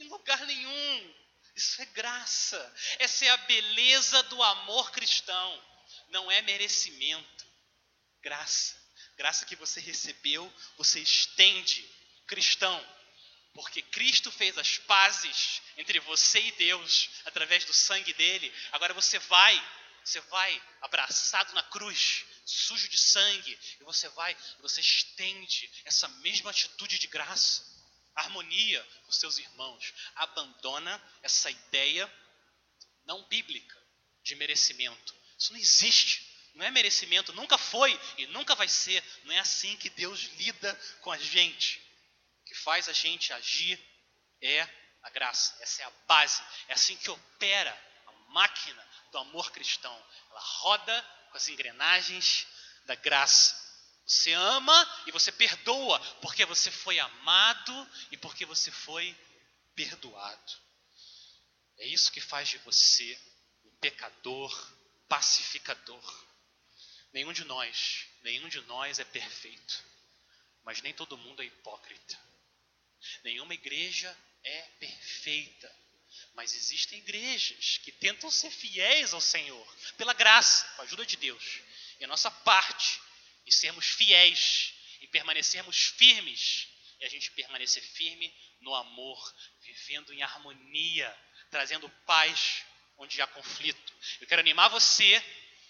Em 0.00 0.08
lugar 0.08 0.44
nenhum. 0.44 1.14
Isso 1.54 1.80
é 1.82 1.86
graça. 1.86 2.74
Essa 2.98 3.26
é 3.26 3.30
a 3.30 3.36
beleza 3.36 4.20
do 4.24 4.42
amor 4.42 4.90
cristão. 4.90 5.64
Não 6.08 6.28
é 6.28 6.42
merecimento. 6.42 7.46
Graça. 8.22 8.76
Graça 9.16 9.46
que 9.46 9.54
você 9.54 9.78
recebeu, 9.78 10.52
você 10.76 10.98
estende. 10.98 11.88
Cristão, 12.26 12.84
porque 13.54 13.80
Cristo 13.80 14.32
fez 14.32 14.58
as 14.58 14.78
pazes 14.78 15.62
entre 15.76 16.00
você 16.00 16.40
e 16.40 16.52
Deus 16.52 17.08
através 17.24 17.64
do 17.64 17.72
sangue 17.72 18.12
dele. 18.12 18.52
Agora 18.72 18.92
você 18.92 19.18
vai, 19.20 19.68
você 20.04 20.20
vai 20.22 20.62
abraçado 20.82 21.54
na 21.54 21.62
cruz, 21.62 22.24
sujo 22.44 22.88
de 22.88 22.98
sangue, 22.98 23.58
e 23.80 23.84
você 23.84 24.08
vai, 24.10 24.36
você 24.60 24.80
estende 24.80 25.70
essa 25.84 26.08
mesma 26.08 26.50
atitude 26.50 26.98
de 26.98 27.06
graça, 27.06 27.64
harmonia 28.16 28.84
com 29.04 29.12
seus 29.12 29.38
irmãos. 29.38 29.94
Abandona 30.16 31.00
essa 31.22 31.48
ideia 31.48 32.12
não 33.06 33.22
bíblica 33.28 33.80
de 34.24 34.34
merecimento. 34.34 35.14
Isso 35.38 35.52
não 35.52 35.60
existe. 35.60 36.34
Não 36.54 36.64
é 36.64 36.70
merecimento, 36.70 37.32
nunca 37.32 37.58
foi 37.58 38.00
e 38.16 38.28
nunca 38.28 38.54
vai 38.54 38.68
ser. 38.68 39.02
Não 39.24 39.34
é 39.34 39.40
assim 39.40 39.76
que 39.76 39.90
Deus 39.90 40.20
lida 40.38 40.72
com 41.00 41.10
a 41.10 41.18
gente 41.18 41.83
que 42.54 42.60
faz 42.60 42.88
a 42.88 42.92
gente 42.92 43.32
agir 43.32 43.84
é 44.40 44.62
a 45.02 45.10
graça. 45.10 45.56
Essa 45.60 45.82
é 45.82 45.84
a 45.84 45.90
base. 46.06 46.40
É 46.68 46.74
assim 46.74 46.96
que 46.96 47.10
opera 47.10 47.76
a 48.06 48.12
máquina 48.30 48.88
do 49.10 49.18
amor 49.18 49.50
cristão. 49.50 50.06
Ela 50.30 50.40
roda 50.40 51.02
com 51.30 51.36
as 51.36 51.48
engrenagens 51.48 52.46
da 52.86 52.94
graça. 52.94 53.60
Você 54.06 54.32
ama 54.34 55.04
e 55.06 55.10
você 55.10 55.32
perdoa 55.32 55.98
porque 56.20 56.44
você 56.44 56.70
foi 56.70 57.00
amado 57.00 57.90
e 58.12 58.16
porque 58.16 58.46
você 58.46 58.70
foi 58.70 59.16
perdoado. 59.74 60.52
É 61.78 61.86
isso 61.86 62.12
que 62.12 62.20
faz 62.20 62.48
de 62.48 62.58
você 62.58 63.18
um 63.64 63.76
pecador 63.78 64.72
pacificador. 65.08 66.24
Nenhum 67.12 67.32
de 67.32 67.42
nós, 67.44 68.06
nenhum 68.22 68.48
de 68.48 68.60
nós 68.62 69.00
é 69.00 69.04
perfeito, 69.04 69.84
mas 70.62 70.82
nem 70.82 70.94
todo 70.94 71.18
mundo 71.18 71.42
é 71.42 71.46
hipócrita. 71.46 72.33
Nenhuma 73.22 73.54
igreja 73.54 74.16
é 74.42 74.62
perfeita, 74.78 75.74
mas 76.34 76.54
existem 76.54 76.98
igrejas 76.98 77.78
que 77.78 77.92
tentam 77.92 78.30
ser 78.30 78.50
fiéis 78.50 79.12
ao 79.12 79.20
Senhor, 79.20 79.76
pela 79.96 80.12
graça, 80.12 80.66
com 80.74 80.82
a 80.82 80.84
ajuda 80.84 81.06
de 81.06 81.16
Deus. 81.16 81.60
E 82.00 82.04
a 82.04 82.08
nossa 82.08 82.30
parte 82.30 83.00
em 83.46 83.50
sermos 83.50 83.86
fiéis 83.86 84.74
e 85.00 85.06
permanecermos 85.06 85.94
firmes, 85.96 86.68
e 87.00 87.04
a 87.04 87.08
gente 87.08 87.30
permanecer 87.32 87.82
firme 87.82 88.34
no 88.60 88.74
amor, 88.74 89.34
vivendo 89.62 90.12
em 90.12 90.22
harmonia, 90.22 91.16
trazendo 91.50 91.88
paz 92.06 92.64
onde 92.96 93.20
há 93.20 93.26
conflito. 93.26 93.94
Eu 94.20 94.26
quero 94.26 94.40
animar 94.40 94.68
você 94.68 95.22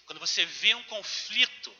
Quando 0.05 0.19
você 0.19 0.45
vê 0.45 0.75
um 0.75 0.83
conflito, 0.83 1.75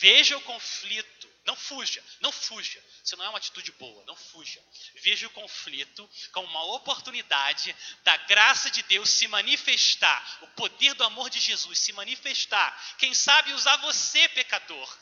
veja 0.00 0.36
o 0.36 0.42
conflito. 0.42 1.30
Não 1.46 1.56
fuja, 1.56 2.04
não 2.20 2.30
fuja. 2.30 2.84
Isso 3.02 3.16
não 3.16 3.24
é 3.24 3.28
uma 3.30 3.38
atitude 3.38 3.72
boa, 3.72 4.04
não 4.04 4.14
fuja. 4.14 4.62
Veja 4.96 5.26
o 5.26 5.30
conflito 5.30 6.08
como 6.32 6.46
uma 6.48 6.64
oportunidade 6.74 7.74
da 8.04 8.16
graça 8.18 8.70
de 8.70 8.82
Deus 8.82 9.08
se 9.08 9.26
manifestar, 9.26 10.38
o 10.42 10.48
poder 10.48 10.92
do 10.94 11.04
amor 11.04 11.30
de 11.30 11.40
Jesus 11.40 11.78
se 11.78 11.92
manifestar. 11.94 12.96
Quem 12.98 13.14
sabe 13.14 13.54
usar 13.54 13.78
você, 13.78 14.28
pecador, 14.28 14.98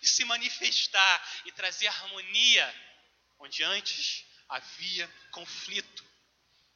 e 0.00 0.06
se 0.06 0.24
manifestar 0.24 1.42
e 1.44 1.52
trazer 1.52 1.88
harmonia 1.88 2.74
onde 3.38 3.62
antes 3.62 4.24
havia 4.48 5.06
conflito. 5.30 6.04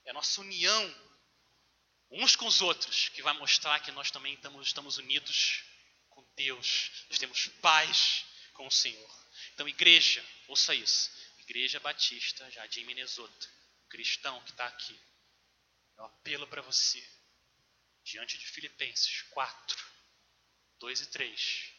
É 0.04 0.10
a 0.10 0.14
nossa 0.14 0.40
união 0.42 1.07
uns 2.10 2.36
com 2.36 2.46
os 2.46 2.60
outros 2.60 3.08
que 3.10 3.22
vai 3.22 3.34
mostrar 3.34 3.80
que 3.80 3.92
nós 3.92 4.10
também 4.10 4.34
estamos, 4.34 4.66
estamos 4.66 4.98
unidos 4.98 5.64
com 6.08 6.24
Deus. 6.36 7.04
Nós 7.08 7.18
temos 7.18 7.48
paz 7.60 8.24
com 8.54 8.66
o 8.66 8.70
Senhor. 8.70 9.26
Então, 9.54 9.68
igreja, 9.68 10.24
ouça 10.46 10.74
isso. 10.74 11.10
Igreja 11.40 11.80
Batista 11.80 12.50
Jardim 12.50 12.84
Minnesota, 12.84 13.48
cristão 13.88 14.42
que 14.42 14.50
está 14.50 14.66
aqui. 14.66 14.98
É 15.96 16.02
um 16.02 16.06
apelo 16.06 16.46
para 16.46 16.62
você. 16.62 17.04
Diante 18.04 18.38
de 18.38 18.46
Filipenses 18.46 19.22
4, 19.30 19.86
2 20.78 21.00
e 21.00 21.06
3. 21.06 21.72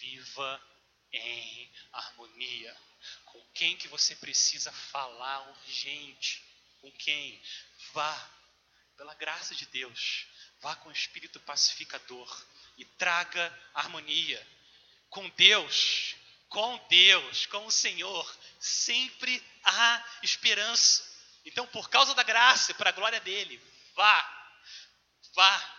Viva 0.00 0.70
em 1.12 1.72
harmonia. 1.92 2.76
Com 3.24 3.44
quem 3.52 3.76
que 3.76 3.88
você 3.88 4.14
precisa 4.16 4.72
falar 4.72 5.50
urgente? 5.50 6.42
Com 6.80 6.90
quem? 6.92 7.42
Vá 7.92 8.39
pela 9.00 9.14
graça 9.14 9.54
de 9.54 9.64
Deus, 9.64 10.26
vá 10.60 10.76
com 10.76 10.90
o 10.90 10.92
espírito 10.92 11.40
pacificador 11.40 12.46
e 12.76 12.84
traga 12.84 13.58
harmonia. 13.72 14.46
Com 15.08 15.26
Deus, 15.30 16.14
com 16.50 16.76
Deus, 16.90 17.46
com 17.46 17.64
o 17.64 17.70
Senhor, 17.70 18.38
sempre 18.60 19.42
há 19.64 20.18
esperança. 20.22 21.02
Então, 21.46 21.66
por 21.68 21.88
causa 21.88 22.14
da 22.14 22.22
graça, 22.22 22.74
para 22.74 22.90
a 22.90 22.92
glória 22.92 23.18
dele, 23.20 23.58
vá, 23.94 24.52
vá. 25.34 25.76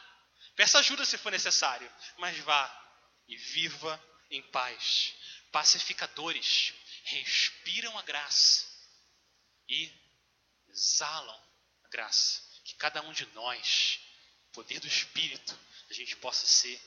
Peça 0.56 0.80
ajuda 0.80 1.06
se 1.06 1.16
for 1.16 1.32
necessário, 1.32 1.94
mas 2.18 2.36
vá 2.40 2.92
e 3.28 3.38
viva 3.38 4.04
em 4.32 4.42
paz. 4.50 5.14
Pacificadores 5.52 6.74
respiram 7.04 7.96
a 8.00 8.02
graça 8.02 8.66
e 9.70 9.94
exalam 10.70 11.40
a 11.84 11.88
graça 11.88 12.51
cada 12.82 13.00
um 13.04 13.14
de 13.14 13.28
nós, 13.36 14.00
poder 14.52 14.80
do 14.80 14.88
Espírito, 14.88 15.56
a 15.88 15.94
gente 15.94 16.16
possa 16.16 16.48
ser 16.48 16.82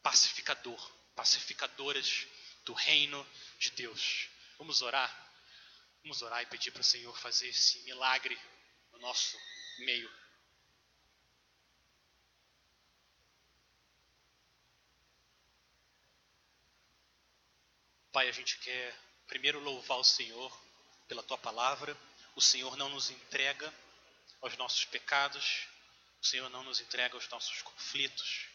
pacificador, 0.00 0.92
pacificadoras 1.16 2.28
do 2.64 2.72
reino 2.72 3.26
de 3.58 3.72
Deus. 3.72 4.28
Vamos 4.58 4.80
orar? 4.80 5.10
Vamos 6.04 6.22
orar 6.22 6.40
e 6.40 6.46
pedir 6.46 6.70
para 6.70 6.82
o 6.82 6.84
Senhor 6.84 7.18
fazer 7.18 7.48
esse 7.48 7.80
milagre 7.80 8.40
no 8.92 9.00
nosso 9.00 9.36
meio. 9.78 10.08
Pai, 18.12 18.28
a 18.28 18.32
gente 18.32 18.56
quer 18.58 18.96
primeiro 19.26 19.58
louvar 19.58 19.98
o 19.98 20.04
Senhor 20.04 20.56
pela 21.08 21.24
tua 21.24 21.38
palavra. 21.38 21.98
O 22.36 22.40
Senhor 22.40 22.76
não 22.76 22.88
nos 22.88 23.10
entrega 23.10 23.74
aos 24.40 24.56
nossos 24.56 24.84
pecados, 24.84 25.66
o 26.20 26.26
Senhor 26.26 26.48
não 26.50 26.64
nos 26.64 26.80
entrega 26.80 27.14
aos 27.14 27.28
nossos 27.28 27.62
conflitos. 27.62 28.46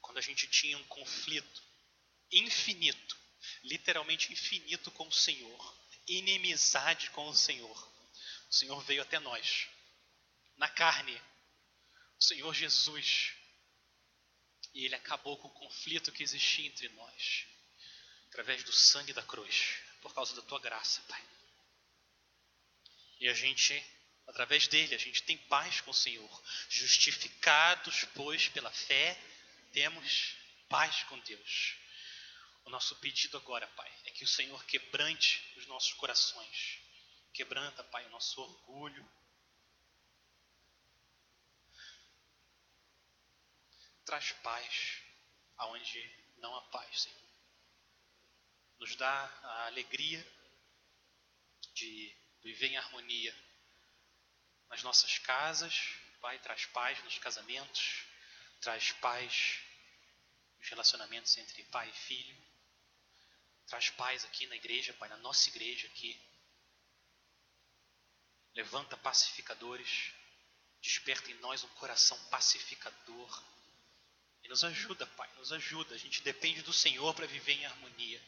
Quando 0.00 0.18
a 0.18 0.22
gente 0.22 0.46
tinha 0.48 0.78
um 0.78 0.84
conflito 0.84 1.62
infinito, 2.32 3.18
literalmente 3.64 4.32
infinito 4.32 4.90
com 4.92 5.06
o 5.06 5.12
Senhor, 5.12 5.78
inimizade 6.06 7.10
com 7.10 7.28
o 7.28 7.34
Senhor, 7.34 7.92
o 8.48 8.54
Senhor 8.54 8.80
veio 8.82 9.02
até 9.02 9.18
nós, 9.18 9.68
na 10.56 10.68
carne, 10.68 11.20
o 12.18 12.22
Senhor 12.22 12.52
Jesus, 12.54 13.32
e 14.74 14.84
Ele 14.84 14.94
acabou 14.94 15.36
com 15.38 15.48
o 15.48 15.54
conflito 15.54 16.12
que 16.12 16.22
existia 16.22 16.66
entre 16.66 16.88
nós, 16.90 17.46
através 18.28 18.62
do 18.64 18.72
sangue 18.72 19.12
da 19.12 19.22
cruz, 19.22 19.80
por 20.00 20.14
causa 20.14 20.34
da 20.34 20.42
Tua 20.42 20.60
graça, 20.60 21.02
Pai. 21.02 21.24
E 23.20 23.28
a 23.28 23.34
gente 23.34 23.74
Através 24.30 24.68
dele 24.68 24.94
a 24.94 24.98
gente 24.98 25.24
tem 25.24 25.36
paz 25.36 25.80
com 25.80 25.90
o 25.90 25.94
Senhor. 25.94 26.42
Justificados, 26.68 28.04
pois, 28.14 28.48
pela 28.48 28.70
fé, 28.70 29.20
temos 29.72 30.36
paz 30.68 31.02
com 31.04 31.18
Deus. 31.18 31.76
O 32.64 32.70
nosso 32.70 32.94
pedido 33.00 33.36
agora, 33.36 33.66
Pai, 33.66 33.92
é 34.04 34.10
que 34.12 34.22
o 34.22 34.28
Senhor 34.28 34.64
quebrante 34.66 35.52
os 35.56 35.66
nossos 35.66 35.94
corações. 35.94 36.78
Quebranta, 37.34 37.82
Pai, 37.82 38.06
o 38.06 38.10
nosso 38.10 38.40
orgulho. 38.40 39.04
Traz 44.04 44.30
paz 44.44 45.02
aonde 45.56 46.08
não 46.36 46.54
há 46.54 46.62
paz, 46.68 47.02
Senhor. 47.02 47.30
Nos 48.78 48.94
dá 48.94 49.24
a 49.42 49.66
alegria 49.66 50.24
de 51.74 52.16
viver 52.44 52.68
em 52.68 52.76
harmonia 52.76 53.49
nas 54.70 54.82
nossas 54.82 55.18
casas, 55.18 55.96
Pai, 56.20 56.38
traz 56.38 56.66
paz 56.66 57.02
nos 57.02 57.18
casamentos, 57.18 58.04
traz 58.60 58.92
paz 58.92 59.58
nos 60.58 60.68
relacionamentos 60.68 61.36
entre 61.38 61.62
pai 61.64 61.88
e 61.88 61.92
filho, 61.92 62.36
traz 63.66 63.90
paz 63.90 64.24
aqui 64.24 64.46
na 64.46 64.56
igreja, 64.56 64.92
Pai, 64.94 65.08
na 65.08 65.16
nossa 65.16 65.48
igreja 65.48 65.86
aqui. 65.88 66.20
Levanta 68.54 68.96
pacificadores, 68.98 70.12
desperta 70.80 71.30
em 71.30 71.34
nós 71.34 71.64
um 71.64 71.68
coração 71.70 72.18
pacificador. 72.26 73.42
E 74.42 74.48
nos 74.48 74.62
ajuda, 74.64 75.06
Pai, 75.06 75.30
nos 75.36 75.52
ajuda. 75.52 75.94
A 75.94 75.98
gente 75.98 76.22
depende 76.22 76.62
do 76.62 76.72
Senhor 76.72 77.14
para 77.14 77.26
viver 77.26 77.52
em 77.52 77.66
harmonia. 77.66 78.22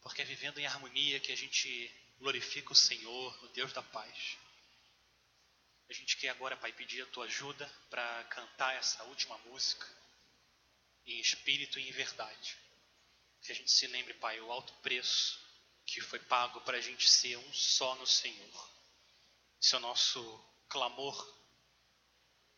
Porque 0.00 0.22
é 0.22 0.24
vivendo 0.24 0.58
em 0.58 0.66
harmonia 0.66 1.20
que 1.20 1.32
a 1.32 1.36
gente 1.36 1.90
glorifica 2.18 2.72
o 2.72 2.76
Senhor, 2.76 3.44
o 3.44 3.48
Deus 3.48 3.72
da 3.72 3.82
paz. 3.82 4.38
A 5.88 5.92
gente 5.92 6.16
quer 6.16 6.30
agora, 6.30 6.56
Pai, 6.56 6.72
pedir 6.72 7.02
a 7.02 7.06
tua 7.06 7.26
ajuda 7.26 7.66
para 7.88 8.24
cantar 8.24 8.74
essa 8.74 9.04
última 9.04 9.38
música 9.38 9.86
em 11.06 11.20
espírito 11.20 11.78
e 11.78 11.88
em 11.88 11.92
verdade. 11.92 12.56
Que 13.40 13.52
a 13.52 13.54
gente 13.54 13.70
se 13.70 13.86
lembre, 13.86 14.14
Pai, 14.14 14.40
o 14.40 14.50
alto 14.50 14.72
preço 14.82 15.40
que 15.86 16.00
foi 16.00 16.18
pago 16.18 16.60
para 16.62 16.78
a 16.78 16.80
gente 16.80 17.08
ser 17.08 17.36
um 17.36 17.52
só 17.52 17.94
no 17.94 18.06
Senhor. 18.06 18.70
Esse 19.62 19.74
é 19.74 19.78
o 19.78 19.80
nosso 19.80 20.44
clamor 20.68 21.36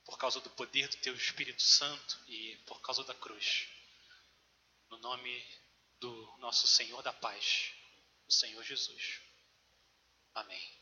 por 0.05 0.17
causa 0.17 0.41
do 0.41 0.49
poder 0.51 0.89
do 0.89 0.97
Teu 0.97 1.15
Espírito 1.15 1.63
Santo 1.63 2.19
e 2.27 2.57
por 2.67 2.81
causa 2.81 3.05
da 3.05 3.15
cruz. 3.15 3.69
No 4.89 4.97
nome 4.99 5.47
do 6.01 6.37
nosso 6.39 6.67
Senhor 6.67 7.03
da 7.03 7.13
paz, 7.13 7.75
o 8.27 8.33
Senhor 8.33 8.65
Jesus. 8.65 9.21
Amém. 10.35 10.78